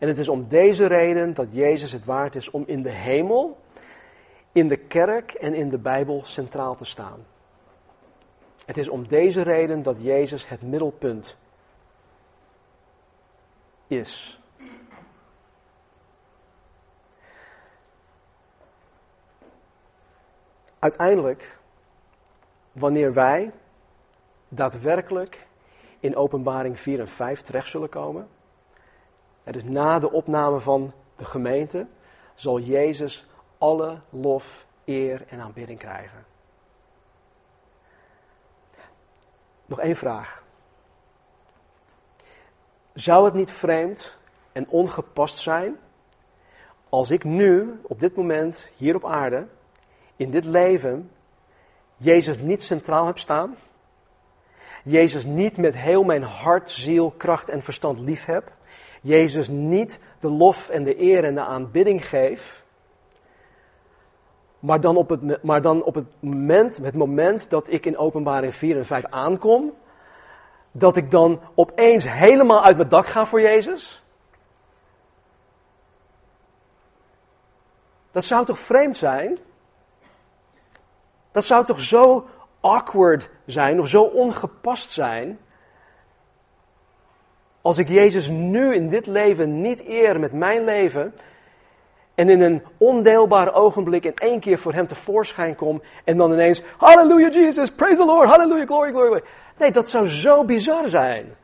En 0.04 0.10
het 0.10 0.18
is 0.18 0.30
om 0.30 0.48
deze 0.48 0.86
reden 0.86 1.34
dat 1.34 1.48
Jezus 1.52 1.92
het 1.92 2.06
waard 2.06 2.36
is 2.36 2.52
om 2.52 2.64
in 2.68 2.82
de 2.82 2.90
hemel, 2.90 3.58
in 4.52 4.68
de 4.68 4.78
kerk 4.78 5.32
en 5.32 5.54
in 5.54 5.70
de 5.70 5.78
Bijbel 5.78 6.22
centraal 6.26 6.76
te 6.76 6.86
staan. 6.86 7.26
Het 8.66 8.78
is 8.78 8.90
om 8.90 9.08
deze 9.08 9.42
reden 9.42 9.84
dat 9.84 9.96
Jezus 10.02 10.48
het 10.50 10.62
middelpunt 10.62 11.38
is. 13.88 14.42
Uiteindelijk, 20.80 21.58
wanneer 22.72 23.14
wij 23.14 23.52
daadwerkelijk 24.50 25.48
in 26.00 26.16
Openbaring 26.16 26.80
4 26.80 27.00
en 27.00 27.10
5 27.10 27.42
terecht 27.42 27.70
zullen 27.70 27.90
komen, 27.90 28.28
is 29.52 29.64
na 29.64 30.00
de 30.00 30.12
opname 30.12 30.60
van 30.60 30.94
de 31.16 31.26
gemeente, 31.26 31.88
zal 32.36 32.60
Jezus 32.60 33.26
alle 33.58 34.00
lof, 34.10 34.66
eer 34.86 35.26
en 35.28 35.40
aanbidding 35.40 35.80
krijgen. 35.80 36.26
Nog 39.66 39.80
één 39.80 39.96
vraag. 39.96 40.44
Zou 42.94 43.26
het 43.26 43.34
niet 43.34 43.52
vreemd 43.52 44.18
en 44.52 44.68
ongepast 44.68 45.38
zijn 45.38 45.78
als 46.94 47.10
ik 47.10 47.24
nu, 47.24 47.80
op 47.82 48.00
dit 48.00 48.16
moment, 48.16 48.70
hier 48.78 48.96
op 48.96 49.06
aarde, 49.06 49.48
in 50.16 50.32
dit 50.32 50.46
leven, 50.46 51.12
Jezus 51.98 52.38
niet 52.38 52.64
centraal 52.64 53.06
heb 53.06 53.18
staan? 53.18 53.56
Jezus 54.84 55.26
niet 55.26 55.58
met 55.58 55.78
heel 55.78 56.04
mijn 56.04 56.24
hart, 56.24 56.72
ziel, 56.72 57.12
kracht 57.12 57.50
en 57.50 57.62
verstand 57.62 58.00
lief 58.00 58.26
heb? 58.26 58.52
Jezus 59.04 59.48
niet 59.48 60.00
de 60.20 60.30
lof 60.30 60.70
en 60.70 60.84
de 60.84 61.02
eer 61.02 61.24
en 61.24 61.36
de 61.36 61.42
aanbidding 61.42 62.08
geef? 62.08 62.64
Maar 64.60 64.82
dan 64.82 64.96
op 64.96 65.10
het, 65.10 65.44
maar 65.44 65.62
dan 65.62 65.84
op 65.84 65.96
het, 65.96 66.06
moment, 66.20 66.78
het 66.78 66.96
moment 66.96 67.50
dat 67.50 67.70
ik 67.70 67.86
in 67.86 67.98
openbaring 67.98 68.56
4 68.56 68.78
en 68.78 68.86
5 68.86 69.06
aankom, 69.06 69.74
dat 70.72 70.98
ik 70.98 71.12
dan 71.12 71.42
opeens 71.56 72.10
helemaal 72.10 72.64
uit 72.64 72.78
mijn 72.78 72.90
dak 72.90 73.06
ga 73.06 73.26
voor 73.26 73.42
Jezus? 73.42 74.04
Dat 78.12 78.24
zou 78.24 78.46
toch 78.46 78.60
vreemd 78.60 78.98
zijn? 78.98 79.40
Dat 81.32 81.44
zou 81.44 81.66
toch 81.66 81.80
zo 81.80 82.28
awkward 82.60 83.30
zijn 83.46 83.80
of 83.80 83.88
zo 83.88 84.04
ongepast 84.04 84.90
zijn? 84.90 85.40
Als 87.64 87.78
ik 87.78 87.90
Jezus 87.90 88.30
nu 88.30 88.76
in 88.76 88.90
dit 88.90 89.06
leven 89.06 89.62
niet 89.62 89.88
eer 89.88 90.20
met 90.20 90.34
mijn 90.34 90.64
leven 90.64 91.14
en 92.16 92.30
in 92.30 92.42
een 92.42 92.64
ondeelbaar 92.78 93.54
ogenblik 93.54 94.06
in 94.06 94.16
één 94.16 94.40
keer 94.40 94.58
voor 94.58 94.74
Hem 94.74 94.88
tevoorschijn 94.88 95.56
kom 95.56 95.82
en 96.04 96.18
dan 96.18 96.32
ineens, 96.32 96.62
Halleluja 96.78 97.30
Jesus, 97.30 97.72
praise 97.72 97.98
the 97.98 98.06
Lord, 98.06 98.30
Halleluja, 98.30 98.66
glory, 98.66 98.90
glory, 98.90 99.08
glory. 99.08 99.24
Nee, 99.58 99.72
dat 99.72 99.90
zou 99.90 100.08
zo 100.08 100.46
bizar 100.46 100.90
zijn. 100.90 101.36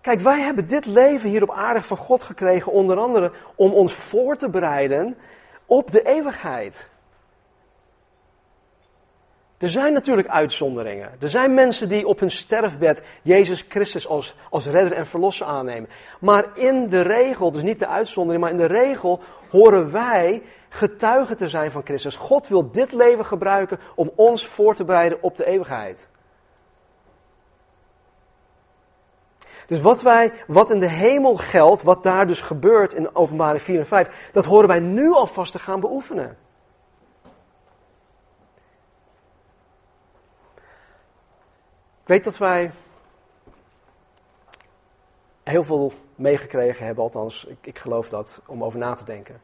Kijk, 0.00 0.20
wij 0.20 0.40
hebben 0.40 0.68
dit 0.68 0.86
leven 0.86 1.28
hier 1.28 1.42
op 1.42 1.50
aarde 1.50 1.82
van 1.82 1.96
God 1.96 2.22
gekregen, 2.22 2.72
onder 2.72 2.98
andere 2.98 3.32
om 3.54 3.72
ons 3.72 3.94
voor 3.94 4.36
te 4.36 4.50
bereiden 4.50 5.16
op 5.66 5.90
de 5.90 6.02
eeuwigheid. 6.02 6.90
Er 9.62 9.68
zijn 9.68 9.92
natuurlijk 9.92 10.28
uitzonderingen. 10.28 11.10
Er 11.20 11.28
zijn 11.28 11.54
mensen 11.54 11.88
die 11.88 12.06
op 12.06 12.20
hun 12.20 12.30
sterfbed 12.30 13.02
Jezus 13.22 13.64
Christus 13.68 14.08
als, 14.08 14.34
als 14.50 14.66
redder 14.66 14.92
en 14.92 15.06
verlosser 15.06 15.46
aannemen. 15.46 15.88
Maar 16.20 16.44
in 16.54 16.88
de 16.88 17.00
regel, 17.00 17.52
dus 17.52 17.62
niet 17.62 17.78
de 17.78 17.86
uitzondering, 17.86 18.42
maar 18.42 18.52
in 18.52 18.58
de 18.58 18.66
regel 18.66 19.20
horen 19.50 19.92
wij 19.92 20.42
getuigen 20.68 21.36
te 21.36 21.48
zijn 21.48 21.70
van 21.70 21.84
Christus. 21.84 22.16
God 22.16 22.48
wil 22.48 22.70
dit 22.70 22.92
leven 22.92 23.24
gebruiken 23.24 23.78
om 23.94 24.12
ons 24.14 24.46
voor 24.46 24.74
te 24.74 24.84
bereiden 24.84 25.22
op 25.22 25.36
de 25.36 25.44
eeuwigheid. 25.44 26.08
Dus 29.66 29.80
wat, 29.80 30.02
wij, 30.02 30.32
wat 30.46 30.70
in 30.70 30.80
de 30.80 30.88
hemel 30.88 31.36
geldt, 31.36 31.82
wat 31.82 32.02
daar 32.02 32.26
dus 32.26 32.40
gebeurt 32.40 32.94
in 32.94 33.14
openbare 33.14 33.58
4 33.58 33.78
en 33.78 33.86
5, 33.86 34.30
dat 34.32 34.44
horen 34.44 34.68
wij 34.68 34.80
nu 34.80 35.12
alvast 35.12 35.52
te 35.52 35.58
gaan 35.58 35.80
beoefenen. 35.80 36.36
Ik 42.02 42.08
weet 42.08 42.24
dat 42.24 42.38
wij 42.38 42.72
heel 45.42 45.64
veel 45.64 45.92
meegekregen 46.14 46.86
hebben, 46.86 47.04
althans, 47.04 47.44
ik, 47.44 47.56
ik 47.60 47.78
geloof 47.78 48.08
dat, 48.08 48.40
om 48.46 48.64
over 48.64 48.78
na 48.78 48.94
te 48.94 49.04
denken. 49.04 49.40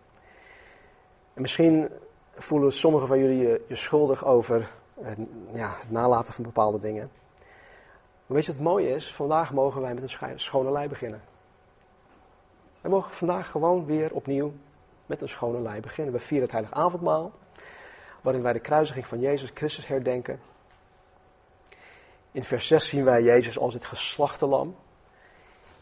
En 1.35 1.43
misschien 1.43 1.89
voelen 2.35 2.73
sommigen 2.73 3.09
van 3.09 3.19
jullie 3.19 3.39
je, 3.39 3.63
schuldig 3.69 4.25
over 4.25 4.71
het, 5.01 5.19
ja, 5.53 5.75
het 5.79 5.91
nalaten 5.91 6.35
van 6.35 6.45
bepaalde 6.45 6.81
dingen. 6.81 7.11
Maar 8.27 8.37
weet 8.37 8.45
je 8.45 8.53
wat 8.53 8.61
het 8.61 8.71
mooie 8.71 8.89
is? 8.89 9.13
Vandaag 9.13 9.53
mogen 9.53 9.81
wij 9.81 9.95
met 9.95 10.19
een 10.21 10.41
schone 10.41 10.71
lei 10.71 10.89
beginnen. 10.89 11.23
Wij 12.81 12.91
mogen 12.91 13.13
vandaag 13.13 13.51
gewoon 13.51 13.85
weer 13.85 14.13
opnieuw 14.13 14.53
met 15.07 15.21
een 15.21 15.29
schone 15.29 15.61
lei 15.61 15.81
beginnen. 15.81 16.15
We 16.15 16.21
vieren 16.21 16.43
het 16.43 16.53
heilig 16.53 16.73
avondmaal, 16.73 17.33
waarin 18.21 18.43
wij 18.43 18.53
de 18.53 18.61
kruisiging 18.61 19.07
van 19.07 19.21
Jezus 19.21 19.51
Christus 19.55 19.87
herdenken. 19.87 20.41
In 22.39 22.45
vers 22.45 22.67
6 22.67 22.89
zien 22.89 23.05
wij 23.05 23.23
Jezus 23.23 23.59
als 23.59 23.75
het 23.75 23.85
geslachte 23.85 24.47
lam. 24.47 24.77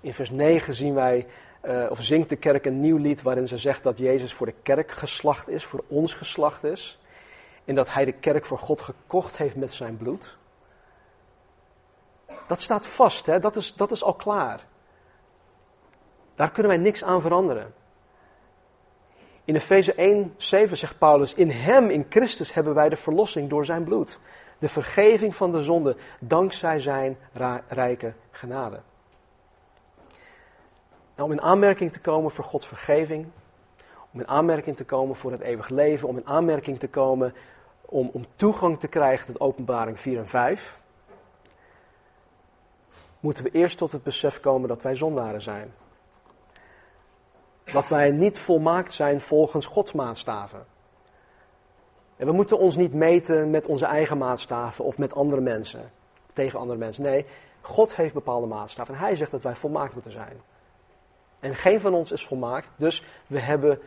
In 0.00 0.14
vers 0.14 0.30
9 0.30 0.74
zien 0.74 0.94
wij, 0.94 1.26
uh, 1.64 1.86
of 1.90 2.02
zingt 2.02 2.28
de 2.28 2.36
kerk 2.36 2.66
een 2.66 2.80
nieuw 2.80 2.96
lied 2.96 3.22
waarin 3.22 3.48
ze 3.48 3.56
zegt 3.56 3.82
dat 3.82 3.98
Jezus 3.98 4.34
voor 4.34 4.46
de 4.46 4.54
kerk 4.62 4.90
geslacht 4.90 5.48
is, 5.48 5.64
voor 5.64 5.84
ons 5.88 6.14
geslacht 6.14 6.64
is. 6.64 6.98
En 7.64 7.74
dat 7.74 7.92
hij 7.92 8.04
de 8.04 8.12
kerk 8.12 8.46
voor 8.46 8.58
God 8.58 8.80
gekocht 8.80 9.36
heeft 9.36 9.56
met 9.56 9.72
zijn 9.72 9.96
bloed. 9.96 10.36
Dat 12.46 12.60
staat 12.60 12.86
vast, 12.86 13.26
hè? 13.26 13.40
Dat, 13.40 13.56
is, 13.56 13.74
dat 13.74 13.90
is 13.90 14.02
al 14.02 14.14
klaar. 14.14 14.66
Daar 16.34 16.50
kunnen 16.50 16.72
wij 16.72 16.80
niks 16.80 17.04
aan 17.04 17.20
veranderen. 17.20 17.74
In 19.44 19.54
Efeze 19.54 19.94
1, 19.94 20.34
7 20.36 20.76
zegt 20.76 20.98
Paulus, 20.98 21.34
in 21.34 21.50
hem, 21.50 21.90
in 21.90 22.06
Christus, 22.08 22.52
hebben 22.52 22.74
wij 22.74 22.88
de 22.88 22.96
verlossing 22.96 23.48
door 23.48 23.64
zijn 23.64 23.84
bloed. 23.84 24.18
De 24.58 24.68
vergeving 24.68 25.36
van 25.36 25.52
de 25.52 25.62
zonde, 25.62 25.96
dankzij 26.20 26.78
zijn 26.78 27.16
rijke 27.68 28.12
genade. 28.30 28.80
Nou, 31.14 31.28
om 31.28 31.32
in 31.32 31.42
aanmerking 31.42 31.92
te 31.92 32.00
komen 32.00 32.30
voor 32.30 32.44
Gods 32.44 32.66
vergeving, 32.66 33.26
om 34.12 34.20
in 34.20 34.28
aanmerking 34.28 34.76
te 34.76 34.84
komen 34.84 35.16
voor 35.16 35.32
het 35.32 35.40
eeuwig 35.40 35.68
leven, 35.68 36.08
om 36.08 36.16
in 36.16 36.26
aanmerking 36.26 36.78
te 36.78 36.88
komen 36.88 37.34
om, 37.86 38.10
om 38.12 38.26
toegang 38.36 38.80
te 38.80 38.88
krijgen 38.88 39.26
tot 39.26 39.40
openbaring 39.40 40.00
4 40.00 40.18
en 40.18 40.28
5, 40.28 40.80
moeten 43.20 43.44
we 43.44 43.50
eerst 43.50 43.78
tot 43.78 43.92
het 43.92 44.02
besef 44.02 44.40
komen 44.40 44.68
dat 44.68 44.82
wij 44.82 44.94
zondaren 44.94 45.42
zijn. 45.42 45.74
Dat 47.64 47.88
wij 47.88 48.10
niet 48.10 48.38
volmaakt 48.38 48.94
zijn 48.94 49.20
volgens 49.20 49.66
Gods 49.66 49.92
maatstaven. 49.92 50.66
En 52.16 52.26
we 52.26 52.32
moeten 52.32 52.58
ons 52.58 52.76
niet 52.76 52.94
meten 52.94 53.50
met 53.50 53.66
onze 53.66 53.86
eigen 53.86 54.18
maatstaven 54.18 54.84
of 54.84 54.98
met 54.98 55.14
andere 55.14 55.40
mensen, 55.40 55.90
tegen 56.32 56.58
andere 56.58 56.78
mensen. 56.78 57.02
Nee, 57.02 57.26
God 57.60 57.96
heeft 57.96 58.14
bepaalde 58.14 58.46
maatstaven 58.46 58.94
en 58.94 59.00
Hij 59.00 59.16
zegt 59.16 59.30
dat 59.30 59.42
wij 59.42 59.56
volmaakt 59.56 59.94
moeten 59.94 60.12
zijn. 60.12 60.40
En 61.40 61.54
geen 61.54 61.80
van 61.80 61.94
ons 61.94 62.12
is 62.12 62.26
volmaakt, 62.26 62.70
dus 62.76 63.04
we 63.26 63.40
hebben 63.40 63.78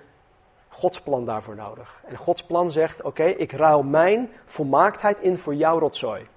Gods 0.69 1.01
plan 1.01 1.25
daarvoor 1.25 1.55
nodig. 1.55 2.01
En 2.05 2.17
Gods 2.17 2.43
plan 2.43 2.71
zegt: 2.71 3.01
Oké, 3.01 3.23
ik 3.23 3.51
ruil 3.51 3.83
mijn 3.83 4.29
volmaaktheid 4.45 5.19
in 5.19 5.37
voor 5.37 5.55
jouw 5.55 5.79
rotzooi. 5.79 6.27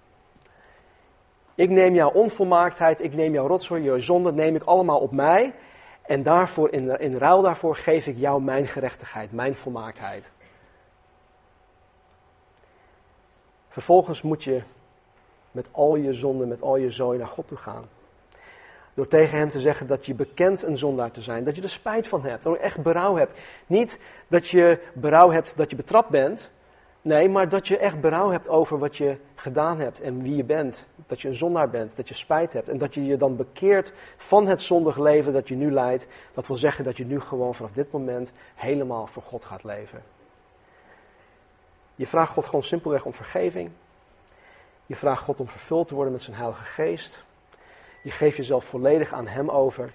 Ik 1.55 1.71
neem 1.71 1.95
jouw 1.95 2.11
onvolmaaktheid, 2.11 3.03
ik 3.03 3.15
neem 3.15 3.33
jouw 3.33 3.47
rotzooi, 3.47 3.83
jouw 3.83 3.99
zonde, 3.99 4.33
neem 4.33 4.55
ik 4.55 4.63
allemaal 4.63 4.99
op 4.99 5.13
mij. 5.13 5.55
En 6.03 6.23
daarvoor, 6.23 6.73
in, 6.73 7.01
in 7.01 7.17
ruil 7.17 7.43
daarvoor 7.43 7.77
geef 7.77 8.07
ik 8.07 8.19
jou 8.19 8.43
mijn 8.43 8.67
gerechtigheid, 8.67 9.33
mijn 9.33 9.55
volmaaktheid. 9.55 10.31
Vervolgens 13.73 14.23
moet 14.23 14.45
je 14.45 14.63
met 15.51 15.69
al 15.71 15.97
je 15.97 16.13
zonden, 16.13 16.49
met 16.49 16.63
al 16.63 16.77
je 16.77 16.91
zooi 16.91 17.19
naar 17.19 17.27
God 17.27 17.49
toe 17.49 17.59
gaan. 17.59 17.85
Door 18.95 19.09
tegen 19.09 19.39
hem 19.39 19.51
te 19.51 19.61
zeggen 19.61 19.87
dat 19.87 20.07
je 20.07 20.15
bekend 20.15 20.63
een 20.63 20.79
zondaar 20.79 21.11
te 21.11 21.23
zijn. 21.23 21.45
Dat 21.45 21.57
je 21.57 21.63
er 21.63 21.69
spijt 21.69 22.09
van 22.09 22.25
hebt. 22.25 22.43
Dat 22.43 22.53
je 22.53 22.59
echt 22.59 22.83
berouw 22.83 23.17
hebt. 23.17 23.39
Niet 23.67 23.99
dat 24.29 24.49
je 24.49 24.79
berouw 24.95 25.31
hebt 25.31 25.53
dat 25.57 25.71
je 25.71 25.77
betrapt 25.77 26.09
bent. 26.09 26.51
Nee, 27.03 27.29
maar 27.29 27.49
dat 27.49 27.69
je 27.69 27.79
echt 27.79 28.01
berouw 28.01 28.31
hebt 28.31 28.49
over 28.49 28.79
wat 28.79 28.97
je 28.97 29.17
gedaan 29.35 29.79
hebt 29.79 30.01
en 30.01 30.23
wie 30.23 30.37
je 30.37 30.45
bent. 30.45 30.87
Dat 31.07 31.21
je 31.21 31.29
een 31.29 31.35
zondaar 31.35 31.71
bent, 31.71 31.97
dat 31.97 32.09
je 32.09 32.15
spijt 32.15 32.53
hebt. 32.53 32.69
En 32.69 32.79
dat 32.79 32.95
je 32.95 33.05
je 33.05 33.17
dan 33.17 33.37
bekeert 33.37 33.93
van 34.17 34.47
het 34.47 34.63
zondig 34.63 34.99
leven 34.99 35.33
dat 35.33 35.49
je 35.49 35.55
nu 35.55 35.71
leidt. 35.71 36.07
Dat 36.35 36.47
wil 36.47 36.57
zeggen 36.57 36.85
dat 36.85 36.97
je 36.97 37.05
nu 37.05 37.21
gewoon 37.21 37.55
vanaf 37.55 37.73
dit 37.73 37.93
moment 37.93 38.33
helemaal 38.55 39.07
voor 39.07 39.23
God 39.23 39.45
gaat 39.45 39.65
leven. 39.65 40.03
Je 41.95 42.07
vraagt 42.07 42.33
God 42.33 42.45
gewoon 42.45 42.63
simpelweg 42.63 43.05
om 43.05 43.15
vergeving. 43.15 43.71
Je 44.87 44.97
vraagt 44.97 45.23
God 45.23 45.41
om 45.41 45.49
vervuld 45.49 45.89
te 45.89 45.95
worden 45.95 46.13
met 46.13 46.23
zijn 46.23 46.37
Heilige 46.37 46.65
Geest. 46.65 47.25
Je 48.03 48.11
geeft 48.11 48.37
jezelf 48.37 48.65
volledig 48.65 49.13
aan 49.13 49.27
Hem 49.27 49.51
over. 49.51 49.93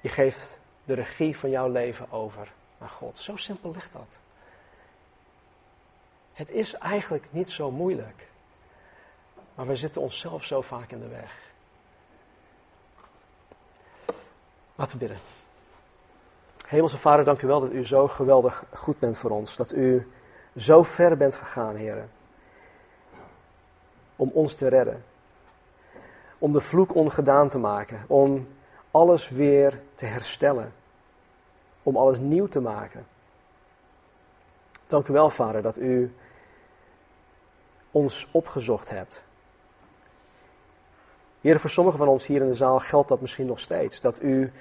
Je 0.00 0.08
geeft 0.08 0.58
de 0.84 0.94
regie 0.94 1.38
van 1.38 1.50
jouw 1.50 1.68
leven 1.68 2.12
over 2.12 2.52
aan 2.78 2.88
God. 2.88 3.18
Zo 3.18 3.36
simpel 3.36 3.72
ligt 3.72 3.92
dat. 3.92 4.18
Het 6.32 6.50
is 6.50 6.74
eigenlijk 6.74 7.26
niet 7.30 7.50
zo 7.50 7.70
moeilijk. 7.70 8.26
Maar 9.54 9.66
we 9.66 9.76
zitten 9.76 10.02
onszelf 10.02 10.44
zo 10.44 10.60
vaak 10.60 10.90
in 10.90 11.00
de 11.00 11.08
weg. 11.08 11.38
Laten 14.74 14.98
we 14.98 14.98
bidden. 14.98 15.18
Hemelse 16.66 16.98
Vader, 16.98 17.24
dank 17.24 17.42
u 17.42 17.46
wel 17.46 17.60
dat 17.60 17.72
u 17.72 17.86
zo 17.86 18.08
geweldig 18.08 18.64
goed 18.74 18.98
bent 18.98 19.18
voor 19.18 19.30
ons. 19.30 19.56
Dat 19.56 19.72
u 19.72 20.12
zo 20.58 20.82
ver 20.82 21.16
bent 21.16 21.34
gegaan, 21.34 21.76
heren. 21.76 22.10
Om 24.16 24.30
ons 24.32 24.54
te 24.54 24.68
redden. 24.68 25.04
Om 26.38 26.52
de 26.52 26.60
vloek 26.60 26.94
ongedaan 26.94 27.48
te 27.48 27.58
maken. 27.58 28.04
Om 28.06 28.48
alles 28.90 29.28
weer 29.28 29.80
te 29.94 30.06
herstellen. 30.06 30.72
Om 31.82 31.96
alles 31.96 32.18
nieuw 32.18 32.46
te 32.46 32.60
maken. 32.60 33.06
Dank 34.86 35.08
u 35.08 35.12
wel, 35.12 35.30
Vader, 35.30 35.62
dat 35.62 35.78
u 35.78 36.14
ons 37.90 38.28
opgezocht 38.30 38.90
hebt. 38.90 39.22
Heer, 41.40 41.60
voor 41.60 41.70
sommigen 41.70 41.98
van 41.98 42.08
ons 42.08 42.26
hier 42.26 42.40
in 42.40 42.48
de 42.48 42.54
zaal 42.54 42.78
geldt 42.78 43.08
dat 43.08 43.20
misschien 43.20 43.46
nog 43.46 43.60
steeds. 43.60 44.00
Dat 44.00 44.22
u 44.22 44.52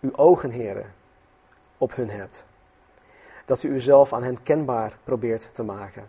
uw 0.00 0.16
ogen, 0.16 0.50
heren, 0.50 0.94
op 1.78 1.94
hun 1.94 2.10
hebt. 2.10 2.44
Dat 3.46 3.62
u 3.62 3.68
uzelf 3.68 4.12
aan 4.12 4.22
hen 4.22 4.42
kenbaar 4.42 4.98
probeert 5.04 5.54
te 5.54 5.62
maken. 5.62 6.08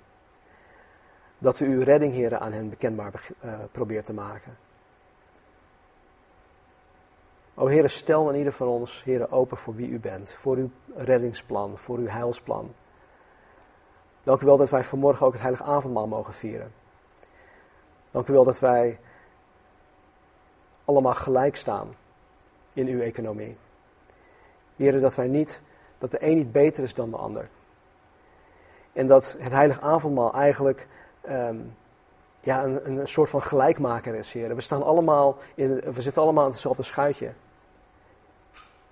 Dat 1.37 1.59
u 1.59 1.65
uw 1.65 1.83
redding, 1.83 2.13
heren, 2.13 2.39
aan 2.39 2.51
hen 2.51 2.69
bekendbaar 2.69 3.27
uh, 3.45 3.59
probeert 3.71 4.05
te 4.05 4.13
maken. 4.13 4.57
O 7.53 7.67
Heere, 7.67 7.87
stel 7.87 8.29
in 8.29 8.37
ieder 8.37 8.53
van 8.53 8.67
ons, 8.67 9.03
Heere, 9.03 9.29
open 9.29 9.57
voor 9.57 9.75
wie 9.75 9.89
u 9.89 9.99
bent. 9.99 10.33
Voor 10.33 10.55
uw 10.55 10.69
reddingsplan, 10.95 11.77
voor 11.77 11.97
uw 11.97 12.07
heilsplan. 12.07 12.73
Dank 14.23 14.41
u 14.41 14.45
wel 14.45 14.57
dat 14.57 14.69
wij 14.69 14.83
vanmorgen 14.83 15.25
ook 15.25 15.31
het 15.31 15.41
heilige 15.41 15.63
avondmaal 15.63 16.07
mogen 16.07 16.33
vieren. 16.33 16.71
Dank 18.11 18.27
u 18.27 18.33
wel 18.33 18.43
dat 18.43 18.59
wij 18.59 18.99
allemaal 20.85 21.13
gelijk 21.13 21.55
staan 21.55 21.95
in 22.73 22.87
uw 22.87 22.99
economie. 22.99 23.57
Heren, 24.75 25.01
dat 25.01 25.15
wij 25.15 25.27
niet, 25.27 25.61
dat 25.97 26.11
de 26.11 26.25
een 26.25 26.37
niet 26.37 26.51
beter 26.51 26.83
is 26.83 26.93
dan 26.93 27.09
de 27.09 27.17
ander. 27.17 27.49
En 28.93 29.07
dat 29.07 29.35
het 29.39 29.51
heilige 29.51 29.81
avondmaal 29.81 30.33
eigenlijk 30.33 30.87
um, 31.29 31.75
ja, 32.39 32.63
een, 32.63 32.97
een 32.97 33.07
soort 33.07 33.29
van 33.29 33.41
gelijkmaker 33.41 34.15
is, 34.15 34.33
heren. 34.33 34.55
We, 34.55 34.61
staan 34.61 34.83
allemaal 34.83 35.37
in, 35.55 35.75
we 35.75 36.01
zitten 36.01 36.21
allemaal 36.21 36.45
in 36.45 36.51
hetzelfde 36.51 36.83
schuitje. 36.83 37.33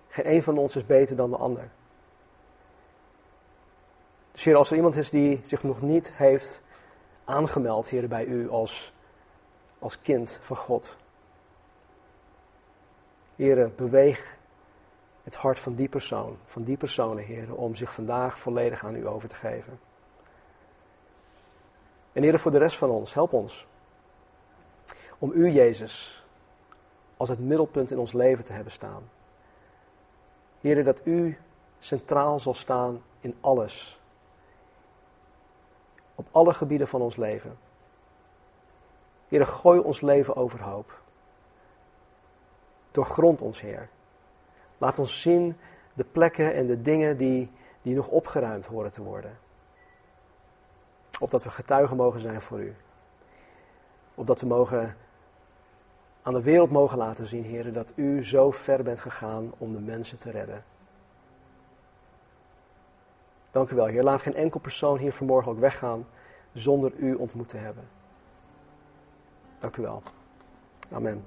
Geen 0.08 0.32
een 0.32 0.44
van 0.44 0.58
ons 0.58 0.76
is 0.76 0.86
beter 0.86 1.16
dan 1.16 1.30
de 1.30 1.38
ander. 1.38 1.70
Dus 4.32 4.44
heer, 4.44 4.56
als 4.56 4.70
er 4.70 4.76
iemand 4.76 4.96
is 4.96 5.10
die 5.10 5.42
zich 5.44 5.64
nog 5.64 5.82
niet 5.82 6.12
heeft 6.12 6.62
aangemeld, 7.26 7.90
heren, 7.90 8.10
bij 8.10 8.26
u 8.26 8.50
als, 8.50 8.94
als 9.80 10.02
kind 10.02 10.40
van 10.42 10.58
God. 10.58 10.96
Heren, 13.36 13.74
beweeg 13.76 14.38
het 15.26 15.36
hart 15.36 15.60
van 15.60 15.76
die 15.76 15.90
persoon, 15.90 16.38
van 16.46 16.64
die 16.64 16.78
personen, 16.78 17.24
heren, 17.24 17.58
om 17.58 17.76
zich 17.76 17.94
vandaag 17.94 18.40
volledig 18.40 18.84
aan 18.84 18.96
u 18.96 19.08
over 19.08 19.30
te 19.30 19.36
geven. 19.36 19.80
En 22.12 22.24
heren, 22.24 22.40
voor 22.40 22.52
de 22.52 22.58
rest 22.58 22.78
van 22.78 22.90
ons, 22.90 23.14
help 23.14 23.34
ons 23.34 23.68
om 25.20 25.32
u, 25.34 25.50
Jezus, 25.50 26.26
als 27.18 27.30
het 27.30 27.40
middelpunt 27.40 27.92
in 27.92 28.00
ons 28.00 28.14
leven 28.14 28.46
te 28.46 28.54
hebben 28.54 28.72
staan. 28.72 29.10
Heren, 30.62 30.84
dat 30.84 31.02
u 31.06 31.38
centraal 31.80 32.40
zal 32.40 32.54
staan 32.54 33.04
in 33.20 33.36
alles. 33.42 34.00
Op 36.16 36.28
alle 36.32 36.54
gebieden 36.54 36.88
van 36.88 37.02
ons 37.02 37.16
leven. 37.16 37.58
Heer, 39.28 39.46
gooi 39.46 39.80
ons 39.80 40.02
leven 40.02 40.36
overhoop. 40.36 41.02
Doorgrond 42.92 43.42
ons, 43.42 43.62
Heer. 43.62 43.90
Laat 44.78 45.00
ons 45.00 45.22
zien 45.22 45.58
de 45.94 46.04
plekken 46.04 46.54
en 46.54 46.68
de 46.68 46.82
dingen 46.82 47.18
die, 47.18 47.52
die 47.82 47.96
nog 47.96 48.08
opgeruimd 48.08 48.66
horen 48.66 48.92
te 48.92 49.04
worden. 49.04 49.38
Opdat 51.20 51.44
we 51.44 51.50
getuigen 51.50 51.98
mogen 51.98 52.20
zijn 52.20 52.42
voor 52.42 52.60
u. 52.60 52.76
Opdat 54.16 54.42
we 54.42 54.48
mogen 54.48 54.98
aan 56.22 56.34
de 56.34 56.42
wereld 56.42 56.72
mogen 56.72 56.98
laten 56.98 57.28
zien, 57.28 57.44
Heer, 57.44 57.74
dat 57.74 57.92
u 57.96 58.26
zo 58.26 58.52
ver 58.52 58.84
bent 58.84 59.00
gegaan 59.00 59.52
om 59.58 59.74
de 59.74 59.80
mensen 59.80 60.20
te 60.20 60.32
redden. 60.32 60.64
Dank 63.52 63.70
u 63.70 63.76
wel, 63.76 63.86
Heer. 63.86 64.04
Laat 64.04 64.22
geen 64.22 64.36
enkel 64.36 64.60
persoon 64.60 64.98
hier 64.98 65.14
vanmorgen 65.14 65.52
ook 65.52 65.60
weggaan 65.60 66.06
zonder 66.54 66.94
u 66.96 67.14
ontmoet 67.14 67.50
te 67.50 67.58
hebben. 67.58 67.88
Dank 69.60 69.78
u 69.78 69.82
wel. 69.82 70.02
Amen. 70.92 71.26